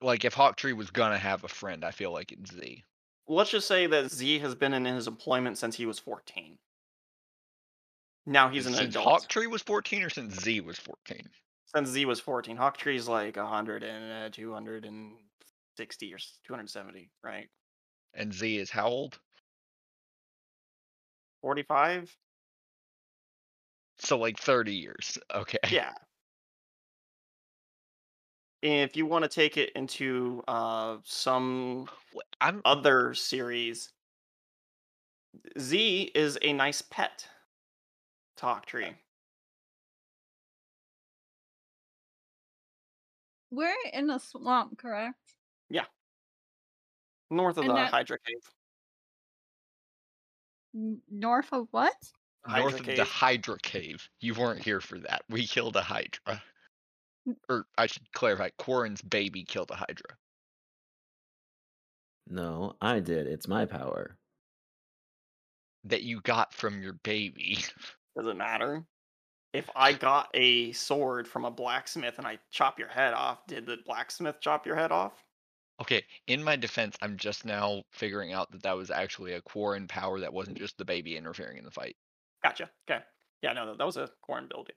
[0.00, 2.84] Like if Hawktree was gonna have a friend, I feel like it's Z.
[3.26, 6.58] let's just say that Z has been in his employment since he was 14.
[8.26, 9.28] Now he's an since adult.
[9.28, 11.28] Hawktree was 14 or since Z was 14?
[11.74, 12.56] since Z was 14.
[12.56, 17.48] Hawktree's like 100 and uh, 260 or 270, right?
[18.14, 19.18] And Z is how old?
[21.42, 22.16] 45?
[23.98, 25.18] So like 30 years.
[25.34, 25.58] Okay.
[25.70, 25.92] Yeah.
[28.62, 31.88] If you want to take it into uh, some
[32.40, 33.92] I'm other series,
[35.58, 37.26] Z is a nice pet
[38.38, 38.94] to Hawktree.
[43.50, 45.16] We're in a swamp, correct?
[45.70, 45.84] Yeah.
[47.30, 50.94] North of And the that- Hydra Cave.
[51.10, 51.94] North of what?
[52.44, 53.04] Hydra North of the.
[53.04, 54.08] Hydra cave.
[54.20, 55.22] You weren't here for that.
[55.28, 56.42] We killed a Hydra.
[57.28, 57.36] Mm.
[57.48, 60.16] Or I should clarify, Quarren's baby killed a Hydra.
[62.26, 63.26] No, I did.
[63.26, 64.16] It's my power.
[65.84, 67.58] That you got from your baby.
[68.16, 68.84] Does it matter?
[69.54, 73.64] If I got a sword from a blacksmith and I chop your head off, did
[73.64, 75.24] the blacksmith chop your head off?
[75.80, 79.86] Okay, in my defense, I'm just now figuring out that that was actually a Quarren
[79.86, 81.96] power that wasn't just the baby interfering in the fight.
[82.42, 82.68] Gotcha.
[82.90, 83.00] Okay.
[83.42, 84.74] Yeah, no, that was a corn building.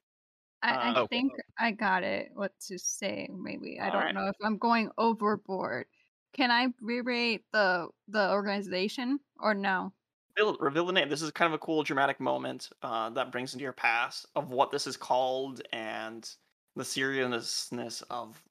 [0.63, 2.29] I, I Uh, think I got it.
[2.33, 3.27] What to say?
[3.31, 4.15] Maybe I don't Alright.
[4.15, 5.88] know if I'm going overboard.
[6.33, 9.93] Can I reiterate the the organization or no?
[10.38, 11.09] Reveal, reveal the name.
[11.09, 14.51] This is kind of a cool dramatic moment uh, that brings into your past of
[14.51, 16.29] what this is called and
[16.75, 18.41] the seriousness of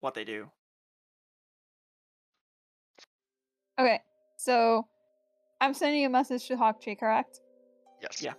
[0.00, 0.48] what they do.
[3.78, 4.00] Okay,
[4.36, 4.86] so
[5.60, 7.40] I'm sending a message to Hawk Tree, correct?
[8.00, 8.22] Yes.
[8.22, 8.34] Yeah.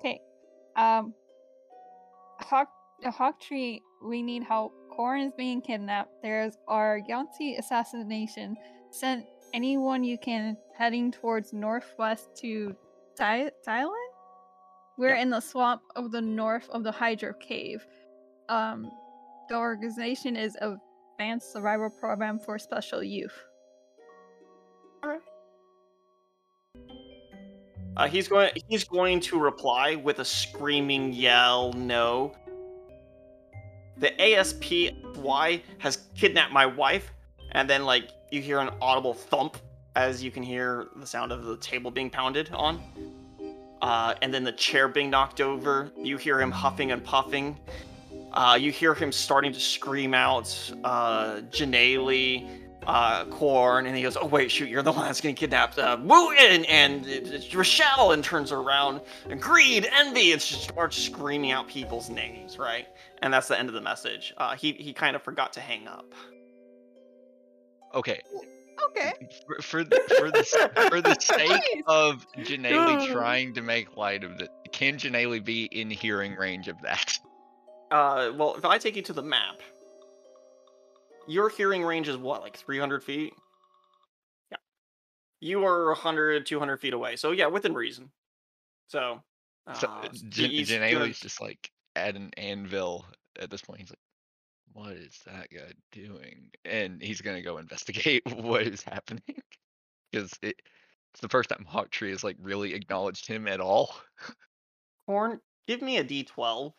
[0.00, 0.20] Okay.
[0.76, 1.14] Um,
[2.50, 2.68] Hawk
[3.04, 4.74] Hawk Tree, we need help.
[4.90, 6.10] Corin is being kidnapped.
[6.20, 8.56] There's our Yuan-ti assassination.
[8.90, 9.24] Send
[9.54, 12.74] anyone you can heading towards northwest to
[13.16, 13.94] Thai- Thailand.
[14.98, 15.22] We're Yeah.
[15.22, 17.86] in the swamp of the north of the Hydro Cave.
[18.48, 18.90] Um,
[19.48, 23.46] the organization is Advanced Survival Program for Special Youth.
[27.96, 28.50] Uh, he's going.
[28.68, 31.72] He's going to reply with a screaming yell.
[31.72, 32.32] No.
[34.00, 37.12] The ASPY has kidnapped my wife,
[37.52, 39.58] and then like you hear an audible thump
[39.94, 42.82] as you can hear the sound of the table being pounded on.
[43.82, 45.90] Uh, and then the chair being knocked over.
[45.96, 47.58] You hear him huffing and puffing.
[48.32, 52.48] Uh, you hear him starting to scream out, uh, Janelle,
[52.86, 55.98] uh, Corn, and he goes, "Oh wait, shoot, you're the one that's getting kidnapped." Uh,
[56.00, 61.50] Wooten and it- it's Rochelle, and turns around, and Greed, Envy, and just starts screaming
[61.52, 62.86] out people's names, right?
[63.22, 64.32] And that's the end of the message.
[64.36, 66.12] Uh, he he kind of forgot to hang up.
[67.94, 68.20] Okay.
[68.90, 69.12] Okay.
[69.46, 71.82] For, for the for the for the sake Nice.
[71.86, 76.80] of Janelle trying to make light of it, can Janelle be in hearing range of
[76.82, 77.18] that?
[77.90, 79.60] Uh, well, if I take you to the map,
[81.28, 83.34] your hearing range is what, like 300 feet?
[84.50, 84.58] Yeah.
[85.40, 87.16] You are 100, 200 feet away.
[87.16, 88.10] So, yeah, within reason.
[88.88, 89.22] So,
[89.66, 93.06] uh, uh, s- Jan- he's gonna- Janelle's just like at an anvil
[93.38, 93.80] at this point.
[93.80, 93.98] He's like,
[94.72, 97.58] "What is that guy doing?" And he's gonna go
[98.18, 99.22] investigate what is happening
[100.10, 100.60] because it,
[101.12, 103.94] it's the first time Hawk Tree has like really acknowledged him at all.
[105.06, 106.72] Corn, give me a d12.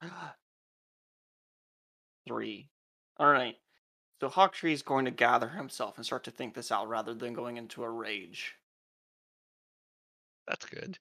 [2.30, 2.68] Three.
[3.18, 3.56] All right.
[4.20, 7.32] So Hawktree is going to gather himself and start to think this out rather than
[7.32, 8.54] going into a rage.
[10.46, 10.96] That's good.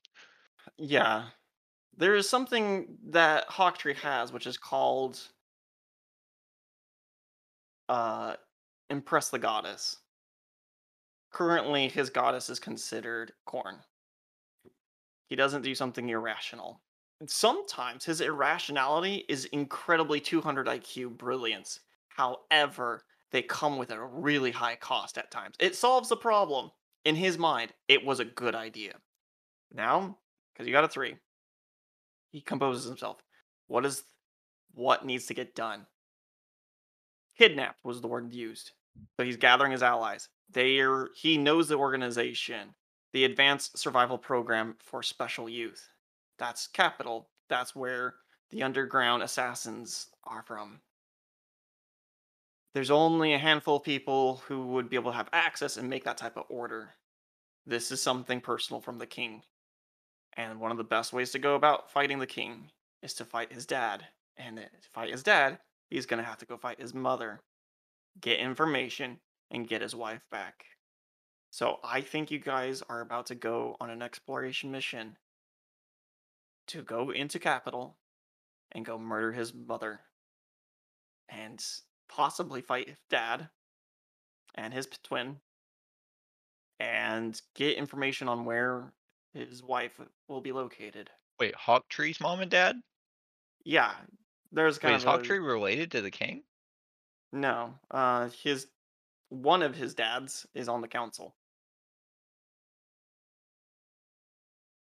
[0.78, 1.26] Yeah.
[1.96, 5.20] There is something that Hawktree has which is called
[7.90, 8.34] uh
[8.90, 9.98] Impress the Goddess.
[11.32, 13.76] Currently his goddess is considered corn.
[15.28, 16.82] He doesn't do something irrational.
[17.20, 21.82] And sometimes his irrationality is incredibly 200 IQ brilliance.
[22.08, 25.56] However, they come with a really high cost at times.
[25.60, 26.72] It solves the problem.
[27.06, 28.94] In his mind, it was a good idea.
[29.74, 30.18] Now,
[30.54, 31.16] because you got a three,
[32.32, 33.24] he composes himself.
[33.68, 34.04] What is
[34.74, 35.86] what needs to get done?
[37.38, 38.72] Kidnapped was the word used.
[39.18, 40.30] So he's gathering his allies.
[40.52, 42.76] They are he knows the organization,
[43.14, 45.88] the Advanced Survival Program for Special Youth.
[46.40, 47.28] That's capital.
[47.50, 48.16] That's where
[48.50, 50.80] the underground assassins are from.
[52.74, 56.04] There's only a handful of people who would be able to have access and make
[56.06, 56.96] that type of order.
[57.66, 59.44] This is something personal from the king.
[60.38, 62.72] And one of the best ways to go about fighting the king
[63.02, 64.06] is to fight his dad.
[64.38, 65.60] And to fight his dad,
[65.90, 67.42] he's going to have to go fight his mother,
[68.22, 69.20] get information,
[69.52, 70.66] and get his wife back.
[71.50, 75.18] So I think you guys are about to go on an exploration mission
[76.70, 77.98] to go into capital
[78.72, 80.00] and go murder his mother
[81.28, 81.64] and
[82.08, 83.50] possibly fight dad
[84.56, 85.38] and his twin
[86.80, 88.94] and get information on where
[89.34, 91.10] his wife will be located.
[91.40, 92.76] Wait, Hawk Tree's mom and dad?
[93.66, 93.94] Yeah,
[94.52, 96.44] there's kind Wait, is of Hawk a- Tree related to the king?
[97.32, 97.74] no.
[97.92, 98.68] Uh, his
[99.30, 101.36] one of his dads is on the council.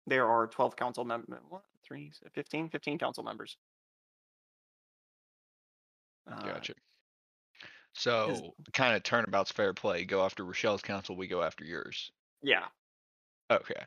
[0.07, 1.39] There are 12 council members.
[1.49, 1.63] What?
[1.83, 2.69] Three, 15?
[2.69, 3.57] 15 council members.
[6.27, 6.73] Uh, Gotcha.
[7.93, 10.05] So kind of turnabout's fair play.
[10.05, 12.11] Go after Rochelle's council, we go after yours.
[12.41, 12.69] Yeah,
[13.49, 13.85] Okay.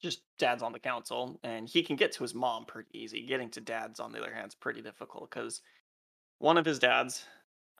[0.00, 3.26] just dad's on the council, and he can get to his mom pretty easy.
[3.26, 5.62] Getting to dad's, on the other hand, is pretty difficult because
[6.38, 7.26] one of his dads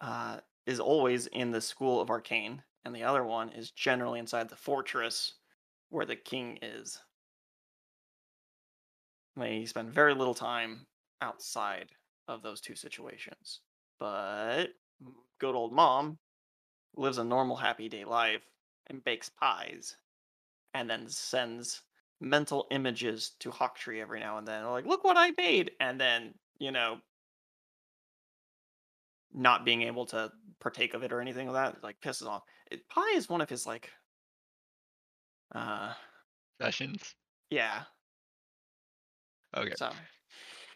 [0.01, 4.49] uh, is always in the School of Arcane, and the other one is generally inside
[4.49, 5.35] the fortress
[5.91, 6.99] where the king is.
[9.37, 10.87] They spend very little time
[11.21, 11.91] outside
[12.29, 13.61] of those two situations.
[13.99, 14.69] But
[15.39, 16.19] good old mom
[16.97, 18.43] lives a normal, happy day life
[18.87, 19.97] and bakes pies
[20.75, 21.83] and then sends
[22.21, 24.65] mental images to Hawktree every now and then.
[24.65, 25.73] Like, look what I made.
[25.81, 26.99] And then, you know,
[29.33, 30.31] not being able to
[30.61, 32.43] partake of it or anything like that, like pisses off.
[32.71, 33.91] It, pie is one of his like
[35.55, 35.93] uh
[36.61, 37.15] Sessions.
[37.51, 37.83] yeah.
[39.57, 39.75] Okay.
[39.75, 39.91] So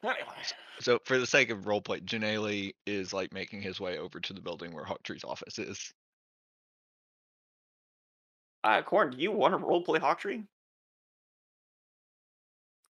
[0.02, 0.44] anyway.
[0.80, 4.40] So for the sake of roleplay, Janelle is like making his way over to the
[4.40, 5.92] building where Hawktree's office is.
[8.62, 10.46] Uh Corn, do you want to roleplay Hawktree?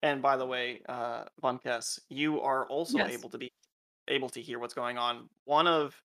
[0.02, 3.09] And by the way, uh Von Kess, you are also Yes.
[3.09, 3.52] able to be
[4.09, 5.31] able to hear what's going on.
[5.44, 6.02] One of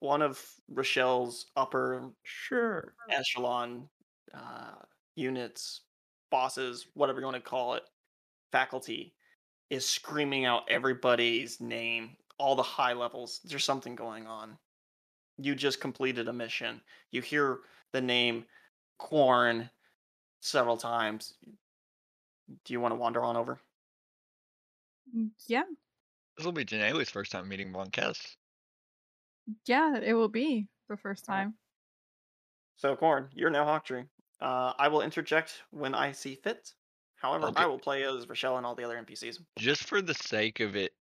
[0.00, 2.94] one of Rochelle's upper Sure.
[3.10, 3.90] echelon
[4.34, 4.76] uh,
[5.16, 5.82] units,
[6.30, 7.84] bosses, whatever you want to call it,
[8.52, 9.14] faculty
[9.70, 13.40] is screaming out everybody's name, all the high levels.
[13.44, 14.58] There's something going on.
[15.38, 16.80] You just completed a mission.
[17.10, 17.60] You hear
[17.92, 18.46] the name
[18.98, 19.70] Corn
[20.40, 21.34] several times.
[22.64, 23.60] Do you want to wander on over?
[25.14, 25.64] Mm, Yeah,
[26.36, 28.36] This will be Janelle's first time meeting Von Kess.
[29.66, 31.48] yeah, it will be the first Alright.
[31.48, 31.58] time.
[32.76, 34.08] So, Corn, you're now Hawktree.
[34.40, 36.74] Uh, I will interject when I see fit.
[37.18, 37.64] However, Okay.
[37.64, 39.40] I will play as Rochelle and all the other NPCs.
[39.58, 40.92] Just for the sake of it,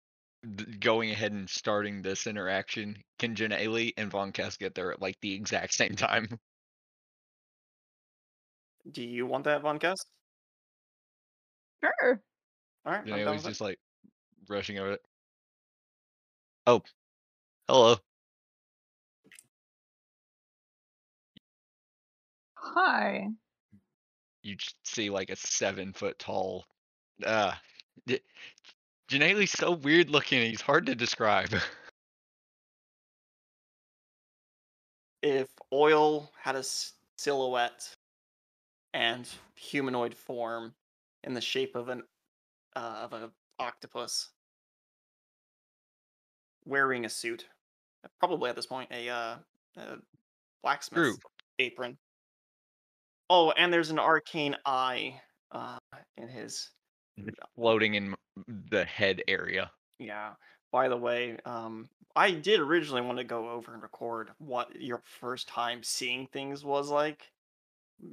[0.80, 5.19] going ahead and starting this interaction, can Janelle and Von Kess get there at like
[5.22, 6.39] the exact same time?
[8.91, 9.98] Do you want that, Von Kess?
[11.84, 12.22] Sure.
[12.85, 13.49] All right, I'm Janelle's with it.
[13.49, 13.80] just like
[14.48, 15.02] rushing over it.
[16.65, 16.81] Oh,
[17.68, 17.98] hello.
[22.56, 23.27] Hi.
[24.48, 24.56] You
[24.86, 26.65] see like a seven foot tall.
[27.26, 27.52] Uh,
[29.11, 30.41] Janelle's so weird looking.
[30.41, 31.49] He's hard to describe.
[35.22, 36.64] if oil had a
[37.18, 37.94] silhouette
[38.94, 40.74] and humanoid form
[41.26, 42.03] in the shape of an
[42.78, 43.30] uh, of a
[43.60, 44.30] octopus
[46.64, 47.48] wearing a suit
[48.19, 49.36] probably at this point a, uh,
[49.78, 49.98] a
[50.64, 51.18] blacksmith
[51.60, 51.98] apron
[53.30, 55.22] oh and there's an arcane eye
[55.52, 55.78] uh,
[56.18, 56.70] in his
[57.56, 58.16] floating in
[58.48, 59.72] the head area.
[59.99, 60.36] Yeah.
[60.72, 65.02] By the way, um, I did originally want to go over and record what your
[65.06, 67.32] first time seeing things was like.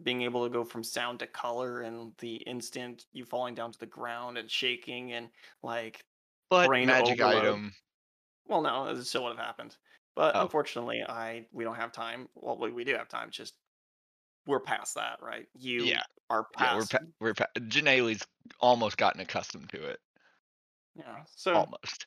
[0.02, 3.78] Being able to go from sound to color and the instant you falling down to
[3.78, 5.28] the ground and shaking and
[5.62, 6.00] like,
[6.48, 7.44] But Brain magic overload.
[7.44, 7.74] item.
[8.46, 9.76] well, no, it still would have happened.
[10.16, 10.42] But Oh.
[10.42, 12.28] unfortunately, I we don't have time.
[12.34, 13.30] Well, we, we do have time.
[13.30, 13.54] Just
[14.46, 15.46] we're past that, right?
[15.54, 16.02] You Yeah.
[16.30, 16.90] are Yeah, we're past.
[16.92, 18.26] pa- we're pa- Janelle's
[18.60, 20.00] almost gotten accustomed to it.
[20.94, 21.24] yeah.
[21.34, 22.06] So Almost.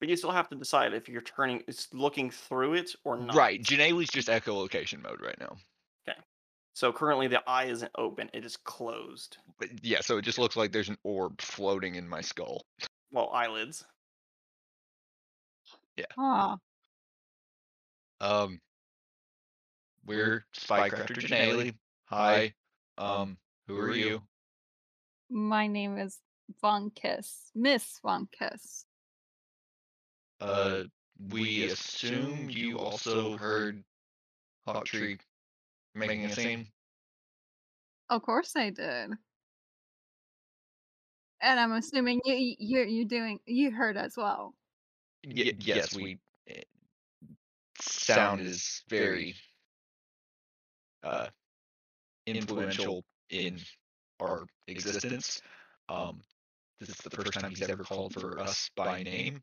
[0.00, 3.34] But you still have to decide if you're turning, it's looking through it or not.
[3.36, 3.62] Right.
[3.62, 5.56] Janelle's just echolocation mode right now.
[6.08, 6.18] Okay.
[6.72, 9.36] So currently the eye isn't open; it is closed.
[9.58, 12.64] But yeah, so it just looks like there's an orb floating in my skull.
[13.12, 13.84] Well, eyelids.
[15.96, 16.06] Yeah.
[16.16, 16.56] Ah,
[18.20, 18.58] Um,
[20.06, 21.74] we're Spycrafter Janelle.
[22.06, 22.52] Hi.
[22.98, 23.36] Um,
[23.66, 24.22] who are you?
[25.30, 26.18] my name is
[26.60, 27.50] Von Kess.
[27.54, 28.84] Miss Von Kess.
[30.40, 30.84] Uh,
[31.30, 33.82] we assume you also heard
[34.66, 35.18] Hawktree
[35.94, 36.66] making a scene.
[38.08, 39.10] Of course I did.
[41.42, 44.54] And I'm assuming you you you you doing you heard as well.
[45.24, 46.18] Y- yes, we.
[46.48, 46.62] eh,
[47.80, 49.34] Sound is very
[51.02, 51.26] uh
[52.26, 53.58] influential in
[54.20, 55.40] our existence.
[55.88, 56.20] Um,
[56.78, 59.42] this is the first time he's ever called for us by name,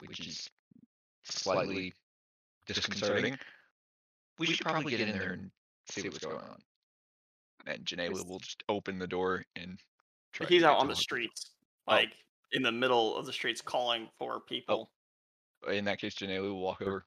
[0.00, 0.48] which is
[1.24, 1.92] slightly
[2.66, 3.38] disconcerting.
[4.38, 5.50] We should probably get in there and
[5.90, 6.58] see what's going on.
[7.66, 9.78] And Janela will just open the door and
[10.32, 10.46] try.
[10.46, 10.98] He's get out on the Hawktree.
[10.98, 11.50] streets,
[11.88, 11.92] Oh.
[11.94, 12.12] like
[12.52, 14.90] in the middle of the streets, calling for people.
[15.70, 17.04] In that case, Janela will walk over.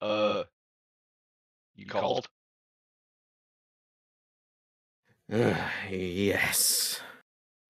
[0.00, 0.44] Uh,
[1.76, 2.28] you called?
[5.90, 7.00] yes.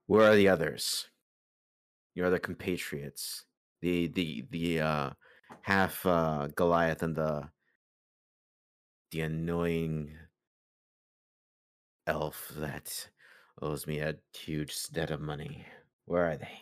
[0.07, 1.09] Where are the others?
[2.15, 3.45] Your other compatriots.
[3.81, 5.11] The the the uh
[5.63, 7.49] half uh Goliath and the
[9.11, 10.17] the annoying
[12.07, 13.09] elf that
[13.63, 15.65] owes me a huge debt of money.
[16.07, 16.59] Where are they?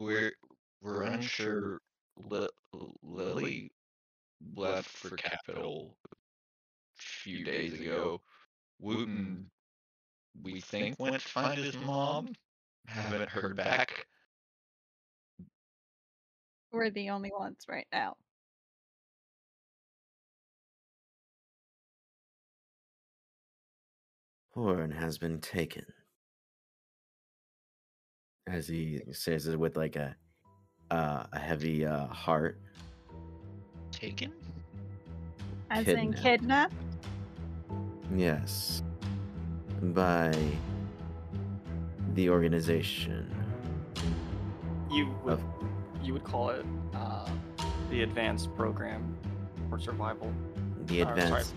[0.00, 0.32] We're
[0.80, 1.80] we're unsure.
[2.16, 2.48] Li-
[3.02, 3.72] Lily
[4.56, 6.16] left for capital a
[6.96, 8.20] few days ago.
[8.80, 9.50] Wooten,
[10.40, 12.34] we think went to find his mom.
[12.86, 14.06] Haven't heard back.
[16.72, 18.16] We're the only ones right now.
[24.54, 25.84] Horn has been taken.
[28.46, 30.16] As he says it with like a
[30.90, 32.58] uh, a heavy uh, heart.
[33.92, 34.32] Taken?
[35.70, 36.22] As in Kidnapped.
[36.22, 36.74] kidnapped?
[38.14, 38.82] Yes.
[39.82, 40.32] By
[42.14, 43.28] the organization.
[44.90, 45.44] You would, Of-
[46.02, 46.64] you would call it
[46.94, 47.28] uh,
[47.90, 49.16] the advanced program
[49.68, 50.32] for survival.
[50.86, 51.54] The Or, advanced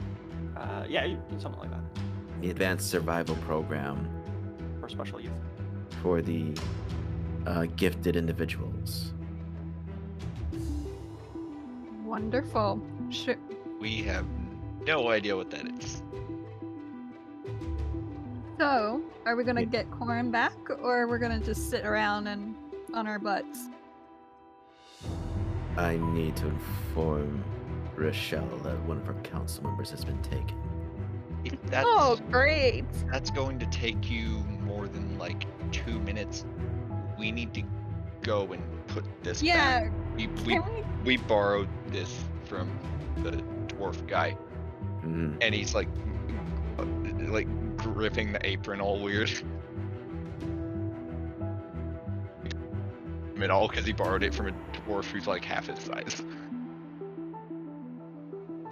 [0.57, 1.81] Uh, yeah, something like that
[2.41, 4.07] the advanced survival program
[4.79, 5.31] for special youth.
[6.01, 6.53] for the
[7.47, 9.13] uh, gifted individuals.
[12.05, 12.81] Wonderful.
[13.09, 13.35] Sure.
[13.79, 14.25] We have
[14.85, 16.03] no idea what that is.
[18.57, 19.65] So, are we gonna Yeah.
[19.67, 22.55] get Corn back, or we're gonna just sit around and
[22.93, 23.69] on our butts?
[25.77, 27.43] I need to inform
[27.97, 30.55] Rochelle that one of our council members has been taken.
[31.65, 32.85] That's Oh, great!
[33.11, 36.45] that's going to take you more than like two minutes.
[37.19, 37.63] We need to
[38.23, 39.81] go and put this Yeah.
[39.83, 39.91] back.
[40.15, 40.63] We, we Can
[41.03, 41.17] we?
[41.17, 42.69] we borrowed this from
[43.21, 43.31] the
[43.67, 44.35] dwarf guy,
[45.03, 45.37] Mhm.
[45.41, 45.87] and he's like,
[46.79, 46.85] uh,
[47.31, 47.47] like
[47.93, 49.31] gripping the apron all weird.
[53.35, 56.23] I mean, all because he borrowed it from a dwarf who's like half his size.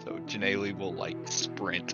[0.04, 1.94] So Janelle will like sprint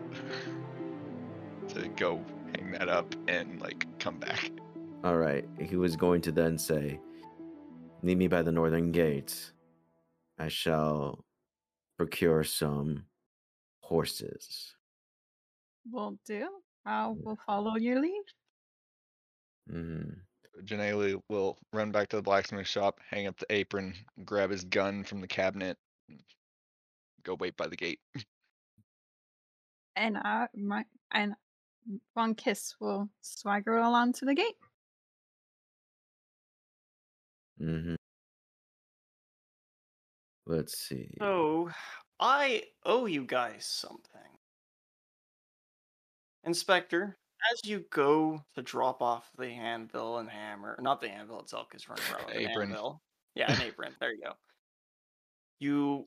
[1.67, 2.23] to go
[2.55, 4.51] hang that up and like come back.
[5.03, 5.45] All right.
[5.59, 7.01] He was going to then say,
[8.01, 9.51] "Meet me by the northern gate.
[10.37, 11.25] I shall
[11.97, 13.05] procure some
[13.81, 14.75] horses."
[15.91, 16.47] Won't do.
[16.89, 18.23] I will follow your lead.
[19.69, 20.09] hmm
[20.65, 23.93] Janelle will run back to the blacksmith shop, hang up the apron,
[24.25, 25.77] grab his gun from the cabinet,
[26.09, 26.19] and
[27.23, 27.99] go wait by the gate.
[29.95, 31.35] And I my and
[32.15, 34.55] Von Kess will swagger along to the gate.
[37.61, 37.95] Mm-hmm.
[40.45, 41.09] Let's see.
[41.19, 41.69] So,
[42.19, 44.28] I owe you guys something.
[46.49, 47.15] Inspector,
[47.53, 51.87] as you go to drop off the anvil and hammer, not the anvil itself, because
[51.87, 52.69] running around with an Apron.
[52.69, 53.01] anvil.
[53.35, 53.95] Yeah, an apron.
[53.99, 54.31] There you go.
[55.59, 56.05] You.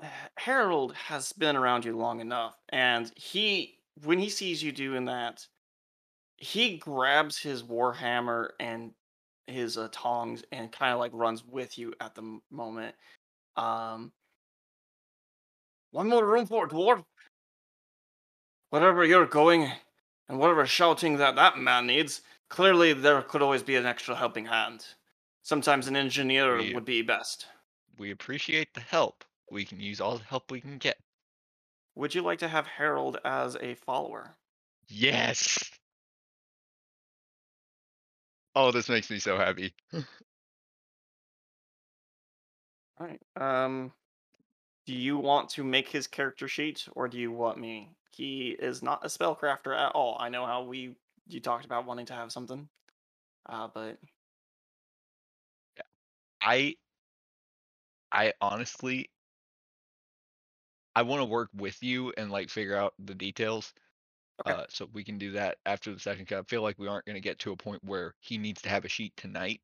[0.38, 5.44] Harold has been around you long enough, and he, when he sees you doing that,
[6.36, 8.92] he grabs his warhammer and
[9.48, 12.94] his uh, tongs and kind of like runs with you at the moment.
[13.56, 14.12] Um,
[15.90, 17.04] one more room for a dwarf.
[18.70, 19.70] Wherever you're going,
[20.28, 24.46] and whatever shouting that that man needs, clearly there could always be an extra helping
[24.46, 24.86] hand.
[25.42, 27.46] Sometimes an engineer We- would be best.
[27.98, 29.24] We appreciate the help.
[29.50, 30.98] We can use all the help we can get.
[31.96, 34.36] Would you like to have Harold as a follower?
[34.86, 35.70] Yes.
[38.54, 39.74] Oh, this makes me so happy.
[39.92, 40.04] All
[43.06, 43.20] right.
[43.36, 43.92] Um,
[44.86, 47.90] do you want to make his character sheet, or do you want me?
[48.20, 50.18] He is not a spellcrafter at all.
[50.20, 50.94] I know how we
[51.26, 52.68] you talked about wanting to have something,
[53.48, 53.96] uh, but
[56.42, 56.76] I
[58.12, 59.08] I honestly
[60.94, 63.72] I want to work with you and like figure out the details.
[64.46, 64.54] Okay.
[64.54, 66.40] Uh, so we can do that after the second cut.
[66.40, 68.68] I feel like we aren't going to get to a point where he needs to
[68.68, 69.62] have a sheet tonight.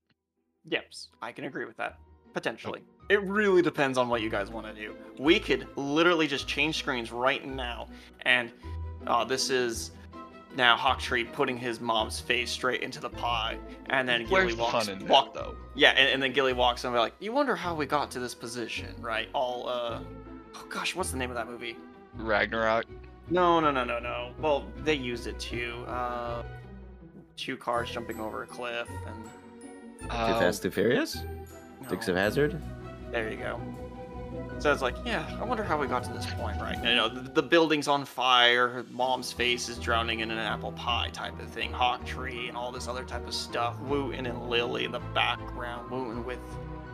[0.66, 1.98] yes, I can agree with that.
[2.32, 4.94] Potentially, it really depends on what you guys want to do.
[5.18, 7.88] We could literally just change screens right now,
[8.22, 8.50] and
[9.06, 9.92] uh, this is
[10.56, 13.58] now Hawktree putting his mom's face straight into the pie,
[13.90, 15.54] and then Gilly the walks, fun in walk, that though?
[15.74, 18.18] Yeah, and, and then Gilly walks and we're like, you wonder how we got to
[18.18, 19.28] this position, right?
[19.34, 20.00] All, uh,
[20.54, 21.76] oh gosh, what's the name of that movie?
[22.16, 22.86] Ragnarok.
[23.28, 24.32] No, no, no, no, no.
[24.40, 25.84] Well, they used it too.
[25.86, 26.42] Uh,
[27.36, 29.24] two cars jumping over a cliff, and
[30.00, 31.18] Too Uh, Fast, Too Furious?
[31.90, 32.60] Dukes of Hazzard?
[33.16, 33.58] There you go.
[34.58, 36.76] So it's like, yeah, I wonder how we got to this point, right?
[36.84, 41.08] You know, the, the building's on fire, mom's face is drowning in an apple pie
[41.14, 43.80] type of thing, Hawk Tree, and all this other type of stuff.
[43.80, 46.38] Wooten and Lily in the background, Wooten with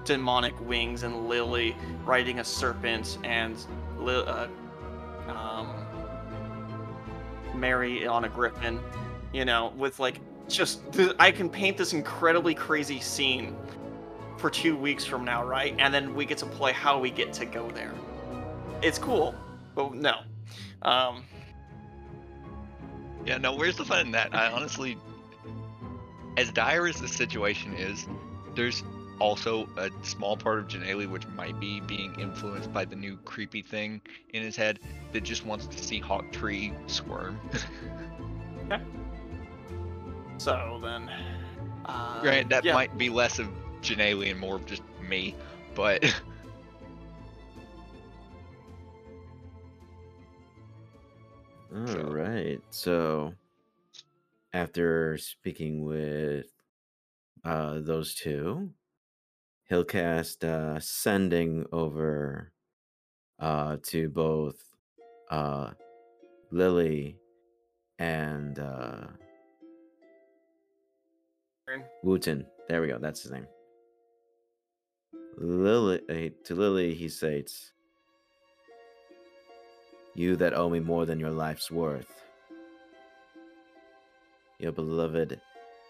[0.04, 1.74] demonic wings, and Lily
[2.04, 3.56] riding a serpent, and
[4.00, 4.46] uh,
[5.28, 5.70] um,
[7.52, 8.78] Mary on a griffin,
[9.32, 10.82] you know, with like just
[11.18, 13.56] I can paint this incredibly crazy scene
[14.42, 15.74] for two weeks from now, right?
[15.78, 17.94] And then we get to play how we get to go there.
[18.82, 19.36] It's cool,
[19.76, 20.16] but no.
[20.82, 21.22] Um,
[23.24, 24.34] Yeah, no, where's the fun in that?
[24.34, 24.98] I honestly,
[26.36, 28.08] as dire as the situation is,
[28.56, 28.82] there's
[29.20, 33.62] also a small part of Janelle which might be being influenced by the new creepy
[33.62, 34.00] thing
[34.30, 34.80] in his head
[35.12, 37.38] that just wants to see Hawk Tree squirm.
[40.38, 41.08] so then,
[41.84, 42.74] uh, Right, that yeah.
[42.74, 43.48] might be less of
[43.82, 45.34] Janelle and more of just me,
[45.74, 46.04] but
[51.74, 52.60] All So- right.
[52.70, 53.34] So
[54.52, 56.46] after speaking with
[57.44, 58.70] uh those two,
[59.68, 62.52] he'll cast uh sending over
[63.38, 64.56] uh to both
[65.30, 65.70] uh
[66.50, 67.16] Lily
[67.98, 69.06] and uh
[72.02, 72.44] Wooten.
[72.68, 73.46] There we go, that's his name.
[75.36, 77.72] Lily eh, to Lily he states
[80.14, 82.22] You that owe me more than your life's worth.
[84.58, 85.40] Your beloved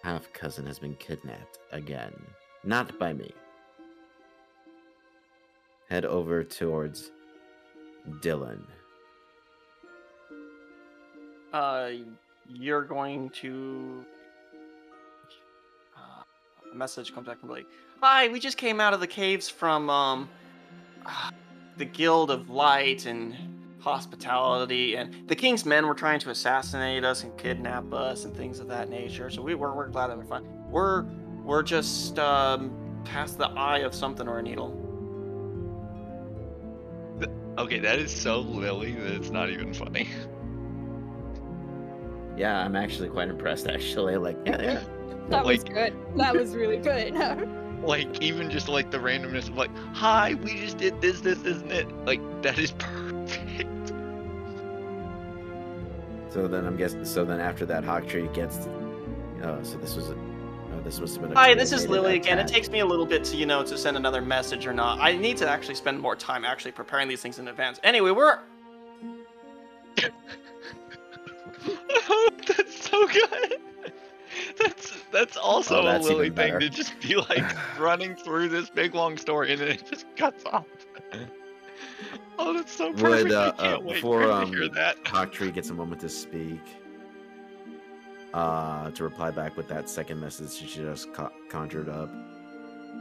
[0.02, 2.14] half cousin has been kidnapped again.
[2.64, 3.32] Not by me.
[5.88, 7.10] Head over towards
[8.22, 8.62] Dylan.
[11.52, 11.90] uh,
[12.48, 14.04] you're going to.
[16.72, 17.66] A message comes back from like,
[18.00, 20.30] "Hi, we just came out of the caves from um,
[21.76, 23.36] the Guild of Light and
[23.80, 28.58] Hospitality, and the King's men were trying to assassinate us and kidnap us and things
[28.58, 29.28] of that nature.
[29.28, 30.44] So we we're, we're glad that we're fine.
[30.70, 31.02] We're
[31.44, 32.72] we're just um
[33.04, 34.78] past the eye of something or a needle.
[37.58, 40.08] okay, that is so Lily that it's not even funny.
[42.34, 44.16] Yeah, I'm actually quite impressed actually.
[44.16, 44.82] Like, yeah, yeah.
[45.28, 45.94] That was good.
[46.16, 47.14] That was really good.
[47.82, 51.72] Like even just like the randomness of like, hi, we just did this, this, isn't
[51.72, 51.90] it?
[52.06, 53.88] Like that is perfect.
[56.28, 58.68] So then I'm guessing so then after that Hawk Tree gets
[59.42, 62.38] uh so this was a oh, this must have been Hi, this is Lily again.
[62.38, 65.00] It takes me a little bit to, you know, to send another message or not.
[65.00, 67.80] I need to actually spend more time actually preparing these things in advance.
[67.82, 68.38] Anyway, we're
[72.46, 73.60] that's so good.
[74.58, 77.44] That's that's also Oh, a Lily thing to just be like
[77.78, 80.66] running through this big long story and then it just cuts off.
[82.38, 83.24] oh, that's so perfect.
[83.24, 84.96] Would, uh, I can't uh, wait before, for um, to hear that.
[85.06, 86.60] Hawk gets a moment to speak.
[88.32, 92.08] Uh, to reply back with that second message she just co- conjured up.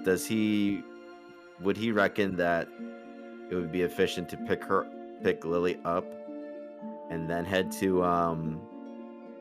[0.03, 0.83] Does he?
[1.61, 2.67] Would he reckon that
[3.49, 4.87] it would be efficient to pick her,
[5.23, 6.05] pick Lily up,
[7.09, 8.55] and then head to um,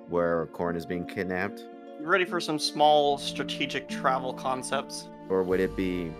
[0.09, 1.65] where Corn is being kidnapped,
[2.03, 5.09] ready for some small strategic travel concepts.
[5.29, 6.11] or would it be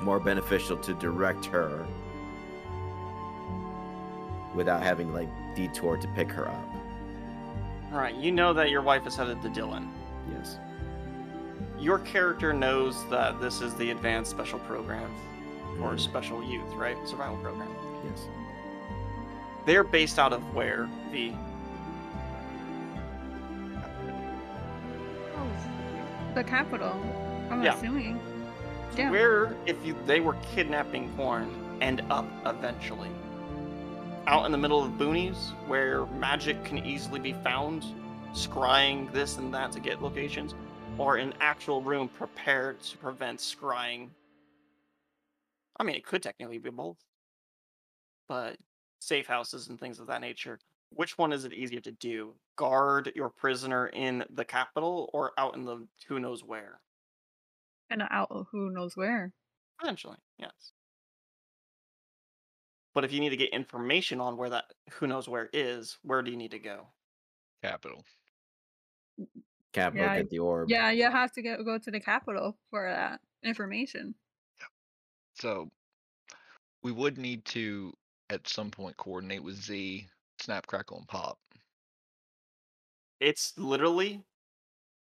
[0.00, 1.86] more beneficial to direct her
[4.54, 6.64] without having like detour to pick her up?
[7.92, 9.88] All right, you know that your wife is headed to Dylan.
[10.32, 10.58] Yes.
[11.78, 15.10] Your character knows that this is the advanced special program
[15.82, 16.00] or Mhm.
[16.00, 16.96] special youth, right?
[17.06, 17.68] Survival program.
[18.04, 18.26] Yes.
[19.66, 20.88] They're based out of where?
[21.12, 21.32] The
[26.42, 26.92] the capital.
[27.50, 27.74] I'm Yeah.
[27.74, 28.18] assuming.
[28.96, 29.10] Yeah.
[29.10, 31.48] where if you they were kidnapping Corn
[31.80, 33.10] end up eventually.
[34.26, 37.84] Out in the middle of boonies where magic can easily be found,
[38.32, 40.54] scrying this and that to get locations,
[40.98, 44.08] or an actual room prepared to prevent scrying.
[45.78, 46.98] I mean, it could technically be both,
[48.28, 48.56] but
[49.00, 50.58] safe houses and things of that nature.
[50.90, 52.34] Which one is it easier to do?
[52.56, 56.80] Guard your prisoner in the capital or out in the who knows where?
[57.88, 59.32] And out of who knows where.
[59.78, 60.72] Potentially, yes.
[62.94, 66.22] But if you need to get information on where that who knows where is, where
[66.22, 66.88] do you need to go?
[67.62, 68.04] Capital.
[69.18, 69.42] Mm, mm.
[69.72, 70.68] Capital Yeah, get the orb.
[70.68, 74.14] Yeah, you have to go go to the capital for that information.
[75.34, 75.70] So
[76.82, 77.92] we would need to
[78.30, 80.06] at some point coordinate with Z,
[80.40, 81.38] Snap, Crackle, and Pop.
[83.20, 84.24] It's literally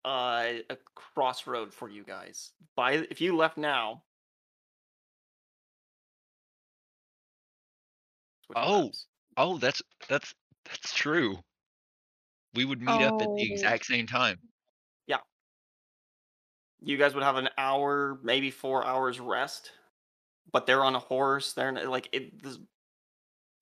[0.04, 2.52] uh, a crossroad for you guys.
[2.76, 4.04] By if you left now.
[8.54, 9.06] Oh, maps.
[9.36, 10.34] Oh, that's that's
[10.64, 11.38] that's true.
[12.54, 13.36] We would meet up at Oh.
[13.36, 14.38] the exact same time.
[15.06, 15.18] Yeah.
[16.80, 19.72] You guys would have an hour, maybe four hours rest,
[20.52, 21.52] but they're on a horse.
[21.52, 22.40] They're like it.
[22.42, 22.64] The,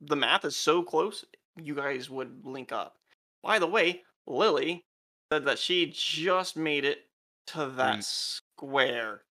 [0.02, 1.24] the math is so close.
[1.56, 2.96] You guys would link up.
[3.42, 4.84] by the way, Lily
[5.32, 7.08] said that she just made it
[7.48, 9.24] to that you- square.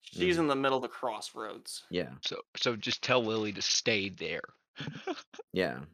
[0.00, 0.40] She's Mhm.
[0.40, 1.84] in the middle of the crossroads.
[1.90, 2.14] Yeah.
[2.22, 4.42] So so just tell Lily to stay there.
[5.52, 5.84] Yeah.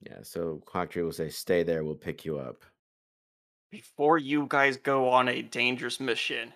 [0.00, 0.22] Yeah.
[0.22, 1.84] So Hawktree will say, "Stay there.
[1.84, 2.64] We'll pick you up."
[3.70, 6.52] Before you guys go on a dangerous mission,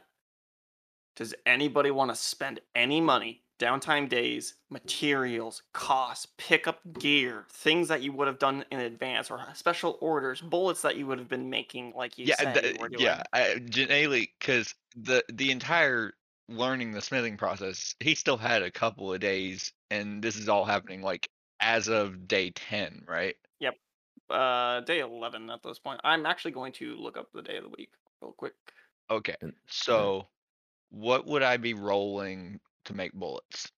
[1.17, 7.89] does anybody want to spend any money, downtime days, materials, costs, pick up gear, things
[7.89, 11.29] that you would have done in advance, or special orders, bullets that you would have
[11.29, 13.03] been making, like you yeah, said th- you were doing?
[13.05, 13.23] yeah.
[13.33, 16.15] I, Janelle, because the the entire
[16.49, 20.65] learning the smithing process, he still had a couple of days, and this is all
[20.65, 21.29] happening like
[21.61, 23.37] as of day ten, right?
[23.61, 23.75] Yep,
[24.31, 26.01] uh, day 11 at this point.
[26.05, 27.91] I'm actually going to look up the day of the week
[28.21, 28.55] real quick.
[29.11, 29.37] Okay.
[29.67, 30.29] So,
[30.91, 33.71] what would I be rolling to make bullets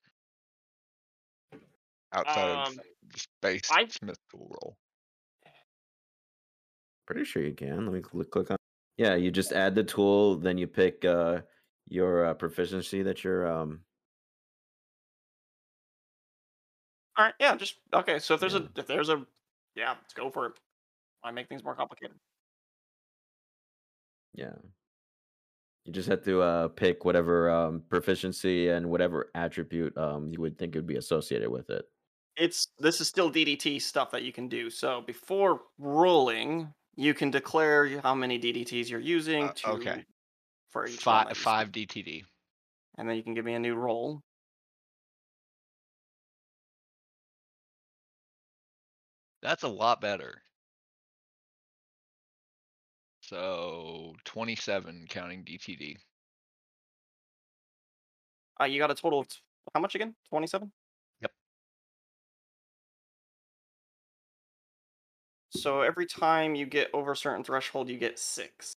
[2.12, 2.84] outside Um, of
[3.14, 4.76] just base I- smith tool roll?
[7.06, 7.86] Pretty sure you can.
[7.86, 8.56] Let me cl- click on.
[8.96, 11.40] Yeah, you just add the tool, then you pick uh,
[11.88, 13.46] your uh, proficiency that you're.
[13.50, 13.84] Um,
[17.16, 18.18] All right, yeah, just okay.
[18.20, 18.60] So if there's Yeah.
[18.76, 19.26] a if there's a
[19.74, 20.52] yeah, let's go for it.
[21.22, 22.16] Why make things more complicated?
[24.34, 24.54] yeah.
[25.84, 30.58] You just have to uh, pick whatever um, proficiency and whatever attribute um, you would
[30.58, 31.86] think would be associated with it.
[32.36, 34.70] It's this is still DDT stuff that you can do.
[34.70, 40.04] So before rolling, you can declare how many DDTs you're using Uh, to okay.
[40.70, 41.72] for each one Five that five.
[41.72, 42.24] DTD.
[42.98, 44.22] and then you can give me a new roll.
[49.42, 50.42] That's a lot better.
[53.30, 55.94] So twenty seven counting DTD.
[58.60, 59.36] Uh, you got a total of t-
[59.72, 60.16] how much again?
[60.30, 60.72] Twenty-seven.
[61.20, 61.30] Yep.
[65.50, 68.72] So every time you get over a certain threshold, you get six.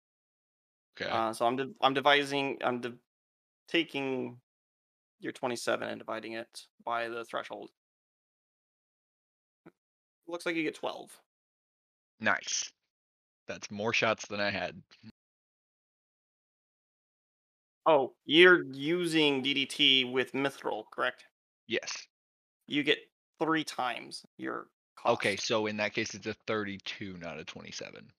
[1.01, 1.09] Okay.
[1.09, 2.99] Uh, so I'm div- I'm devising I'm div-
[3.67, 4.37] taking
[5.19, 7.71] your 27 and dividing it by the threshold.
[10.27, 11.09] Looks like you get 12.
[12.19, 12.71] nice.
[13.47, 14.81] That's more shots than I had.
[17.85, 21.25] Oh, you're using DDT with Mithril, correct?
[21.67, 22.07] Yes.
[22.67, 22.99] You get
[23.39, 25.13] three times your cost.
[25.15, 28.09] Okay, so in that case, it's a 32, not a 27.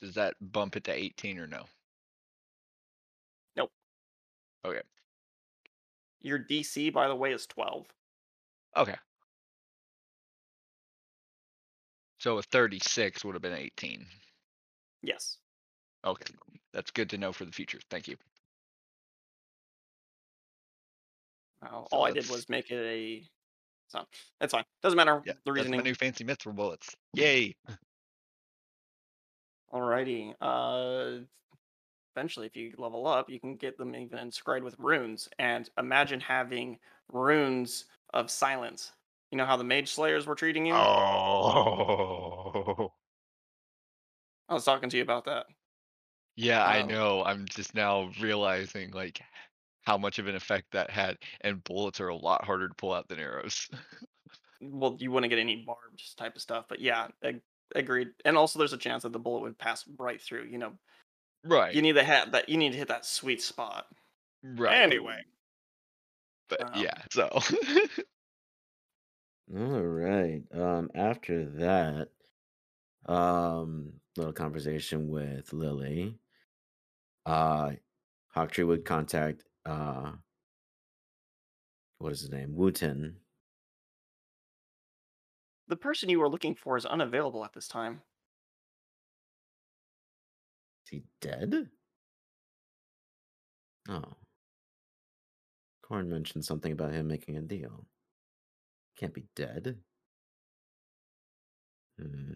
[0.00, 1.64] Does that bump it to 18 or no?
[3.56, 3.70] Nope.
[4.64, 4.82] Okay.
[6.22, 7.86] Your DC, by the way, is 12.
[8.76, 8.96] Okay.
[12.22, 14.06] So a 36 would have been 18.
[15.02, 15.38] Yes.
[16.04, 16.32] Okay.
[16.72, 17.80] That's good to know for the future.
[17.90, 18.16] Thank you.
[21.66, 23.24] Uh, So all I did was make it a.
[23.88, 24.04] So
[24.38, 24.62] that's fine.
[24.84, 25.20] Doesn't matter.
[25.26, 25.32] Yeah.
[25.32, 25.80] the That's reasoning.
[25.80, 26.94] my new fancy mithril bullets.
[27.14, 27.56] Yay.
[29.74, 30.32] Alrighty.
[30.40, 31.24] Uh,
[32.14, 35.28] eventually, if you level up, you can get them even inscribed with runes.
[35.40, 36.78] And imagine having
[37.12, 38.92] runes of silence.
[39.32, 40.74] You know how the mage slayers were treating you?
[40.74, 42.92] Oh.
[44.48, 45.46] I was talking to you about that.
[46.36, 46.86] Yeah, I Oh.
[46.86, 47.24] know.
[47.24, 49.20] I'm just now realizing like
[49.82, 51.16] how much of an effect that had.
[51.40, 53.68] And bullets are a lot harder to pull out than arrows.
[54.64, 57.40] Well, you wouldn't get any barbed type of stuff, but yeah, ag-
[57.74, 58.10] agreed.
[58.24, 60.44] And also, there's a chance that the bullet would pass right through.
[60.44, 60.74] You know,
[61.42, 61.74] right.
[61.74, 62.48] you need to hit that.
[62.48, 63.86] You need to hit that sweet spot.
[64.44, 64.80] right.
[64.82, 65.20] Anyway,
[66.48, 67.28] But um, yeah, so
[69.50, 70.42] All right.
[70.52, 72.08] Um, after that,
[73.06, 76.18] um, little conversation with Lily.
[77.26, 77.72] Uh,
[78.34, 80.12] Hawktree would contact uh,
[81.98, 82.54] what is his name?
[82.54, 83.16] Wooten.
[85.68, 88.02] the person you were looking for is unavailable at this time.
[90.84, 91.70] Is he dead?
[93.88, 94.16] Oh.
[95.82, 97.86] Korn mentioned something about him making a deal.
[98.96, 99.82] Can't be dead.
[101.98, 102.34] Hmm.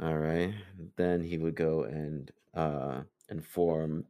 [0.00, 0.54] All right.
[0.96, 4.06] Then he would go and uh, inform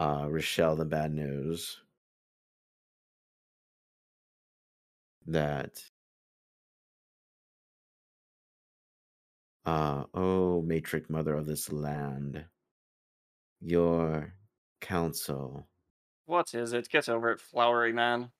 [0.00, 1.82] uh, Rochelle the bad news
[5.26, 5.82] that
[9.64, 12.44] uh, oh matric mother of this land,
[13.60, 14.34] your
[14.80, 15.66] counsel
[16.24, 16.88] What is it?
[16.88, 18.32] Get over it, flowery man.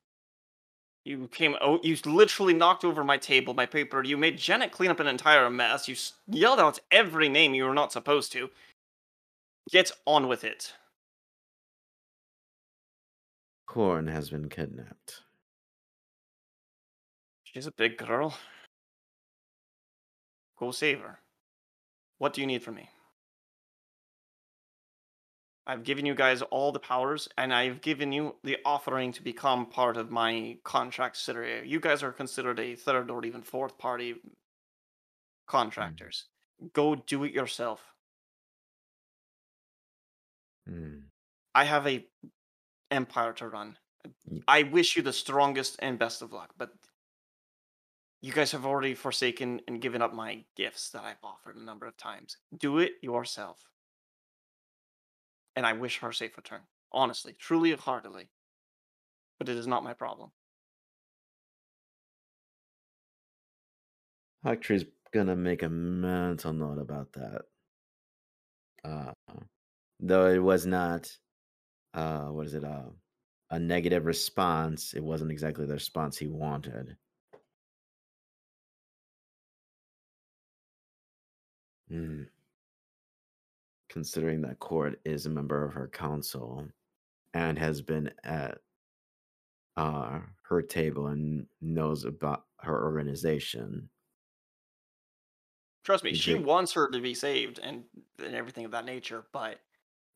[1.04, 1.56] You came.
[1.60, 4.02] Oh, you literally knocked over my table, my paper.
[4.04, 5.88] You made Janet clean up an entire mess.
[5.88, 5.96] You
[6.28, 8.50] yelled out every name you were not supposed to.
[9.70, 10.74] Get on with it.
[13.66, 15.22] Korn has been kidnapped.
[17.44, 18.36] She's a big girl.
[20.58, 21.20] Go save her.
[22.18, 22.90] What do you need from me?
[25.70, 29.66] I've given you guys all the powers, and I've given you the offering to become
[29.66, 31.62] part of my contract scenario.
[31.62, 34.16] You guys are considered a third or even fourth party
[35.46, 36.24] contractors.
[36.72, 37.80] Go do it yourself.
[40.68, 41.02] Mm.
[41.54, 42.04] I have a
[42.90, 43.76] empire to run.
[44.48, 46.70] I wish you the strongest and best of luck, but
[48.20, 51.86] you guys have already forsaken and given up my gifts that I've offered a number
[51.86, 52.38] of times.
[52.58, 53.70] Do it yourself.
[55.56, 56.60] And I wish her a safe return.
[56.92, 58.28] Honestly, truly, heartily.
[59.38, 60.30] But it is not my problem.
[64.44, 67.42] Hawktree's gonna make a mental note about that.
[68.84, 69.12] Uh,
[69.98, 71.10] though it was not,
[71.94, 72.64] uh, what is it?
[72.64, 72.90] Uh,
[73.50, 74.94] a negative response.
[74.94, 76.96] It wasn't exactly the response he wanted.
[81.88, 82.22] Hmm.
[83.90, 86.66] Considering that Court is a member of her council
[87.34, 88.60] and has been at
[89.76, 93.90] uh, her table and knows about her organization.
[95.82, 97.86] Trust me, she wants her to be saved and,
[98.18, 99.60] and everything of that nature, but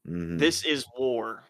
[0.04, 1.44] Mhm, this is war.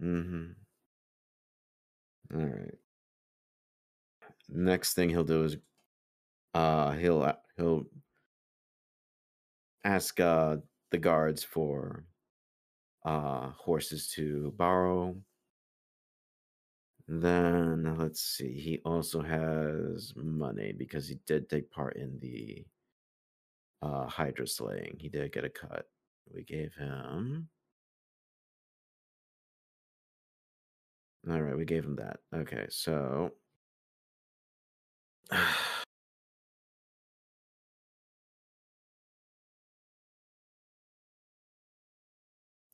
[0.00, 0.52] Mm-hmm.
[2.34, 2.78] All right.
[4.48, 5.56] Next thing he'll do is,
[6.54, 7.86] uh, he'll he'll
[9.84, 10.56] ask uh
[10.90, 12.04] the guards for
[13.04, 15.16] uh horses to borrow.
[17.08, 18.52] Then let's see.
[18.52, 22.64] He also has money because he did take part in the
[23.82, 24.96] uh Hydra slaying.
[24.98, 25.86] He did get a cut.
[26.32, 27.48] We gave him.
[31.28, 32.20] All right, we gave him that.
[32.34, 33.32] Okay, so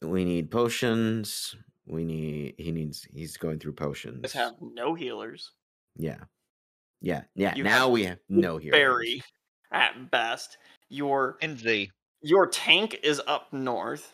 [0.02, 1.54] we need potions.
[1.86, 4.22] We need he needs he's going through You potions.
[4.22, 5.52] guys have no healers.
[5.96, 6.18] Yeah.
[7.00, 7.22] Yeah.
[7.34, 7.54] Yeah.
[7.54, 8.78] You now have we have no heroes.
[8.78, 9.22] Barry,
[9.72, 10.58] at best.
[10.88, 11.90] Your And Z.
[12.22, 14.12] your tank is up north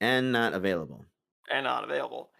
[0.00, 1.04] And not available.
[1.50, 2.30] and not available.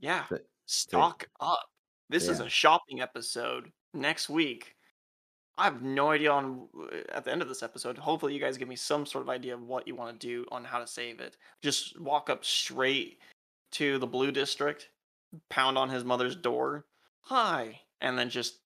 [0.00, 1.68] Yeah, So- stock up.
[2.08, 4.74] This is a shopping episode next week.
[5.58, 6.66] I have no idea on
[7.10, 7.98] at the end of this episode.
[7.98, 10.46] Hopefully, you guys give me some sort of idea of what you want to do
[10.50, 11.36] on how to save it.
[11.62, 13.18] Just walk up straight
[13.72, 14.88] to the blue district,
[15.50, 16.86] pound on his mother's door,
[17.20, 18.60] hi, and then just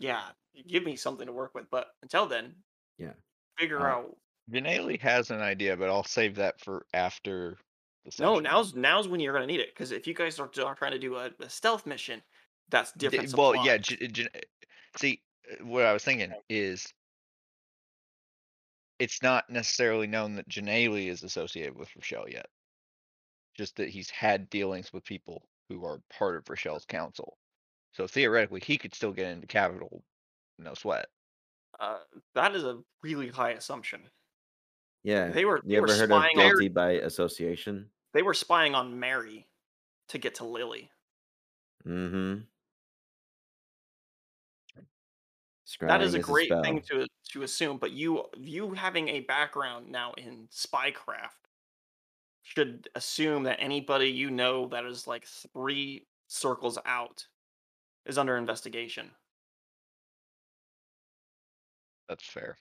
[0.00, 0.22] yeah,
[0.66, 1.70] give me something to work with.
[1.70, 2.54] But until then,
[2.98, 3.12] Yeah.
[3.58, 4.16] figure Uh, out.
[4.50, 7.56] Janaeli has an idea, but I'll save that for after
[8.04, 10.74] the No, now's now's when you're gonna need it because if you guys are, are
[10.74, 12.22] trying to do a, a stealth mission,
[12.68, 13.32] that's D- different.
[13.34, 13.78] Well, yeah.
[13.80, 13.98] supplies.
[13.98, 14.28] J- J-
[14.96, 15.16] see, uh,
[15.62, 16.92] what I was thinking is,
[18.98, 22.46] it's not necessarily known that Janaeli is associated with Rochelle yet.
[23.56, 27.36] Just that he's had dealings with people who are part of Rochelle's council.
[27.92, 30.02] So theoretically, he could still get into Capital,
[30.58, 31.06] no sweat.
[31.78, 31.98] Uh,
[32.34, 34.02] that is a really high assumption.
[35.02, 35.28] Yeah.
[35.30, 37.90] They were they you were ever heard of guilty by association?
[38.14, 39.46] they were spying on Mary
[40.08, 40.90] to get to Lily.
[41.86, 42.42] Mm-hmm.
[45.86, 49.20] That is Scrying a a great thing to to assume, but you you having a
[49.20, 51.48] background now in spycraft
[52.42, 57.26] should assume that anybody you know that is like three circles out
[58.06, 59.12] is under investigation.
[62.08, 62.56] That's fair.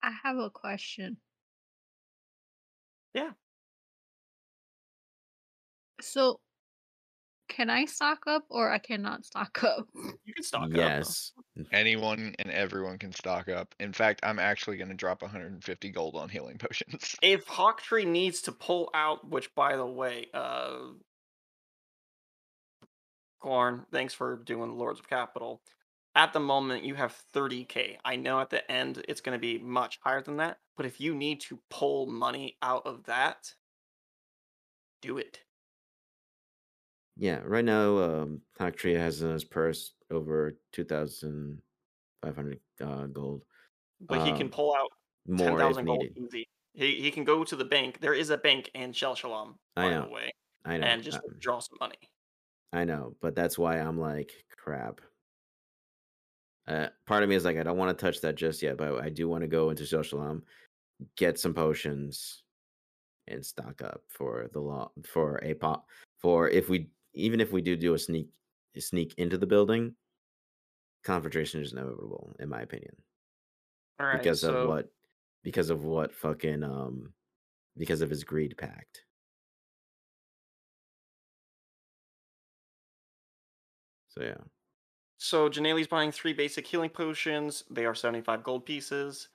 [0.00, 1.20] I have a question.
[3.14, 3.32] Yeah.
[6.02, 6.40] So,
[7.52, 9.86] can I stock up or I cannot stock up?
[10.24, 10.76] You can stock up.
[10.76, 11.32] Yes.
[11.72, 13.74] Anyone and everyone can stock up.
[13.78, 17.14] In fact, I'm actually going to drop 150 gold on healing potions.
[17.22, 20.78] If Hawktree needs to pull out, which by the way, uh
[23.40, 25.60] Corn, thanks for doing Lords of Capital.
[26.14, 27.96] At the moment, you have 30k.
[28.04, 31.00] I know at the end it's going to be much higher than that, but if
[31.00, 33.54] you need to pull money out of that,
[35.00, 35.40] do it.
[37.22, 37.38] Yeah.
[37.44, 41.62] Right now, um, has in his purse over two thousand
[42.20, 43.44] five hundred uh, gold.
[44.00, 44.88] But he can Um, pull out
[45.28, 46.18] More if 10,000 gold needed.
[46.18, 46.48] easy.
[46.74, 48.00] He, he can go to the bank.
[48.00, 50.06] There is a bank in Shell Shalom, I know.
[50.06, 50.32] the way,
[50.64, 50.86] I know.
[50.86, 51.94] and just um, withdraw some money.
[52.72, 55.00] I know, but that's why I'm like, crap.
[56.66, 59.00] Uh, part of me is like, I don't want to touch that just yet, but
[59.00, 60.42] I do want to go into Socialam,
[61.16, 62.42] get some potions,
[63.28, 65.84] and stock up for the law for a po-
[66.18, 68.28] for if we even if we do do a sneak
[68.74, 69.94] a sneak into the building,
[71.04, 72.96] confrontation is inevitable, in my opinion,
[74.00, 74.18] All right.
[74.18, 74.88] because so of what
[75.42, 77.12] because of what fucking um
[77.76, 79.04] because of his greed pact.
[84.08, 84.36] So yeah.
[85.18, 87.64] so Janelle's buying three basic healing potions.
[87.70, 89.28] They are 75 gold pieces.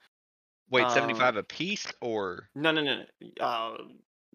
[0.70, 3.04] Wait, Um, 75 a piece or No, no, no.
[3.22, 3.78] no, Uh,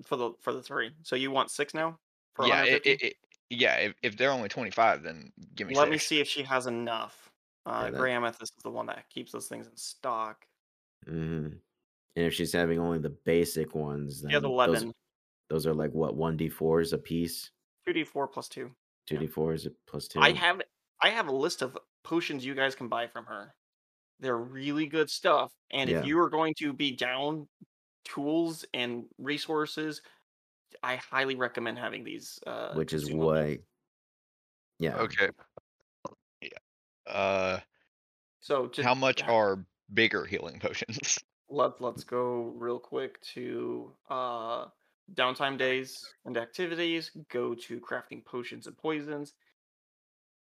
[0.04, 0.92] for the for the three.
[1.02, 1.98] So you want six now?
[2.34, 2.90] For yeah, it, 150?
[2.90, 3.16] it, it,
[3.52, 3.76] yeah.
[3.76, 7.30] If, if they're only 25, then give me Let me see if she has enough.
[7.66, 10.46] Uh, Yeah, that- Grey Amethyst is the one that keeps those things in stock.
[11.04, 11.46] hmm
[12.16, 14.92] And if she's having only the basic ones, then She has those, 11.
[15.48, 17.50] those are like what one d fours a piece,
[17.86, 18.74] 2d4 plus 2.
[19.06, 20.20] Two d four is fours plus two.
[20.20, 20.62] I have
[21.02, 23.54] I have a list of potions you guys can buy from her.
[24.20, 25.52] They're really good stuff.
[25.72, 26.00] And Yeah.
[26.00, 27.48] if you are going to be down
[28.04, 30.02] tools and resources,
[30.82, 32.38] I highly recommend having these.
[32.46, 33.28] Uh, which is consumable.
[33.28, 33.58] why.
[34.78, 34.96] Yeah.
[34.96, 35.28] Okay.
[36.40, 37.12] Yeah.
[37.12, 37.60] Uh,
[38.40, 41.18] So just how much ha- are bigger healing potions?
[41.48, 44.66] Let's let's go real quick to uh
[45.14, 47.10] downtime days and activities.
[47.28, 49.34] Go to crafting potions and poisons.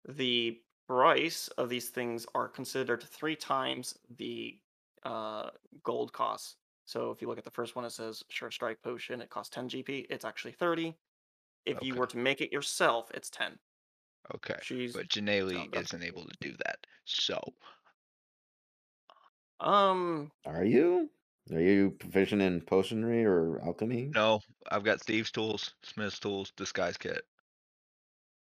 [0.09, 4.57] The price of these things are considered three times the
[5.03, 5.51] uh
[5.83, 6.56] gold costs.
[6.87, 9.21] So if you look at the first one, it says sure strike potion.
[9.21, 10.07] It costs 10 GP.
[10.09, 10.95] It's actually 30.
[11.65, 13.59] If you were to make it yourself, it's 10.
[14.35, 16.87] Okay, She's but Janelle isn't able to do that.
[17.03, 17.39] So
[19.59, 21.09] um Are you?
[21.51, 24.11] Are you proficient in potionry or alchemy?
[24.15, 24.41] no,
[24.71, 27.25] I've got thieves' tools, smith's tools, disguise kit.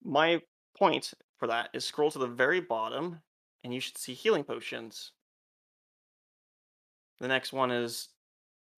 [0.04, 0.42] my
[0.78, 3.22] point for that is scroll to the very bottom
[3.64, 5.12] and you should see healing potions.
[7.20, 8.10] The next one is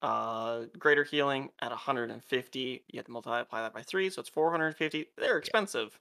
[0.02, 2.84] uh greater healing at 150.
[2.88, 5.08] You have to multiply that by 3, so it's 450.
[5.18, 6.00] They're expensive.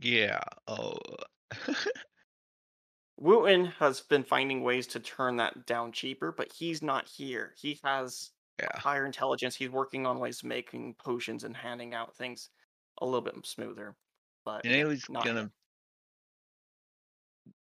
[0.00, 0.40] Yeah.
[0.68, 0.96] Oh.
[3.18, 7.52] Wooten has been finding ways to turn that down cheaper, but he's not here.
[7.58, 8.68] He has yeah.
[8.78, 9.54] higher intelligence.
[9.54, 12.48] He's working on ways of making potions and handing out things
[13.00, 13.94] a little bit smoother.
[14.44, 15.50] But Janelle's not gonna.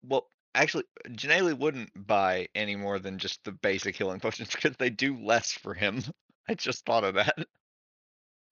[0.03, 4.89] Well, actually, Janelle wouldn't buy any more than just the basic healing potions because they
[4.89, 6.03] do less for him.
[6.47, 7.37] I just thought of that.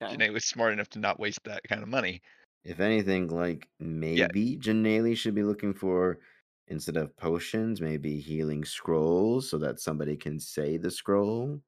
[0.02, 0.16] Okay.
[0.16, 2.22] Janelle was smart enough to not waste that kind of money.
[2.64, 6.20] If anything, like maybe Janelle should be looking for
[6.68, 11.62] instead of potions, maybe healing scrolls so that somebody can say the scroll.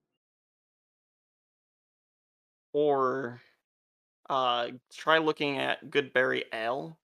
[2.77, 3.41] or
[4.29, 6.97] uh try looking at good berry ale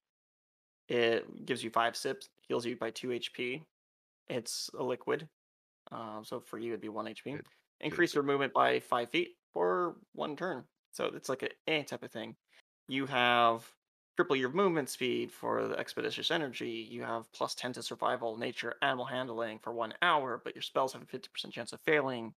[0.88, 3.64] it gives you five sips heals you by 2 hp
[4.28, 5.28] it's a liquid
[5.92, 7.46] um, so for you it'd be 1 hp Good-
[7.80, 12.02] increase your movement by 5 feet for one turn so it's like a eh type
[12.04, 12.36] of thing.
[12.88, 13.68] You have
[14.16, 18.76] triple your movement speed for the expeditious energy you have plus 10 to survival nature
[18.82, 22.34] animal handling for one hour but your spells have a 50% chance of failing.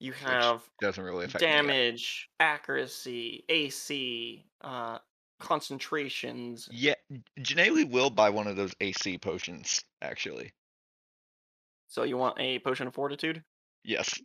[0.00, 4.98] You have Doesn't really affect damage, accuracy, AC, uh,
[5.38, 6.68] concentrations.
[6.72, 6.94] Yeah,
[7.40, 9.82] Janelle will buy one of those AC potions.
[10.02, 10.52] Actually,
[11.88, 13.42] So you want a potion of fortitude?
[13.84, 14.18] yes.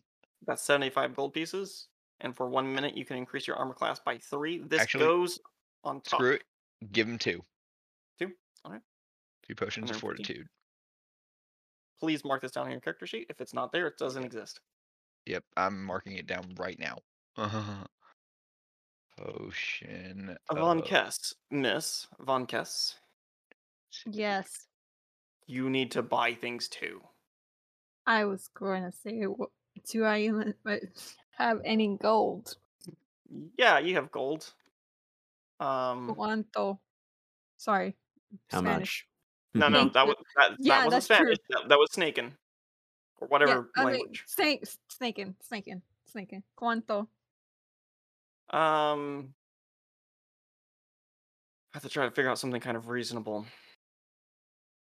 [0.47, 1.87] That's 75 gold pieces.
[2.21, 4.57] And for one minute, you can increase your armor class by three.
[4.59, 5.39] This Actually, goes
[5.83, 6.19] on top.
[6.19, 6.43] Screw it.
[6.91, 7.41] Give him two.
[8.19, 8.31] Two?
[8.65, 8.81] Alright.
[9.47, 10.47] Two potions of fortitude.
[11.99, 13.27] Please mark this down on your character sheet.
[13.29, 14.59] If it's not there, it doesn't exist.
[15.27, 16.97] Yep, I'm marking it down right now.
[19.17, 20.37] Potion.
[20.53, 22.95] Von of- Kess, Miss Von Kess,
[24.05, 24.67] Yes,
[25.47, 27.01] you need to buy things too.
[28.07, 29.51] I was going to say, wh-
[29.91, 30.77] do I even uh,
[31.37, 32.55] have any gold?
[33.57, 34.51] Yeah, you have gold.
[35.59, 36.79] Um, Cuanto?
[37.57, 37.95] Sorry.
[38.49, 39.05] How Spanish.
[39.53, 41.15] no, no, that was that, that Yeah, wasn't that's true.
[41.17, 41.37] Spanish.
[41.49, 42.33] That, that was Snaken,
[43.19, 44.23] or whatever yeah, okay, language.
[44.27, 46.43] Snake, snaking, snaking, snaking.
[46.57, 47.07] Cuanto?
[48.51, 49.33] Um,
[51.73, 53.45] I have to try to figure out something kind of reasonable.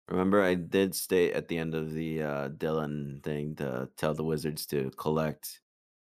[0.09, 4.23] Remember, I did state at the end of the uh, Dylan thing to tell the
[4.25, 5.61] wizards to collect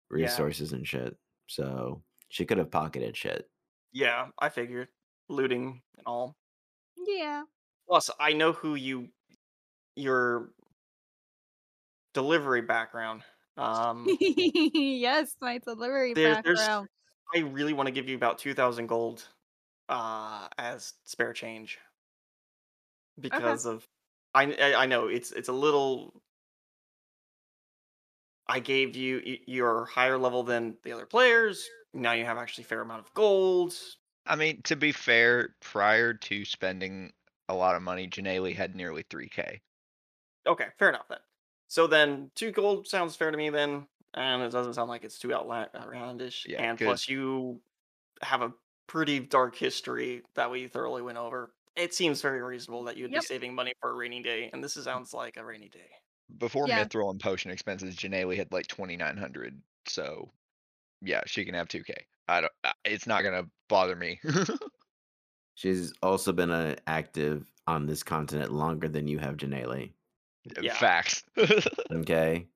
[0.09, 0.23] Yeah.
[0.25, 1.17] resources and shit.
[1.47, 3.49] So she could have pocketed shit.
[3.91, 4.87] Yeah, I figured
[5.27, 6.37] looting and all.
[7.05, 7.43] Yeah.
[7.89, 9.09] Plus, I know who you,
[9.97, 10.51] your
[12.13, 13.23] delivery background.
[13.57, 16.87] Um, yes, my delivery There- there's- background.
[17.33, 19.27] I really want to give you about two thousand gold,
[19.89, 21.79] uh, as spare change.
[23.19, 23.87] Because of,
[24.33, 26.21] I, I I know it's it's a little.
[28.47, 31.69] I gave you you're higher level than the other players.
[31.93, 33.75] Now you have actually a fair amount of gold.
[34.25, 37.13] I mean, to be fair, prior to spending
[37.49, 39.61] a lot of money, Janae had nearly 3k.
[40.45, 41.19] Okay, fair enough then.
[41.67, 45.19] So then two gold sounds fair to me then, and it doesn't sound like it's
[45.19, 46.45] too outlandish.
[46.47, 47.61] Yeah, and 'cause- plus you
[48.21, 48.53] have a
[48.87, 51.53] pretty dark history that we thoroughly went over.
[51.75, 53.21] It seems very reasonable that you'd Yep.
[53.21, 55.89] be saving money for a rainy day, and this sounds like a rainy day.
[56.37, 56.83] Before Yeah.
[56.83, 59.61] mithril and potion expenses, Janelle had like 2900.
[59.87, 60.33] So,
[61.01, 62.07] yeah, she can have 2k.
[62.27, 62.53] I don't.
[62.85, 64.19] It's not gonna bother me.
[65.55, 69.93] She's also been uh, active on this continent longer than you have, Janelle.
[70.61, 70.73] Yeah.
[70.77, 71.23] Facts.
[71.91, 72.47] Okay.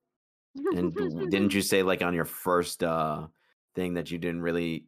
[0.72, 0.96] And
[1.30, 3.28] didn't you say like on your first uh
[3.76, 4.88] thing that you didn't really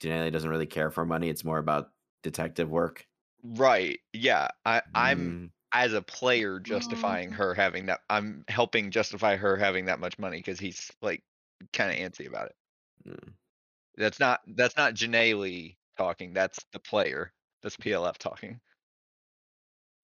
[0.00, 1.92] Janae doesn't really care for money, it's more about
[2.22, 3.08] detective work?
[3.42, 4.00] right.
[4.12, 4.48] Yeah.
[4.64, 4.82] I.
[4.94, 8.00] I'm Mm, as a player justifying her having that.
[8.10, 11.24] I'm helping justify her having that much money because he's like
[11.72, 12.56] kind of antsy about it.
[13.06, 13.34] mm.
[13.96, 14.40] That's not.
[14.46, 16.34] That's not Janelle talking.
[16.34, 17.32] That's the player.
[17.62, 18.60] That's PLF talking.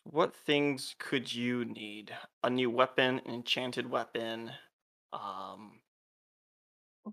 [0.03, 2.17] What things could you need?
[2.43, 4.55] A new weapon, an enchanted weapon.
[5.13, 5.81] Um,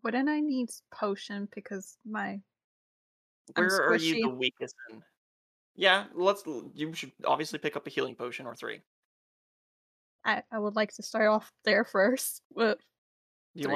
[0.03, 2.39] Wouldn't I need potion because my
[3.55, 5.01] I'm where are you the weakest in?
[5.75, 6.43] Yeah, let's.
[6.73, 8.81] You should obviously pick up a healing potion or three.
[10.25, 12.41] I, I would like to start off there first.
[12.55, 12.77] You want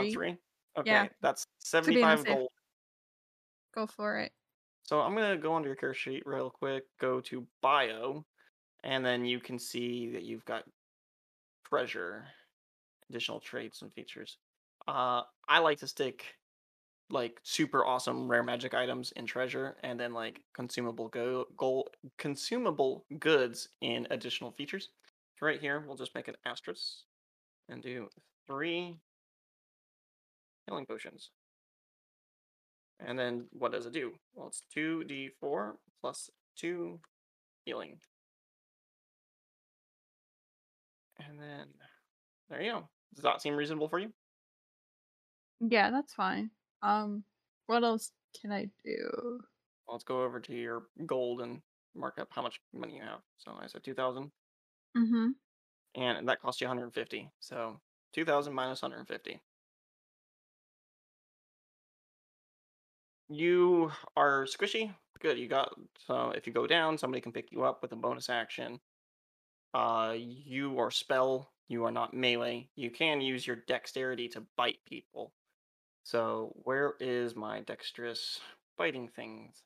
[0.07, 0.11] Three.
[0.13, 0.37] three?
[0.77, 2.49] Okay, Yeah, that's be on the seventy-five safe- gold.
[3.75, 4.31] go for it.
[4.83, 8.25] So I'm gonna go onto your character sheet real quick, go to bio,
[8.83, 10.63] and then you can see that you've got
[11.69, 12.25] treasure,
[13.09, 14.37] additional traits and features.
[14.87, 16.25] Uh, I like to stick
[17.09, 23.05] like super awesome rare magic items in treasure, and then like consumable go gold consumable
[23.19, 24.89] goods in additional features.
[25.39, 26.83] So right here, we'll just make an asterisk
[27.69, 28.09] and do
[28.47, 28.97] three
[30.67, 31.31] healing potions.
[32.99, 34.11] And then what does it do?
[34.35, 36.99] Well, it's 2d4 plus 2
[37.65, 37.99] healing.
[41.19, 41.67] And then
[42.49, 42.89] there you go.
[43.13, 44.13] Does that seem reasonable for you?
[45.59, 46.51] Yeah, that's fine.
[46.81, 47.23] Um,
[47.67, 49.41] what else can I do?
[49.89, 51.61] Let's go over to your gold and
[51.93, 53.23] mark up how much money you have.
[53.37, 54.31] So I said 2000
[54.95, 55.29] Mm-hmm.
[55.95, 57.31] and that cost you 150.
[57.39, 57.81] So
[58.13, 59.41] 2000 minus 150.
[63.29, 64.95] You are squishy.
[65.19, 65.37] Good.
[65.37, 68.29] You got so if you go down, somebody can pick you up with a bonus
[68.29, 68.79] action.
[69.73, 71.53] Uh, you are spell.
[71.69, 72.67] You are not melee.
[72.75, 75.33] You can use your dexterity to bite people.
[76.03, 78.39] So where is my dexterous
[78.75, 79.61] biting things?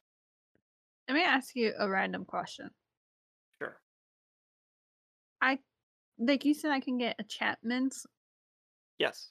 [1.08, 2.70] Let me ask you a random question.
[3.62, 3.80] Sure.
[5.42, 5.60] I
[6.20, 8.06] like you said I can get enchantments.
[9.00, 9.30] Yes.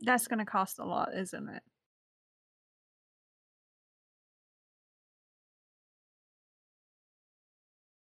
[0.00, 1.62] That's gonna cost a lot, isn't it?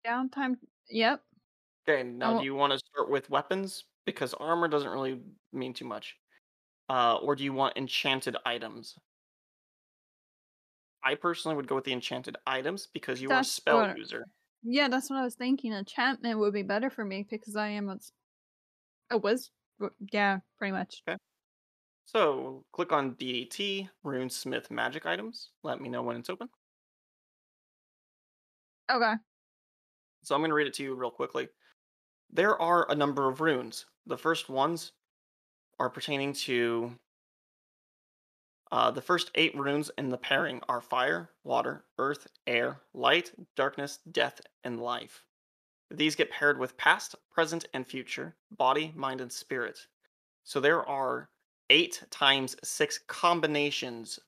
[0.06, 0.56] Downtime.
[0.90, 1.22] Yep.
[1.90, 2.04] Okay.
[2.04, 5.20] Now, do you want to start with weapons because armor doesn't really
[5.52, 6.16] mean too much,
[6.90, 8.96] uh, or do you want enchanted items?
[11.04, 13.98] I personally would go with the enchanted items because you are a That's spell what-
[13.98, 14.26] user.
[14.62, 15.72] Yeah, that's what I was thinking.
[15.72, 17.96] Enchantment would be better for me because I am a.
[17.96, 18.12] s-
[19.10, 19.52] A was.
[20.12, 21.02] Yeah, pretty much.
[21.08, 21.18] Okay.
[22.06, 25.52] So click on DDT, Runesmith magic items.
[25.64, 26.50] Let me know when it's open.
[28.92, 29.14] Okay.
[30.24, 31.48] So I'm going to read it to you real quickly.
[32.32, 33.86] There are a number of runes.
[34.06, 34.92] The first ones
[35.80, 36.96] are pertaining to.
[38.72, 43.98] Uh, the first eight runes in the pairing are fire, water, earth, air, light, darkness,
[44.12, 45.26] death, and life.
[45.90, 49.80] These get paired with past, present, and future, body, mind, and spirit.
[50.44, 51.30] So there are
[51.72, 54.20] eight times six combinations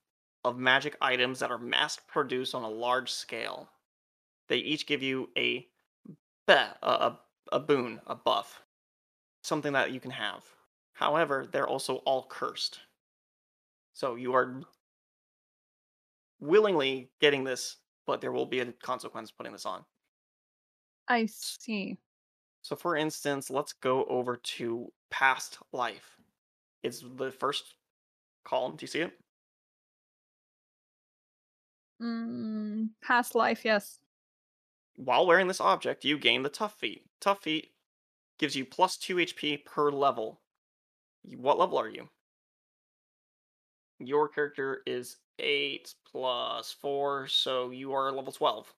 [0.43, 3.69] of magic items that are mass produced on a large scale.
[4.47, 5.67] They each give you a
[6.47, 7.17] a,
[7.51, 8.61] a, boon, a buff,
[9.43, 10.45] something that you can have.
[10.93, 12.81] However, they're also all cursed.
[13.93, 14.61] So you are
[16.39, 19.85] willingly getting this, but there will be a consequence putting this on.
[21.07, 21.97] I see.
[22.63, 26.17] So, for instance, let's go over to past life.
[26.83, 27.75] It's the first
[28.45, 28.77] column.
[28.77, 29.19] Do you see it?
[32.01, 34.00] Mm, past life, yes.
[34.95, 37.05] While wearing this object, you gain the Tough Feat.
[37.19, 37.71] Tough Feat
[38.37, 40.39] gives you plus 2 HP per level.
[41.37, 42.09] What level are you?
[43.99, 48.73] Your character is 8 plus 4, so you are level 12.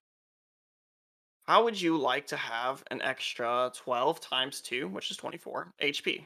[1.45, 6.26] How would you like to have an extra 12 times 2, which is 24, HP?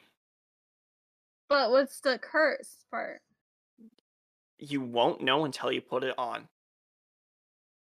[1.49, 3.22] But what's the curse part?
[4.59, 6.47] You won't know until you put it on.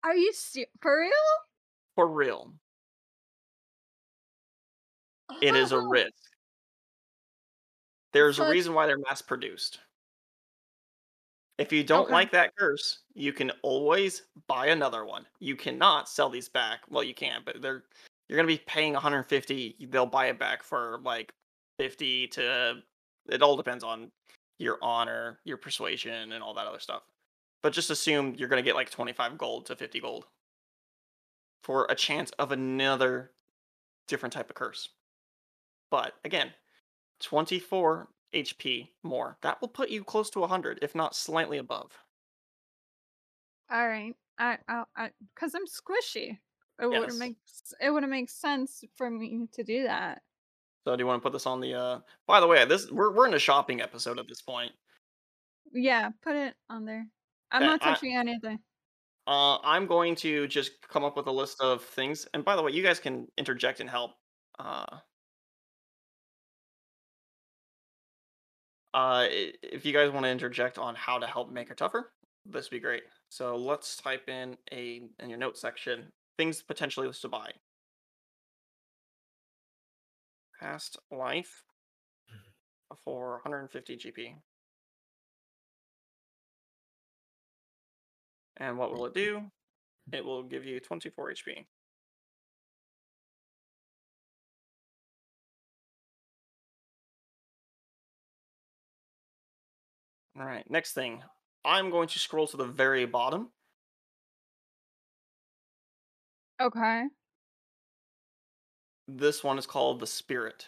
[0.03, 1.11] Are you se- for real?
[1.99, 2.53] For real.
[5.41, 6.13] It is a risk.
[8.13, 9.81] There's So a reason why they're mass produced.
[11.57, 12.13] If you don't Okay.
[12.13, 15.25] like that curse, you can always buy another one.
[15.41, 16.83] You cannot sell these back.
[16.89, 17.83] Well, you can, but they're
[18.29, 19.75] you're gonna be paying 150.
[19.89, 21.33] They'll buy it back for like
[21.79, 22.81] 50 to.
[23.27, 24.09] It all depends on
[24.57, 27.01] your honor, your persuasion, and all that other stuff.
[27.61, 30.27] But just assume you're gonna get like 25 gold to 50 gold
[31.63, 33.31] for a chance of another
[34.07, 34.89] different type of curse.
[35.91, 36.53] But again,
[37.21, 39.37] 24 HP more.
[39.41, 41.97] That will put you close to 100, if not slightly above.
[43.69, 44.15] All right.
[44.37, 46.39] I I I cuz I'm squishy.
[46.81, 46.99] It Yes.
[46.99, 47.37] wouldn't make
[47.81, 50.23] it wouldn't make sense for me to do that.
[50.85, 53.11] So do you want to put this on the uh by the way, this we're
[53.13, 54.71] we're in a shopping episode at this point.
[55.71, 57.07] Yeah, put it on there.
[57.51, 58.63] I'm Okay, not I- touching anything.
[59.29, 62.27] Uh I'm going to just come up with a list of things.
[62.33, 64.13] And by the way, you guys can interject and help.
[64.57, 64.99] Uh
[68.93, 72.11] uh if you guys want to interject on how to help make her tougher,
[72.45, 73.03] this would be great.
[73.29, 77.51] So let's type in a in your notes section things potentially to buy.
[80.59, 81.63] Past life
[83.03, 84.35] for 150 GP.
[88.59, 89.43] And what will it do?
[90.11, 91.65] It will give you 24 HP.
[100.37, 101.21] All right, next thing.
[101.65, 103.49] I'm going to scroll to the very bottom.
[106.61, 107.03] Okay.
[109.07, 110.67] This one is called the Spirit.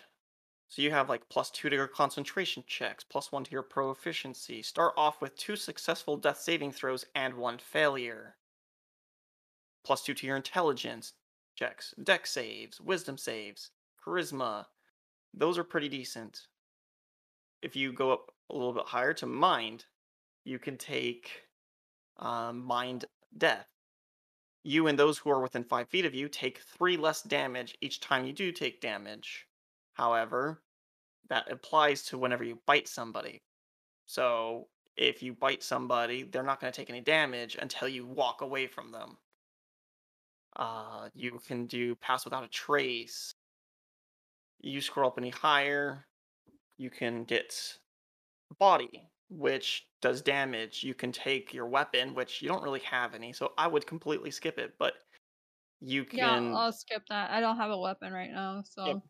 [0.71, 4.61] So you have like plus two to your concentration checks, plus one to your proficiency.
[4.61, 8.37] Start off with two successful death saving throws and one failure.
[9.83, 11.11] Plus two to your intelligence
[11.57, 13.71] checks, dex saves, wisdom saves,
[14.01, 14.65] charisma.
[15.33, 16.47] Those are pretty decent.
[17.61, 19.83] If you go up a little bit higher to mind,
[20.45, 21.31] you can take
[22.15, 23.03] um, mind
[23.37, 23.67] death.
[24.63, 27.99] You and those who are within five feet of you take three less damage each
[27.99, 29.47] time you do take damage.
[29.93, 30.63] However,
[31.29, 33.43] that applies to whenever you bite somebody.
[34.07, 38.41] So if you bite somebody, they're not going to take any damage until you walk
[38.41, 39.19] away from them.
[40.55, 43.33] Uh, you can do pass without a trace.
[44.61, 46.07] You scroll up any higher,
[46.77, 47.79] you can get
[48.59, 50.83] body, which does damage.
[50.83, 54.31] You can take your weapon, which you don't really have any, so I would completely
[54.31, 54.75] skip it.
[54.79, 54.95] But
[55.81, 56.17] you can.
[56.17, 57.31] Yeah, I'll skip that.
[57.31, 59.01] I don't have a weapon right now, so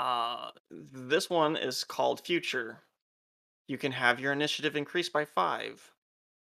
[0.00, 2.84] Uh, this one is called Future.
[3.68, 5.94] You can have your initiative increased by five,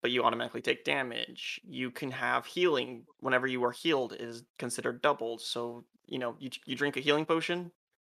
[0.01, 1.61] but you automatically take damage.
[1.63, 5.41] You can have healing whenever you are healed is considered doubled.
[5.41, 7.73] So you know you you drink a healing potion,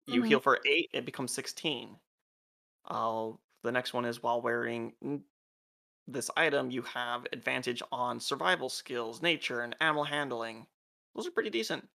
[0.08, 0.30] you Mhm.
[0.30, 2.00] heal for eight, it becomes sixteen.
[2.86, 3.34] Uh,
[3.64, 4.96] the next one is while wearing
[6.08, 10.68] this item, you have advantage on survival skills, nature, and animal handling.
[11.16, 11.90] Those are pretty decent.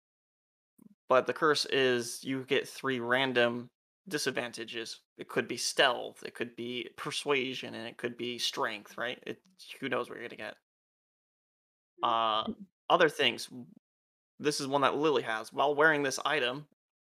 [1.08, 3.70] But the curse is you get three random
[4.08, 5.00] disadvantages.
[5.16, 9.18] It could be stealth, it could be persuasion, and it could be strength, right?
[9.26, 9.40] It
[9.80, 10.54] who knows what you're gonna get.
[12.02, 12.52] Uh
[12.90, 13.48] other things.
[14.38, 15.52] This is one that Lily has.
[15.52, 16.66] While wearing this item,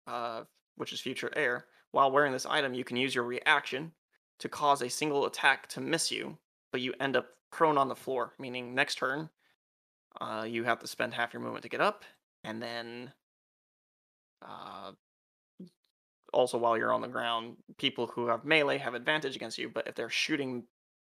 [0.07, 0.45] uh,
[0.77, 3.93] which is future air, while wearing this item, you can use your reaction
[4.39, 6.39] to cause a single attack to miss you,
[6.73, 9.29] but you end up prone on the floor, meaning next turn,
[10.21, 12.05] uh, you have to spend half your movement to get up,
[12.45, 13.13] and then
[14.43, 14.93] uh,
[16.33, 19.87] also while you're on the ground, people who have melee have advantage against you, but
[19.87, 20.65] if they're shooting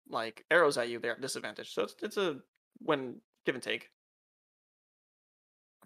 [0.09, 1.73] like arrows at you, they're at disadvantage.
[1.73, 2.37] So it's it's a
[2.79, 3.89] when give and take.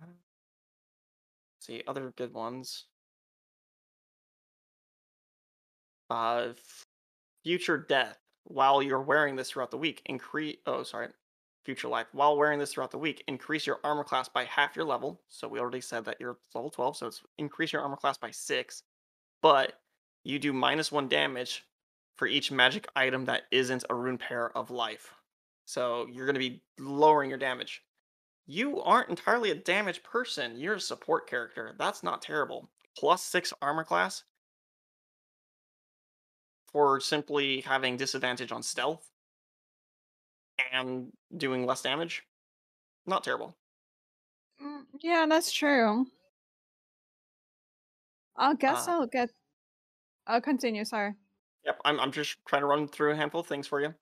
[0.01, 0.07] Uh,
[1.59, 2.85] See other good ones.
[6.09, 6.49] Uh,
[7.43, 8.19] future death.
[8.43, 10.57] While you're wearing this throughout the week, increase.
[10.67, 11.07] Oh, sorry.
[11.65, 12.05] Future life.
[12.11, 15.19] While wearing this throughout the week, increase your armor class by half your level.
[15.29, 18.29] So we already said that you're level 12, so it's increase your armor class by
[18.29, 18.83] six.
[19.41, 19.73] But
[20.23, 21.63] you do minus one damage
[22.15, 25.15] for each magic item that isn't a rune pair of life.
[25.65, 27.81] So you're going to be lowering your damage.
[28.45, 30.59] You aren't entirely a damage person.
[30.59, 31.73] You're a support character.
[31.79, 32.69] That's not terrible.
[32.95, 34.23] Plus six armor class
[36.71, 39.09] for simply having disadvantage on stealth
[40.71, 42.23] and doing less damage.
[43.05, 43.55] Not terrible.
[44.61, 46.05] Mm, yeah, that's true.
[48.37, 49.29] I'll guess Uh, I'll get.
[50.27, 50.85] I'll continue.
[50.85, 51.13] Sorry.
[51.65, 53.93] Yep, I'm I'm just trying to run through a handful of things for you.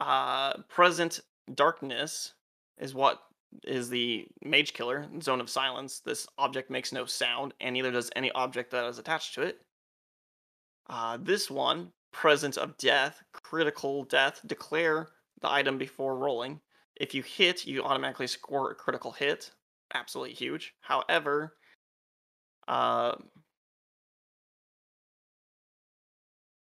[0.00, 1.20] Uh, present
[1.54, 2.34] darkness
[2.78, 3.20] is what
[3.64, 6.00] is the mage killer zone of silence.
[6.00, 9.60] This object makes no sound, and neither does any object that is attached to it.
[10.88, 15.08] Uh, this one, presence of death, critical death, declare
[15.42, 16.60] the item before rolling.
[16.96, 19.50] If you hit, you automatically score a critical hit.
[19.94, 20.74] Absolutely huge.
[20.80, 21.56] However,
[22.68, 23.14] uh,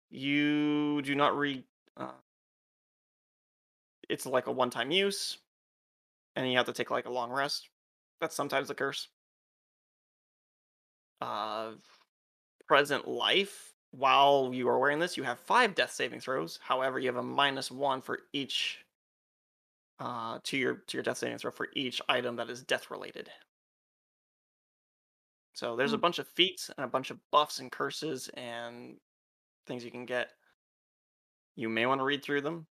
[0.09, 1.63] you do not re.
[1.97, 2.11] Uh,
[4.09, 5.37] it's like a one-time use,
[6.35, 7.69] and you have to take like a long rest.
[8.21, 9.09] That's sometimes the curse.
[11.21, 11.73] Uh,
[12.67, 13.70] present life.
[13.91, 16.57] While you are wearing this, you have five death saving throws.
[16.63, 18.85] However, you have a minus one for each
[19.99, 23.31] uh, to your to your death saving throw for each item that is death related.
[25.53, 26.01] So there's a Mm.
[26.01, 28.99] bunch of feats and a bunch of buffs and curses and
[29.67, 30.31] things you can get.
[31.55, 32.67] You may want to read through them.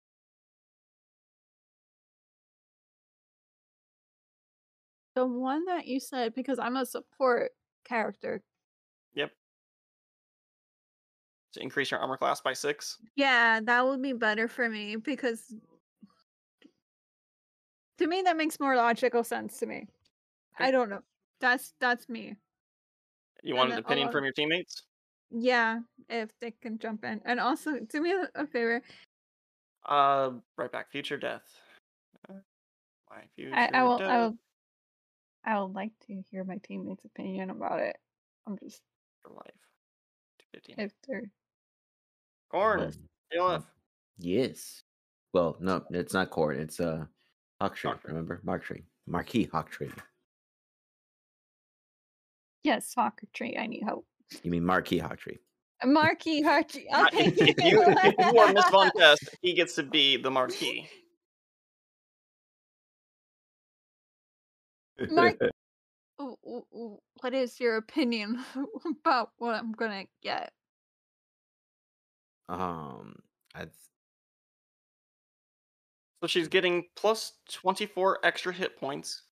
[5.16, 7.53] The one that you said, because I'm a support
[7.85, 8.43] character.
[11.55, 12.98] To increase your armor class by six.
[13.14, 15.55] Yeah, that would be better for me because
[17.98, 19.86] to me that makes more logical sense to me.
[20.56, 20.68] Okay.
[20.68, 21.01] I don't know.
[21.40, 22.35] That's that's me.
[23.44, 24.82] You want an opinion from your teammates?
[25.31, 27.20] Yeah, if they can jump in.
[27.24, 28.82] And also do me a- favor.
[29.86, 30.90] Uh, right back.
[30.90, 31.43] Future death.
[32.28, 32.35] Uh,
[33.10, 34.09] My future I, I will death.
[34.09, 34.39] I will
[35.44, 37.97] I would like to hear my teammates' opinion about it.
[38.47, 38.82] I'm just
[39.22, 39.55] for life.
[40.52, 40.85] 215.
[40.85, 41.31] if they're
[42.55, 42.93] Corn.
[43.36, 43.66] Well,
[44.16, 44.85] Yes.
[45.32, 46.56] Well, no, it's not Court.
[46.56, 47.06] It's uh
[47.60, 47.90] Hawktree.
[47.90, 48.05] Hawktree.
[48.09, 49.90] Remember, Marktree, Marquis Hawktree.
[52.62, 53.56] yes, soccer tree.
[53.59, 54.06] I need help.
[54.44, 55.39] You mean Marquis Hawktree?
[55.85, 56.86] Marquee Hartree.
[56.93, 57.26] Uh, Okay.
[57.26, 60.89] if, if you if you are Miss Von Test, he gets to be the marquee.
[65.10, 65.40] Mark-
[67.20, 68.39] what is your opinion
[69.05, 70.52] about what I'm gonna get?
[72.49, 73.23] Um,
[73.55, 73.66] I
[76.21, 79.23] So she's getting plus 24 extra hit points.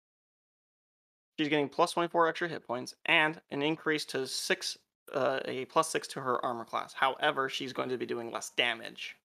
[1.38, 4.78] She's getting plus 24 extra hit points and an increase to six,
[5.12, 6.94] uh, a plus six to her armor class.
[6.94, 9.16] However, she's going to be doing less damage.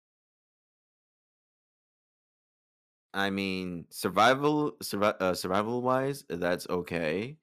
[3.13, 7.37] I mean, survival, survi- uh, survival wise, that's okay.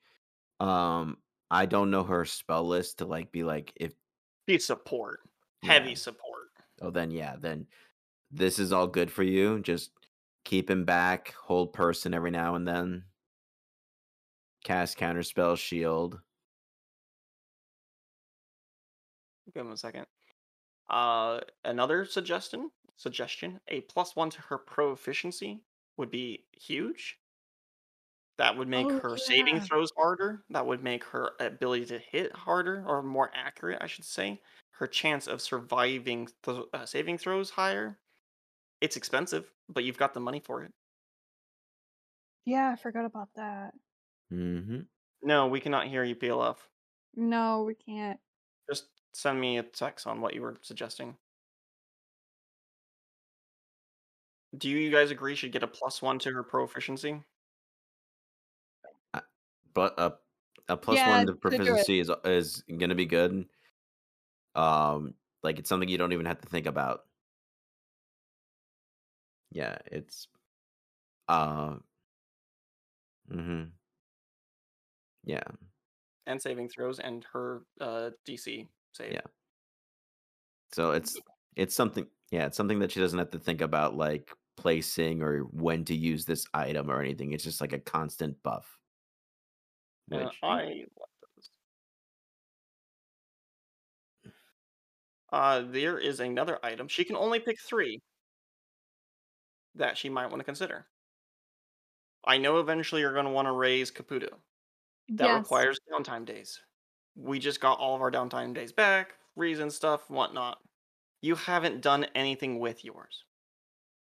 [0.61, 3.95] Um, I don't know her spell list to like be like if
[4.49, 5.21] She's support,
[5.61, 5.97] heavy Yeah.
[5.97, 6.34] support.
[6.83, 7.67] Oh then yeah then
[8.31, 9.61] this is all good for you.
[9.61, 9.93] Just
[10.45, 13.05] keep him back, hold person every now and then.
[14.65, 16.21] Cast counter spell shield.
[19.55, 20.07] Give him a second.
[20.91, 25.63] Uh, another suggestion, suggestion, a plus one to her proficiency
[25.97, 27.19] would be huge.
[28.39, 30.43] That would make Oh, her saving throws harder.
[30.51, 34.41] That would make her ability to hit harder or more accurate, I should say.
[34.79, 37.99] Her chance of surviving th- uh, saving throws higher.
[38.81, 40.73] It's expensive, but you've got the money for it.
[42.45, 43.75] Yeah, I forgot about that.
[44.33, 44.81] Mm-hmm.
[45.23, 46.69] No, we cannot hear you, PLF.
[47.15, 48.21] No, we can't.
[48.69, 51.17] Just send me a text on what you were suggesting.
[54.57, 57.23] Do you guys agree she'd get a plus one to her proficiency?
[59.73, 60.15] But a
[60.69, 61.87] a plus Yeah, one to to do it.
[61.87, 63.49] proficiency is is gonna be good.
[64.55, 67.01] Um, like it's something you don't even have to think about.
[69.53, 70.29] Yeah, it's
[71.29, 71.77] uh
[73.31, 73.65] mm-hmm.
[75.25, 75.43] Yeah.
[76.27, 79.13] and saving throws and her uh, DC save.
[79.13, 79.21] Yeah.
[80.73, 81.19] So it's
[81.57, 85.41] it's something yeah, it's something that she doesn't have to think about like placing or
[85.41, 87.33] when to use this item or anything.
[87.33, 88.79] It's just like a constant buff.
[90.13, 90.85] Uh, I
[95.35, 96.87] Uh, there is another item.
[96.87, 98.01] She can only pick three
[99.75, 100.87] that she might want to consider.
[102.25, 104.29] I know eventually you're going to want to raise Caputo.
[105.09, 105.39] That yes.
[105.41, 106.61] requires downtime days.
[107.17, 110.59] We just got all of our downtime days back, reason stuff, whatnot.
[111.21, 113.25] You haven't done anything with yours.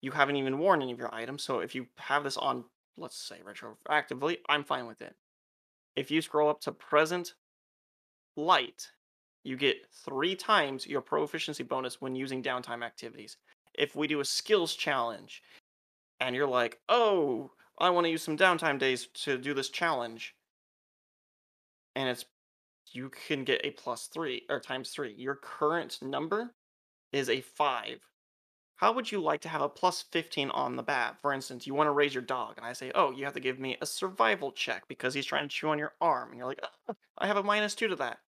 [0.01, 2.65] You haven't even worn any of your items, so if you have this on,
[2.97, 5.15] let's say retroactively, I'm fine with it.
[5.95, 7.35] If you scroll up to present
[8.35, 8.89] light,
[9.43, 13.37] you get three times your proficiency bonus when using downtime activities.
[13.73, 15.43] If we do a skills challenge
[16.19, 20.35] and you're like, oh, I want to use some downtime days to do this challenge,
[21.95, 22.25] and it's
[22.91, 25.15] you can get a plus three or times three.
[25.17, 26.53] Your current number
[27.11, 27.99] is a 5,
[28.83, 31.17] how would you like to have a plus 15 on the bat?
[31.21, 33.39] For instance, you want to raise your dog, and I say, oh, you have to
[33.39, 36.29] give me a survival check because he's trying to chew on your arm.
[36.29, 38.19] And you're like, "Uh, I have a minus 2 to that.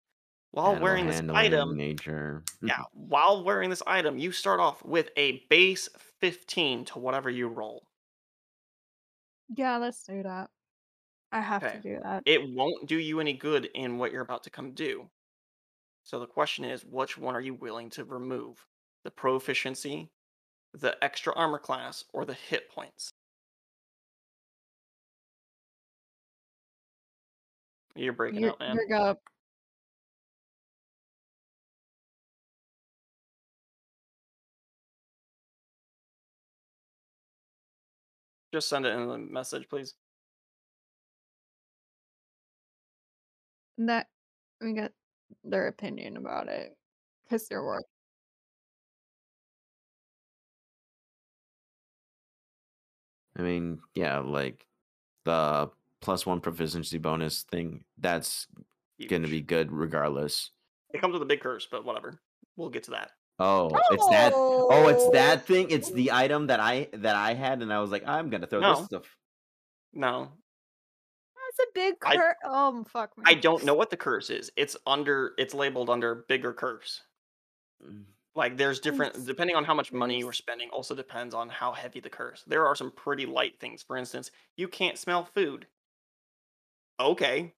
[0.54, 2.44] While Animal wearing this item, nature.
[2.62, 3.08] yeah, mm-hmm.
[3.08, 5.88] while wearing this item, you start off with a base
[6.20, 7.82] 15 to whatever you roll.
[9.48, 10.50] Yeah, let's do that.
[11.32, 11.74] I have Okay.
[11.74, 12.22] to do that.
[12.24, 15.10] It won't do you any good in what you're about to come do.
[16.04, 18.64] So the question is, which one are you willing to remove?
[19.02, 20.12] The proficiency,
[20.72, 23.10] the extra armor class, or the hit points?
[27.96, 28.76] You're breaking You're, out, man.
[28.76, 29.18] you're go.
[38.54, 39.94] Just send it in the message, please.
[43.78, 44.06] That
[44.60, 44.92] we get
[45.42, 46.76] their opinion about it
[47.24, 47.82] because they're work.
[53.36, 54.64] I mean, yeah, like
[55.24, 55.68] the
[56.00, 57.82] plus one proficiency bonus thing.
[57.98, 58.46] That's
[59.08, 60.52] gonna be good regardless.
[60.92, 62.20] It comes with a big curse, but whatever.
[62.54, 63.10] We'll get to that.
[63.38, 64.32] Oh, it's that.
[64.34, 65.10] Oh, it's Oh.
[65.12, 65.70] that thing.
[65.70, 68.60] It's the item that I that I had, and I was like, I'm gonna throw
[68.60, 68.76] No.
[68.76, 69.16] this stuff.
[69.92, 70.32] No,
[71.34, 72.16] That's a big curse.
[72.16, 73.24] cur- Oh fuck me.
[73.26, 74.50] I don't know what the curse is.
[74.56, 75.34] It's under.
[75.38, 77.02] It's labeled under bigger curse.
[77.84, 78.04] Mm,
[78.36, 80.70] Like there's different depending on how much money you are spending.
[80.70, 82.42] Also depends on how heavy the curse.
[82.46, 83.82] There are some pretty light things.
[83.82, 85.66] For instance, you can't smell food.
[86.98, 87.54] Okay.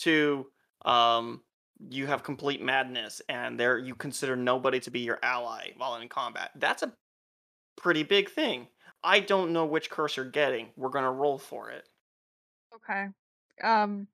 [0.00, 0.50] To
[0.84, 1.42] um,
[1.90, 6.08] you have complete madness, and there you consider nobody to be your ally while in
[6.08, 6.50] combat.
[6.56, 6.96] That's a
[7.76, 8.68] pretty big thing.
[9.02, 10.72] I don't know which curse you're getting.
[10.76, 11.88] We're gonna roll for it.
[12.74, 13.08] Okay.
[13.62, 14.08] Um.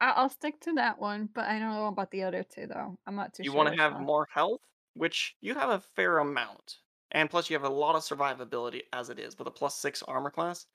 [0.00, 2.98] I- I'll stick to that one, but I don't know about the other two though.
[3.06, 3.52] I'm not too You sure.
[3.52, 4.60] You want to have so- more health,
[4.94, 6.78] which you have a fair amount,
[7.10, 10.02] and plus you have a lot of survivability as it is with a plus six
[10.02, 10.66] armor class.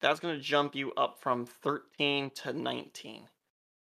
[0.00, 3.28] That's to jump you up from 13 to 19.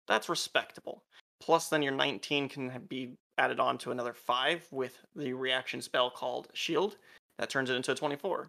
[0.09, 1.03] That's respectable.
[1.41, 6.11] Plus, then your 19 can be added on to another five with the reaction spell
[6.11, 6.97] called Shield.
[7.39, 8.49] That turns it into a 24.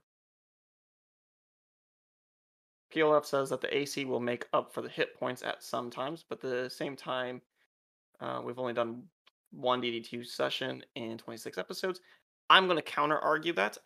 [2.93, 6.23] PLF says that the AC will make up for the hit points at some times,
[6.29, 7.41] but at the same time,
[8.21, 9.03] uh, we've only done
[9.51, 11.99] one DD2 session in 26 episodes.
[12.49, 13.77] I'm going to counter argue that.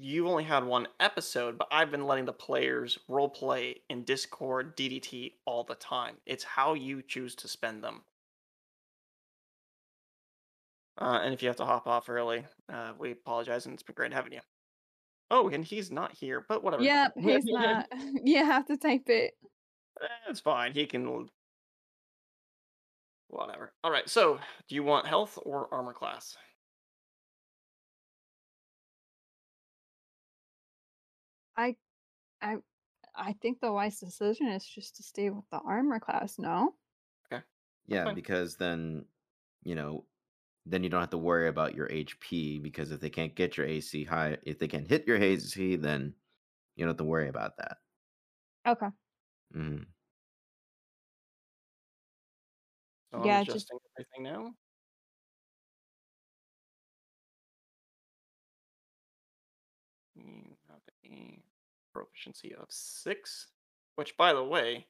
[0.00, 4.76] You've only had one episode, but I've been letting the players role play in Discord
[4.76, 6.16] DDT all the time.
[6.26, 8.02] It's how you choose to spend them.
[10.98, 13.94] Uh, and if you have to hop off early, uh, we apologize, and it's been
[13.94, 14.40] great having you.
[15.30, 16.82] Oh, and he's not here, but whatever.
[16.82, 17.86] Yep, he's not.
[18.24, 19.34] you have to type it.
[20.28, 20.72] It's fine.
[20.72, 21.28] He can.
[23.28, 23.72] Whatever.
[23.82, 24.08] All right.
[24.08, 24.38] So,
[24.68, 26.36] do you want health or armor class?
[31.56, 31.76] I,
[32.40, 32.56] I,
[33.14, 36.38] I think the wise decision is just to stay with the armor class.
[36.38, 36.74] No.
[37.32, 37.42] Okay.
[37.86, 38.14] Yeah, fine.
[38.14, 39.04] because then,
[39.64, 40.06] you know,
[40.64, 43.66] then you don't have to worry about your HP because if they can't get your
[43.66, 46.14] AC high, if they can't hit your AC, then
[46.76, 47.78] you don't have to worry about that.
[48.66, 48.86] Okay.
[49.56, 49.86] Mm.
[53.12, 54.54] So Yeah, I'm just- adjusting everything now.
[60.68, 61.41] Have a
[61.92, 63.48] proficiency of six,
[63.96, 64.86] which, by the way,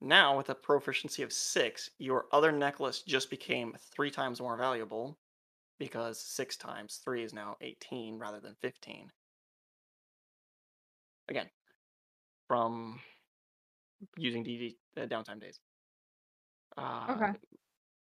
[0.00, 5.18] now with a proficiency of six, your other necklace just became three times more valuable
[5.78, 9.10] because six times three is now 18 rather than 15.
[11.28, 11.48] Again,
[12.48, 13.00] from
[14.16, 15.60] using DD uh, downtime days.
[16.76, 17.32] Uh, Okay.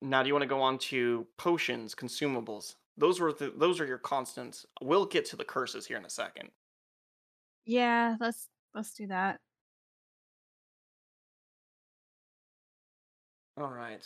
[0.02, 2.76] Now, do you want to go on to potions, consumables?
[2.98, 4.66] Those were the, those are your constants.
[4.82, 6.50] We'll get to the curses here in a second.
[7.66, 8.16] Yeah.
[8.20, 9.40] Let's let's do that.
[13.58, 14.06] All right.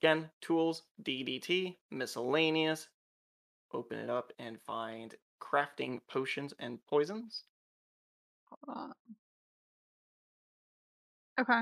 [0.00, 2.88] Again, tools, DDT, miscellaneous.
[3.72, 7.44] Open it up and find crafting potions and poisons.
[8.50, 8.94] Hold on.
[11.40, 11.60] Okay.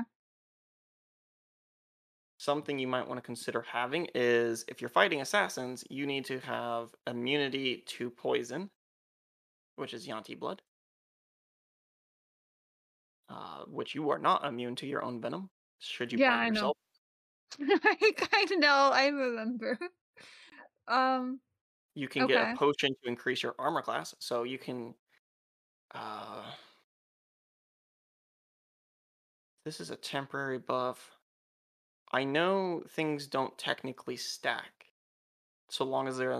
[2.37, 6.39] Something you might want to consider having is if you're fighting assassins, you need to
[6.39, 8.69] have immunity to poison,
[9.75, 10.61] which is Yuan-ti blood.
[13.29, 15.49] Uh, which you are not immune to your own venom.
[15.79, 16.73] Should you Yeah, I know.
[16.73, 16.77] yourself?
[17.61, 18.89] I kind of know.
[18.93, 19.77] I remember.
[20.87, 21.41] Um.
[21.95, 24.95] You can get a potion to increase your armor class, so you can.
[25.93, 26.49] Uh,
[29.65, 31.17] this is a temporary buff.
[32.11, 34.85] I know things don't technically stack,
[35.69, 36.31] so long as they're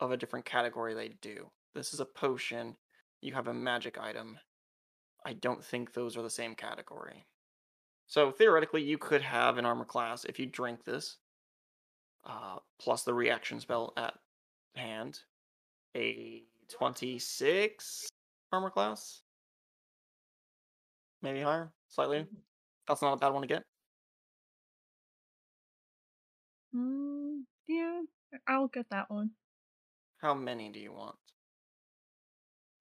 [0.00, 0.94] of a different category.
[0.94, 1.50] They do.
[1.74, 2.76] This is a potion.
[3.22, 4.38] You have a magic item.
[5.24, 7.26] I don't think those are the same category.
[8.06, 11.18] So theoretically, you could have an armor class if you drink this,
[12.24, 14.14] uh, plus the reaction spell at
[14.74, 15.20] hand,
[15.96, 18.08] a 26
[18.52, 19.22] armor class,
[21.22, 22.26] maybe higher, slightly.
[22.88, 23.62] That's not a bad one to get.
[26.74, 28.00] Mm, yeah,
[28.48, 29.30] I'll get that one.
[30.18, 31.16] How many do you want?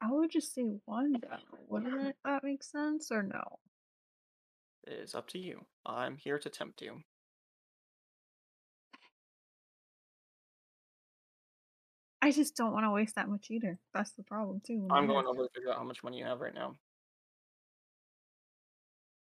[0.02, 1.40] I would just say one down.
[1.68, 3.60] Wouldn't it, that make sense or no?
[4.88, 5.66] It's up to you.
[5.86, 7.02] I'm here to tempt you.
[12.22, 13.78] I just don't want to waste that much either.
[13.94, 14.88] That's the problem too.
[14.90, 16.74] I'm going over to figure out how much money you have right now.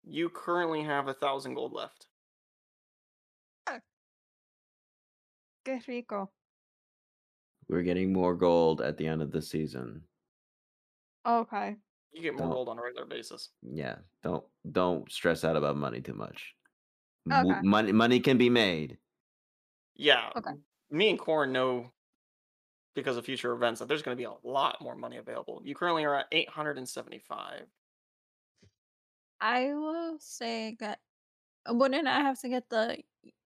[0.04, 2.06] You currently have a thousand gold left.
[3.68, 3.78] Ah.
[5.64, 6.30] Que rico.
[7.68, 10.02] We're getting more gold at the end of the season.
[11.26, 11.76] Okay.
[12.12, 13.50] You get more Don't- gold on a regular basis.
[13.62, 16.54] Yeah, don't don't stress out about money too much.
[17.30, 17.60] Okay.
[17.62, 18.98] Money money can be made.
[19.94, 20.30] Yeah.
[20.36, 20.52] Okay.
[20.90, 21.90] Me and Corn know
[22.94, 25.62] because of future events that there's going to be a lot more money available.
[25.64, 27.62] You currently are at 875.
[29.40, 31.00] I will say that.
[31.68, 32.98] Uh, wouldn't I have to get the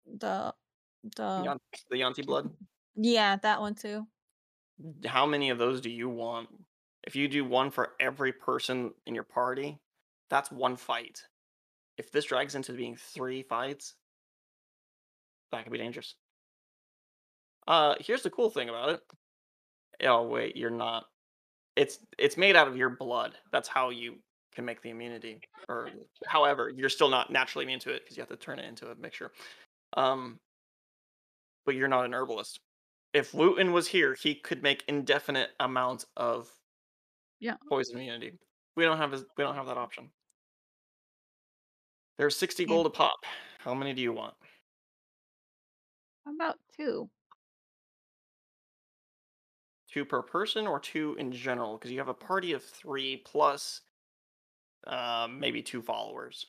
[0.06, 0.54] the
[1.16, 1.58] the
[1.90, 2.50] the Yuan-ti blood.
[2.96, 4.06] yeah that one too?
[5.04, 6.48] How many of those do you want?
[7.06, 9.78] If you do one for every person in your party,
[10.30, 11.22] that's one fight.
[11.98, 13.94] If this drags into being three fights,
[15.52, 16.14] that could be dangerous.
[17.68, 19.00] Uh, here's the cool thing about it.
[20.02, 21.04] Oh wait, you're not.
[21.76, 23.34] It's it's made out of your blood.
[23.52, 24.16] That's how you
[24.54, 25.40] can make the immunity.
[25.68, 25.90] Or
[26.26, 28.90] however, you're still not naturally immune to it because you have to turn it into
[28.90, 29.32] a mixture.
[29.96, 30.38] Um,
[31.66, 32.60] but you're not an herbalist.
[33.12, 36.50] If Luton was here, he could make indefinite amounts of
[37.44, 37.56] Yeah.
[37.68, 38.32] poison immunity.
[38.74, 40.08] We don't have his, we don't have that option.
[42.16, 42.68] There's 60 Yeah.
[42.68, 43.18] gold a pop.
[43.58, 44.34] How many do you want?
[46.24, 47.10] How about two?
[49.92, 51.76] Two per person or two in general?
[51.76, 53.82] Because you have a party of three plus
[54.86, 56.46] uh, maybe two followers.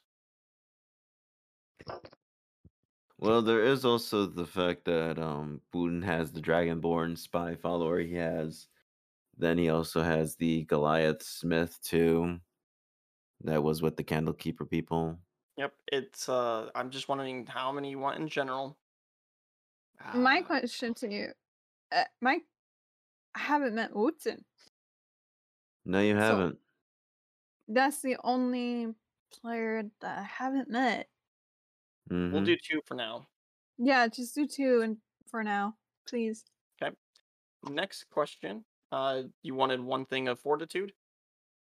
[3.17, 8.13] Well, there is also the fact that um Buden has the Dragonborn spy follower he
[8.15, 8.67] has.
[9.37, 12.39] Then he also has the Goliath Smith too.
[13.41, 15.19] That was with the Candlekeeper people.
[15.57, 16.29] Yep, it's.
[16.29, 18.77] uh I'm just wondering how many you want in general.
[20.13, 21.33] My Uh, question to you,
[21.91, 22.39] uh, my
[23.33, 24.43] I haven't met Wootson.
[25.85, 26.59] No, you haven't.
[27.67, 28.95] That's the only
[29.31, 31.09] player that I haven't met.
[32.09, 32.45] We'll Mhm.
[32.45, 33.27] do two for now.
[33.77, 36.45] Yeah, just do two and for now, please.
[36.81, 36.95] Okay.
[37.63, 38.65] Next question.
[38.91, 40.93] Uh, you wanted one thing of fortitude.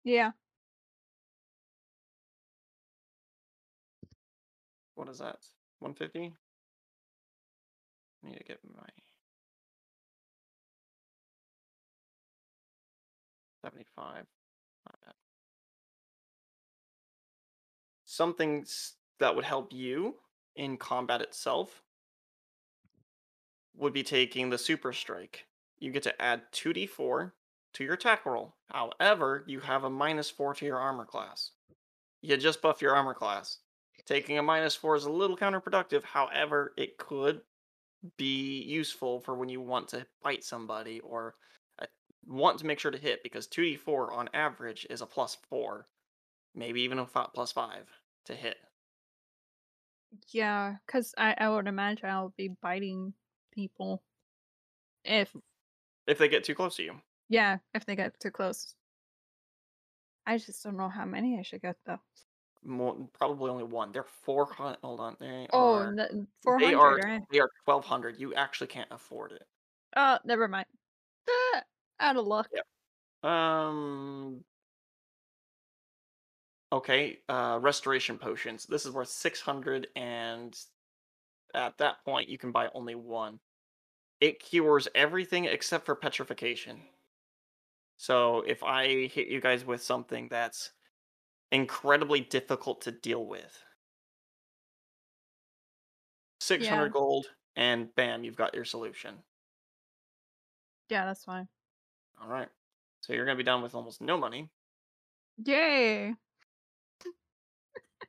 [0.05, 0.33] Yeah.
[4.95, 5.39] What is that?
[5.81, 6.35] 150?
[8.25, 8.89] Need to get my
[13.63, 14.25] 75.
[18.05, 18.67] Something
[19.21, 20.17] that would help you
[20.57, 21.83] in combat itself
[23.75, 25.47] would be taking the super strike.
[25.83, 27.33] You get to add 2d4
[27.75, 28.55] to your attack roll.
[28.71, 31.51] However, you have a minus 4 to your armor class.
[32.21, 33.59] You just buff your armor class.
[34.07, 36.05] Taking a minus 4 is a little counterproductive.
[36.05, 37.41] However, it could
[38.17, 41.35] be useful for when you want to bite somebody or
[41.81, 41.87] uh,
[42.29, 45.89] want to make sure to hit because 2d4 on average is a plus 4,
[46.55, 47.89] maybe even a plus 5
[48.27, 48.57] to hit.
[50.29, 53.15] Yeah, because I, I would imagine I'll be biting
[53.53, 54.05] people
[55.05, 55.35] if
[56.07, 57.03] If they get too close to you.
[57.29, 58.75] yeah, if they get too close.
[60.27, 62.01] I just don't know how many I should get though.
[62.65, 63.93] More, probably only one.
[63.93, 64.79] They're 400.
[64.83, 65.17] Hold on.
[65.21, 65.97] They Oh, are,
[66.43, 67.23] four they are right?
[67.31, 68.19] they are 1200.
[68.21, 69.47] You actually can't afford it.
[69.97, 70.67] Oh, never mind.
[71.29, 71.65] Ah,
[72.01, 72.51] out of luck.
[73.23, 74.45] Um.
[76.73, 78.65] Okay, uh, restoration potions.
[78.67, 80.59] This is worth 600, and
[81.55, 83.41] at that point, you can buy only one.
[84.23, 86.89] It cures everything except for petrification.
[87.97, 90.73] So if I hit you guys with something that's
[91.53, 93.65] incredibly difficult to deal with,
[96.41, 96.93] 600 Yeah.
[96.93, 99.25] gold, and bam, you've got your solution.
[100.89, 101.49] Yeah, that's fine.
[102.19, 102.49] All right.
[103.03, 104.51] So you're going to be down with almost no money.
[105.45, 106.15] Yay!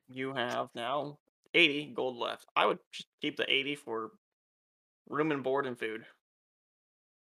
[0.07, 1.19] You have now
[1.53, 2.45] 80 gold left.
[2.55, 4.13] I would just keep the 80 for
[5.07, 6.05] room and board and food.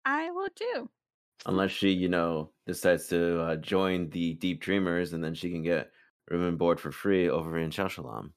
[0.05, 0.89] I will do.
[1.45, 5.63] Unless she, you know, decides to uh, join the Deep Dreamers, and then she can
[5.63, 5.91] get
[6.29, 8.31] room and board for free over in Shashalam.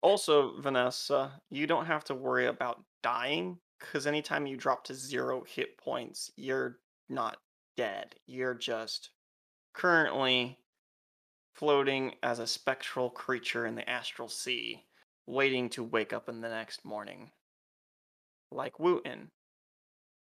[0.00, 5.44] Also, Vanessa, you don't have to worry about dying because anytime you drop to zero
[5.46, 6.78] hit points, you're
[7.08, 7.36] not
[7.76, 8.14] dead.
[8.26, 9.10] You're just
[9.72, 10.58] currently
[11.54, 14.84] floating as a spectral creature in the astral sea,
[15.26, 17.30] waiting to wake up in the next morning.
[18.50, 19.30] Like Wooten,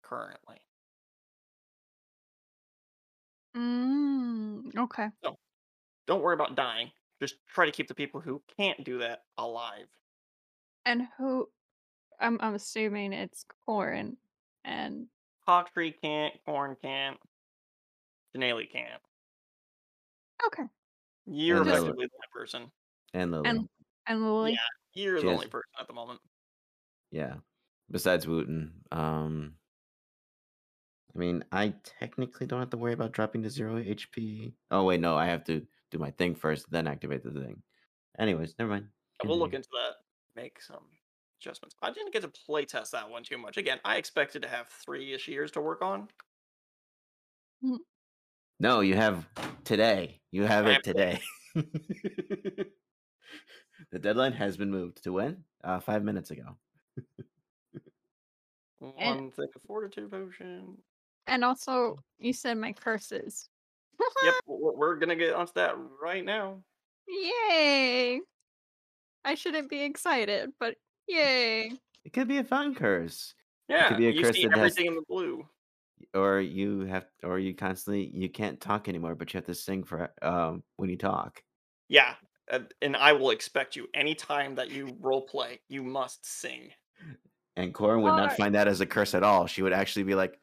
[0.03, 0.57] currently.
[3.55, 5.09] Mm, okay.
[6.07, 6.91] Don't worry about dying.
[7.21, 9.87] Just try to keep the people who can't do that alive.
[10.85, 11.47] And who?
[12.19, 14.17] I'm I'm assuming it's Corin
[14.63, 15.07] and
[15.47, 17.17] Hawktree can't, Corn can't,
[18.35, 19.01] Denali can't.
[20.47, 20.63] okay
[21.25, 21.77] You're And Lily.
[21.79, 22.71] effectively that person.
[23.13, 23.49] And Lily.
[23.49, 23.69] and
[24.07, 24.51] and Lily.
[24.51, 24.57] Yeah.
[24.93, 26.19] You're She the has- only person at the moment.
[27.11, 27.35] Yeah.
[27.89, 28.71] Besides Wooten.
[28.91, 29.55] Um
[31.13, 34.53] I mean, I technically don't have to worry about dropping to zero HP.
[34.71, 37.61] Oh wait, no, I have to do my thing first, then activate the thing.
[38.17, 38.87] Anyways, never mind.
[39.19, 39.95] And we'll look into that.
[40.41, 40.85] Make some
[41.41, 41.75] adjustments.
[41.81, 43.57] I didn't get to play test that one too much.
[43.57, 46.07] Again, I expected to have three ish years to work on.
[48.61, 49.27] No, you have
[49.65, 50.21] today.
[50.31, 51.21] You have I it have today.
[53.91, 55.43] the deadline has been moved to when?
[55.63, 56.55] Uh, five minutes ago.
[58.79, 60.77] One thing of fortitude potion.
[61.27, 63.47] And also, you said my curses.
[64.23, 66.57] Yep, we're, we're gonna get onto that right now.
[67.07, 68.21] Yay!
[69.23, 70.75] I shouldn't be excited, but
[71.07, 71.73] yay!
[72.03, 73.35] It could be a fun curse,
[73.67, 75.45] Yeah, could be a you curse see that has- everything in the blue.
[76.15, 79.83] or you have, or you constantly you can't talk anymore, but you have to sing
[79.83, 81.43] for um when you talk.
[81.87, 82.15] Yeah,
[82.51, 86.69] Uh, and I will expect you anytime that you role play, you must sing.
[87.55, 88.37] And Corin would not Alright.
[88.37, 89.47] find that as a curse at all.
[89.47, 90.37] She would actually be like,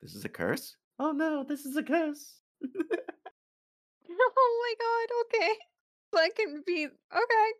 [0.00, 0.76] "This is a curse?
[0.98, 2.74] Oh no, this is a curse." oh
[4.08, 5.52] my god, okay.
[6.12, 7.50] That can be okay.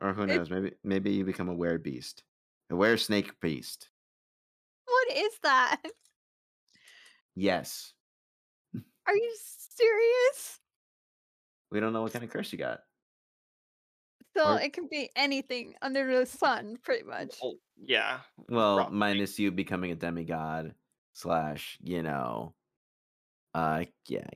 [0.00, 0.50] Or who It- knows?
[0.50, 2.24] Maybe maybe you become a were beast,
[2.70, 3.90] a were snake beast.
[4.86, 5.80] What is that?
[7.36, 7.92] Yes,
[9.06, 10.58] Are you serious?
[11.70, 12.80] We don't know what kind of curse you got.
[14.36, 17.36] So Or- it can be anything under the sun, pretty much.
[17.42, 18.20] Oh, yeah.
[18.48, 18.96] Well, Probably.
[18.98, 20.74] minus you becoming a demigod
[21.14, 22.54] slash, you know,
[23.54, 24.28] uh, yeah,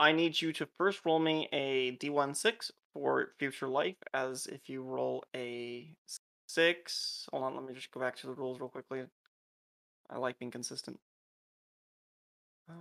[0.00, 4.82] I need you to first roll me a D16 for future life, as if you
[4.82, 5.94] roll a
[6.48, 7.28] six.
[7.30, 9.04] Hold on, let me just go back to the rules real quickly.
[10.10, 10.98] I like being consistent.
[12.68, 12.74] Uh,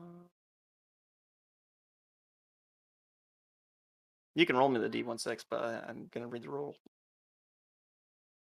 [4.35, 6.75] you can roll me the D16, but I'm gonna read the rule.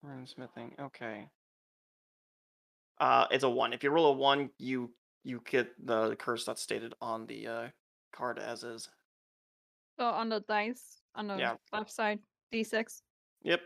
[0.02, 0.74] Rune smithing.
[0.80, 1.28] Okay.
[2.98, 3.72] Uh, it's a one.
[3.72, 4.92] If you roll a one, you
[5.24, 7.68] you get the curse that's stated on the uh,
[8.12, 8.88] card as is.
[9.98, 11.56] So on the dice, on the Yeah.
[11.72, 12.20] left side,
[12.52, 13.02] D6.
[13.42, 13.60] Yep.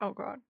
[0.00, 0.40] Oh god.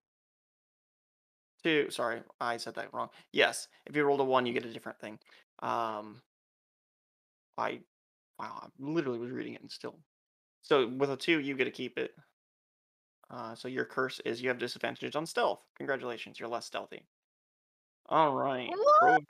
[1.63, 1.91] Two.
[1.91, 3.11] Sorry, I said that wrong.
[3.33, 5.19] Yes, if you rolled a one, you get a different thing.
[5.61, 6.21] Um,
[7.57, 7.81] I,
[8.39, 9.99] wow, I literally was reading it and still.
[10.63, 12.13] So with a two, you get to keep it.
[13.31, 15.61] Uh, so your curse is you have disadvantages on stealth.
[15.77, 17.05] Congratulations, you're less stealthy.
[18.09, 18.71] All right.
[19.01, 19.23] pro- What?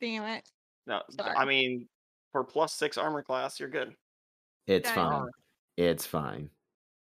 [0.00, 0.48] Damn it.
[0.86, 1.86] no, I mean,
[2.32, 3.94] for plus six armor class, you're good.
[4.66, 4.94] it's Dang.
[4.94, 5.26] fine.
[5.76, 6.50] It's fine.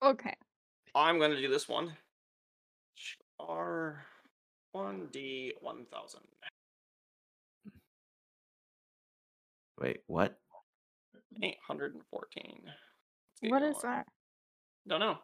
[0.02, 0.34] Okay.
[0.94, 1.92] I'm gonna do this one.
[3.40, 4.04] R
[4.72, 6.22] one D one thousand.
[9.80, 10.38] Wait, what?
[11.42, 12.60] 814.
[12.65, 12.75] Let's
[13.42, 13.94] get What is going.
[13.94, 14.07] that?
[14.86, 15.18] Don't know.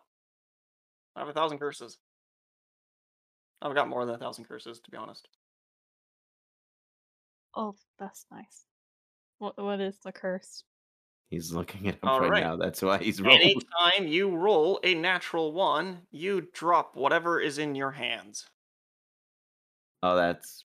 [1.16, 1.98] I have a thousand curses.
[3.62, 5.28] I've got more than a thousand curses, to be honest.
[7.54, 8.64] Oh, that's nice.
[9.38, 10.64] What what is the curse?
[11.30, 12.42] He's looking it up All right, right.
[12.42, 12.56] now.
[12.56, 13.40] That's why he's rolling.
[13.40, 18.46] Anytime you roll a natural one, you drop whatever is in your hands.
[20.02, 20.64] Oh, that's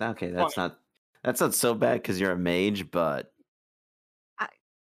[0.00, 0.30] okay.
[0.30, 0.78] That's not
[1.22, 3.32] that's not so bad because you're a mage, but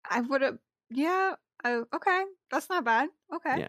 [0.10, 0.58] I would have
[0.90, 2.24] yeah, oh okay.
[2.52, 3.10] That's not bad.
[3.34, 3.60] Okay.
[3.60, 3.68] Yeah.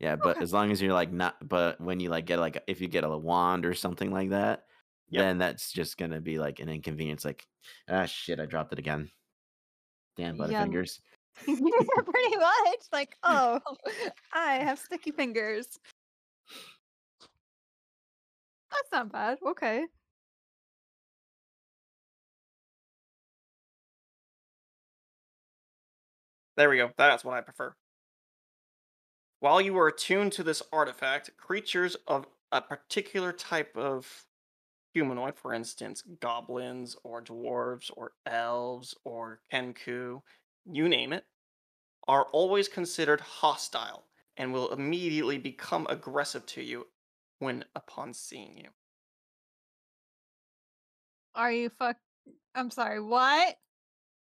[0.00, 0.42] yeah, but Okay.
[0.42, 3.04] as long as you're like not, but when you like get like if you get
[3.04, 4.64] a wand or something like that,
[5.10, 5.22] Yep.
[5.22, 7.24] then that's just gonna be like an inconvenience.
[7.24, 7.46] Like,
[7.88, 9.10] ah, shit, I dropped it again.
[10.16, 11.00] Damn Yeah, butterfingers.
[11.44, 12.82] Pretty much.
[12.92, 13.60] Like, oh
[14.32, 15.78] I have sticky fingers.
[18.70, 19.38] That's not bad.
[19.46, 19.86] Okay.
[26.62, 26.92] There we go.
[26.96, 27.74] That's what I prefer.
[29.40, 34.26] While you are attuned to this artifact, creatures of a particular type of
[34.94, 40.20] humanoid, for instance, goblins or dwarves or elves or kenku,
[40.64, 41.24] you name it,
[42.06, 44.04] are always considered hostile
[44.36, 46.86] and will immediately become aggressive to you
[47.40, 48.68] when upon seeing you.
[51.34, 51.96] Are you fuck?
[52.54, 53.00] I'm sorry.
[53.00, 53.56] What?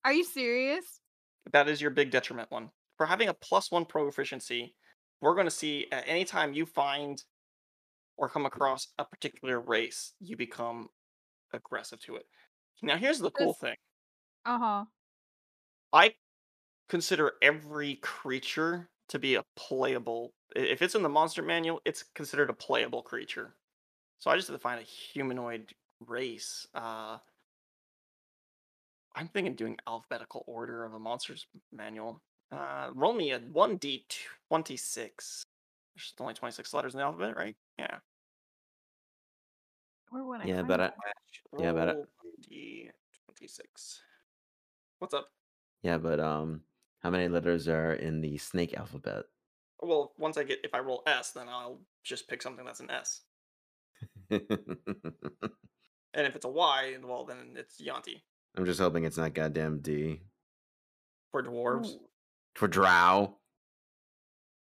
[0.03, 1.02] Are you serious?
[1.51, 2.71] That is your big detriment one.
[2.97, 4.75] For having a plus one proficiency,
[5.21, 7.23] we're going to see at any time you find
[8.17, 10.89] or come across a particular race, you become
[11.53, 12.27] aggressive to it.
[12.83, 13.75] Now, here's the cool thing
[14.45, 14.85] Uh huh.
[15.91, 16.15] I
[16.89, 20.33] consider every creature to be a playable.
[20.55, 23.57] If it's in the monster manual, it's considered a playable creature.
[24.19, 26.67] So I just find a humanoid race.
[26.73, 27.19] Uh,
[29.15, 32.21] I'm thinking doing alphabetical order of a monsters manual.
[32.51, 35.43] Uh, roll me a 1d26.
[35.95, 37.55] There's only 26 letters in the alphabet, right?
[37.77, 37.97] Yeah.
[40.09, 40.45] Where would I?
[40.45, 40.91] Yeah, find but I.
[41.59, 41.95] Yeah, but I-
[42.51, 43.99] 1d26.
[44.99, 45.29] What's up?
[45.81, 46.61] yeah, but um,
[47.01, 49.25] how many letters are in the snake alphabet?
[49.81, 52.89] Well, once I get, if I roll S, then I'll just pick something that's an
[52.89, 53.21] S.
[56.15, 58.23] And if it's a Y, well, then it's Yuan-ti
[58.55, 60.21] I'm just hoping it's not goddamn D
[61.31, 61.95] for dwarves.
[62.55, 63.35] For Drow.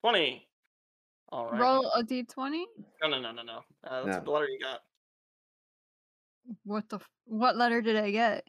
[0.03, 0.47] 20.
[1.31, 1.61] All right.
[1.61, 2.65] Roll a d20.
[3.03, 3.59] No, no, no, no, no.
[3.85, 4.25] Uh, that's No.
[4.25, 4.81] the letter you got.
[6.65, 6.97] What the?
[6.97, 8.45] f- What letter did I get?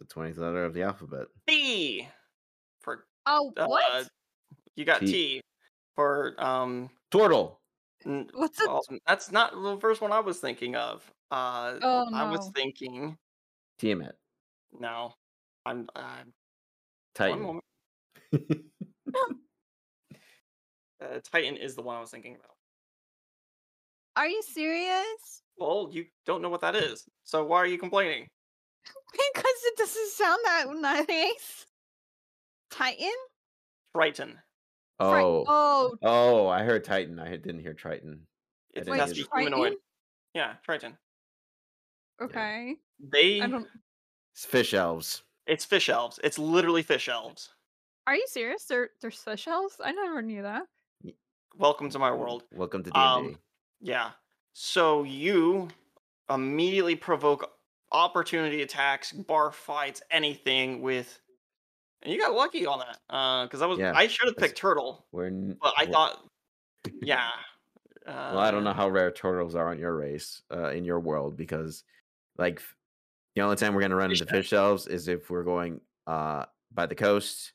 [0.00, 1.26] The twentieth letter of the alphabet.
[1.46, 2.08] T
[2.80, 4.08] for Oh, uh, what?
[4.76, 5.06] You got T.
[5.06, 5.40] T
[5.94, 6.88] for um.
[7.10, 7.60] Turtle.
[8.06, 8.66] n- What's a?
[8.66, 11.02] well, that's not the first one I was thinking of.
[11.30, 12.52] Uh, Oh I was no.
[12.54, 13.18] thinking.
[13.78, 14.16] Tiamat.
[14.78, 15.12] No,
[15.64, 15.88] I'm.
[15.94, 16.32] Uh, one
[17.14, 17.42] Titan.
[17.42, 17.64] moment.
[20.98, 22.56] Uh, Titan is the one I was thinking about.
[24.16, 25.42] Are you serious?
[25.58, 28.26] Well, you don't know what that is, so why are you complaining?
[29.12, 30.66] Because it doesn't sound that
[31.06, 31.66] nice.
[32.70, 33.12] Titan?
[33.94, 34.38] Triton.
[34.98, 35.44] Fri- oh.
[35.46, 37.18] Oh, Oh, I heard Titan.
[37.18, 38.26] I didn't hear Triton.
[38.76, 39.30] I It has to be that.
[39.34, 39.76] humanoid.
[40.34, 40.96] Yeah, Triton.
[42.20, 42.76] Okay.
[42.98, 43.40] They.
[44.36, 44.44] I don't.
[44.44, 45.22] It's fish elves.
[45.46, 46.20] It's fish elves.
[46.22, 47.50] It's literally fish elves.
[48.06, 48.64] Are you serious?
[48.64, 49.76] They're they're fish elves?
[49.82, 50.64] I never knew that.
[51.56, 52.44] Welcome to my world.
[52.54, 53.00] Welcome to D&D.
[53.00, 53.38] Um,
[53.80, 54.10] Yeah.
[54.52, 55.68] So you
[56.30, 57.50] immediately provoke
[57.92, 61.18] opportunity attacks, bar fights, anything with,
[62.02, 62.98] and you got lucky on that.
[63.08, 65.92] Uh, because I was Yeah, I should have picked turtle, We're n- but I we're-
[65.92, 66.26] thought,
[67.00, 67.30] yeah.
[68.06, 71.00] Uh, Well, I don't know how rare turtles are on your race, uh, in your
[71.00, 71.84] world, because
[72.38, 72.75] like f-
[73.36, 76.46] the only time we're gonna run Fish into fish elves is if we're going uh
[76.72, 77.52] by the coast,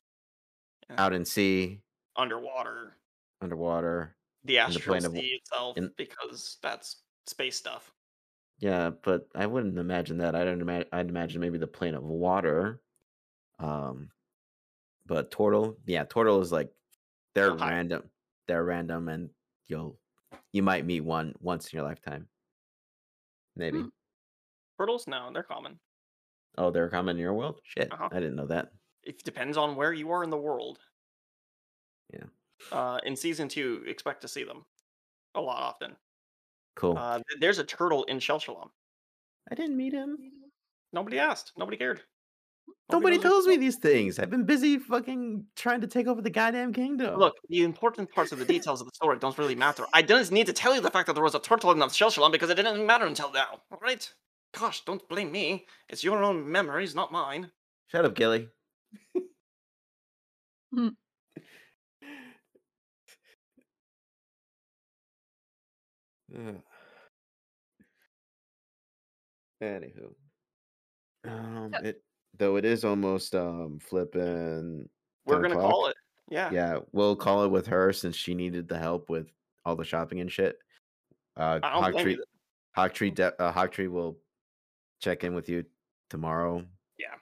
[0.88, 0.96] Yeah.
[1.04, 1.82] out in sea,
[2.16, 2.96] underwater,
[3.40, 4.16] underwater.
[4.44, 7.92] the astral of- sea itself, in- because that's space stuff.
[8.58, 10.34] Yeah, but I wouldn't imagine that.
[10.36, 10.88] I don't imagine.
[10.92, 12.80] I'd imagine maybe the plane of water.
[13.58, 14.10] Um,
[15.06, 16.70] but turtle, yeah, turtle is like
[17.34, 18.08] they're Oh, random.
[18.46, 19.30] They're random, and
[19.66, 19.98] you'll
[20.52, 22.28] you might meet one once in your lifetime.
[23.56, 23.80] Maybe.
[23.80, 23.88] Hmm.
[24.78, 25.78] Turtles, no, they're common.
[26.58, 27.60] Oh, they're common in your world.
[27.64, 28.08] Shit, Uh-huh.
[28.10, 28.72] I didn't know that.
[29.02, 30.78] It depends on where you are in the world.
[32.12, 32.24] Yeah.
[32.70, 34.64] Uh, in season two, expect to see them
[35.34, 35.96] a lot often.
[36.76, 36.96] Cool.
[36.96, 38.68] Uh, th- there's a turtle in Shelshalom.
[39.50, 40.16] I didn't meet him.
[40.92, 41.52] Nobody asked.
[41.56, 42.02] Nobody cared.
[42.90, 44.18] Nobody who- tells me these things.
[44.18, 47.16] I've been busy fucking trying to take over the goddamn kingdom.
[47.18, 49.86] Look, the important parts of the details of the story don't really matter.
[49.92, 52.30] I didn't need to tell you the fact that there was a turtle in Shelshalom
[52.30, 53.60] because it didn't matter until now.
[53.70, 54.12] All right?
[54.58, 55.66] Gosh, don't blame me.
[55.88, 57.50] It's your own memories, not mine.
[57.88, 58.48] shut up, Gilly.
[69.62, 70.14] Anywho,
[71.24, 72.02] um, it
[72.38, 74.88] though it is almost um flipping.
[75.24, 75.70] We're gonna o'clock?
[75.70, 75.96] call it.
[76.30, 76.50] Yeah.
[76.50, 79.28] Yeah, we'll call it with her since she needed the help with
[79.64, 80.56] all the shopping and shit.
[81.36, 82.24] Uh, I don't Hawk blame Tree, you.
[82.74, 84.16] Hawk Tree, de- uh, Hawk Tree will
[85.02, 85.64] check in with you
[86.08, 86.64] tomorrow.
[86.98, 87.16] Yeah.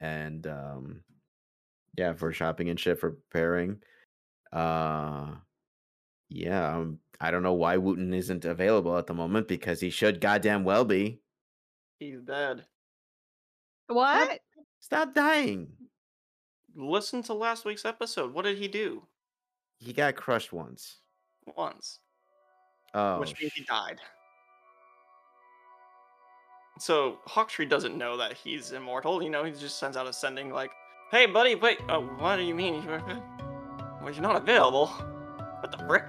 [0.00, 1.00] And um,
[1.96, 3.78] yeah, for shopping and shit for preparing.
[4.52, 5.32] Uh,
[6.30, 10.20] yeah, um, I don't know why Wooten isn't available at the moment because he should
[10.20, 11.20] goddamn well be.
[11.98, 12.64] He's dead.
[13.88, 14.40] What?
[14.80, 15.68] Stop dying.
[16.76, 18.32] Listen to last week's episode.
[18.32, 19.02] What did he do?
[19.78, 20.98] He got crushed once.
[21.56, 21.98] Once.
[22.94, 24.00] Oh, which means he died.
[26.78, 29.22] So Hawktree doesn't know that he's immortal.
[29.22, 30.70] You know, he just sends out a sending like,
[31.10, 31.80] Hey, buddy, wait.
[31.88, 32.82] Oh, what do you mean?
[32.82, 32.98] You're,
[34.02, 34.86] well, you're not available.
[34.86, 36.04] What the frick?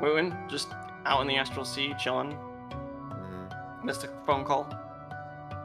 [0.00, 0.68] Wooten, just
[1.04, 2.36] out in the astral sea, chilling.
[3.10, 3.84] Mhm.
[3.84, 4.66] Missed a phone call.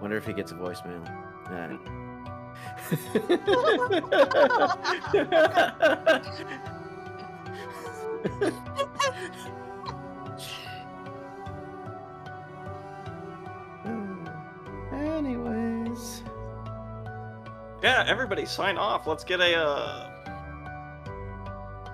[0.02, 1.02] Wonder if he gets a voicemail.
[1.48, 1.78] Uh,
[17.96, 19.08] Yeah, everybody, sign off.
[19.08, 19.56] Let's get a.
[19.56, 20.10] Uh...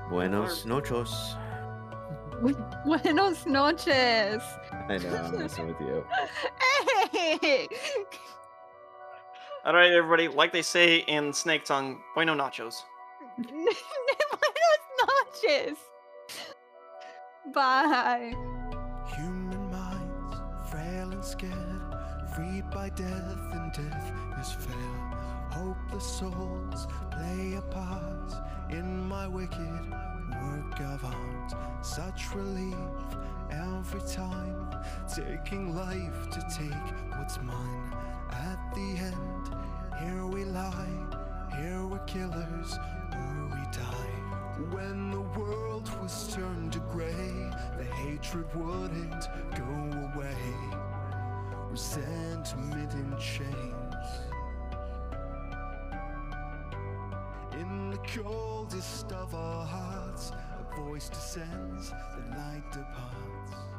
[0.10, 1.36] Buenos noches.
[2.86, 4.42] Buenos noches.
[4.90, 6.04] I know, I'm messing with you.
[7.12, 7.68] Hey.
[9.64, 10.28] All right, everybody.
[10.28, 12.82] Like they say in Snake Tongue, bueno nachos.
[13.38, 13.68] Buenos
[15.06, 15.78] noches.
[17.54, 18.34] Bye.
[19.16, 20.38] Human minds,
[20.72, 21.96] frail and scared,
[22.36, 25.12] freed by death, and death is fair.
[25.62, 28.34] Hopeless souls play a part
[28.72, 29.82] in my wicked
[30.42, 31.86] work of art.
[31.86, 32.74] Such relief
[33.52, 34.66] every time,
[35.14, 37.94] taking life to take what's mine.
[38.32, 39.56] At the end,
[40.00, 40.98] here we lie,
[41.56, 42.80] here we're killers,
[43.14, 44.18] or we die.
[44.72, 50.56] When the world was turned to grey, the hatred wouldn't go away.
[51.70, 53.81] Resentment in chains.
[57.62, 63.71] In the coldest of our hearts, a voice descends, the light departs.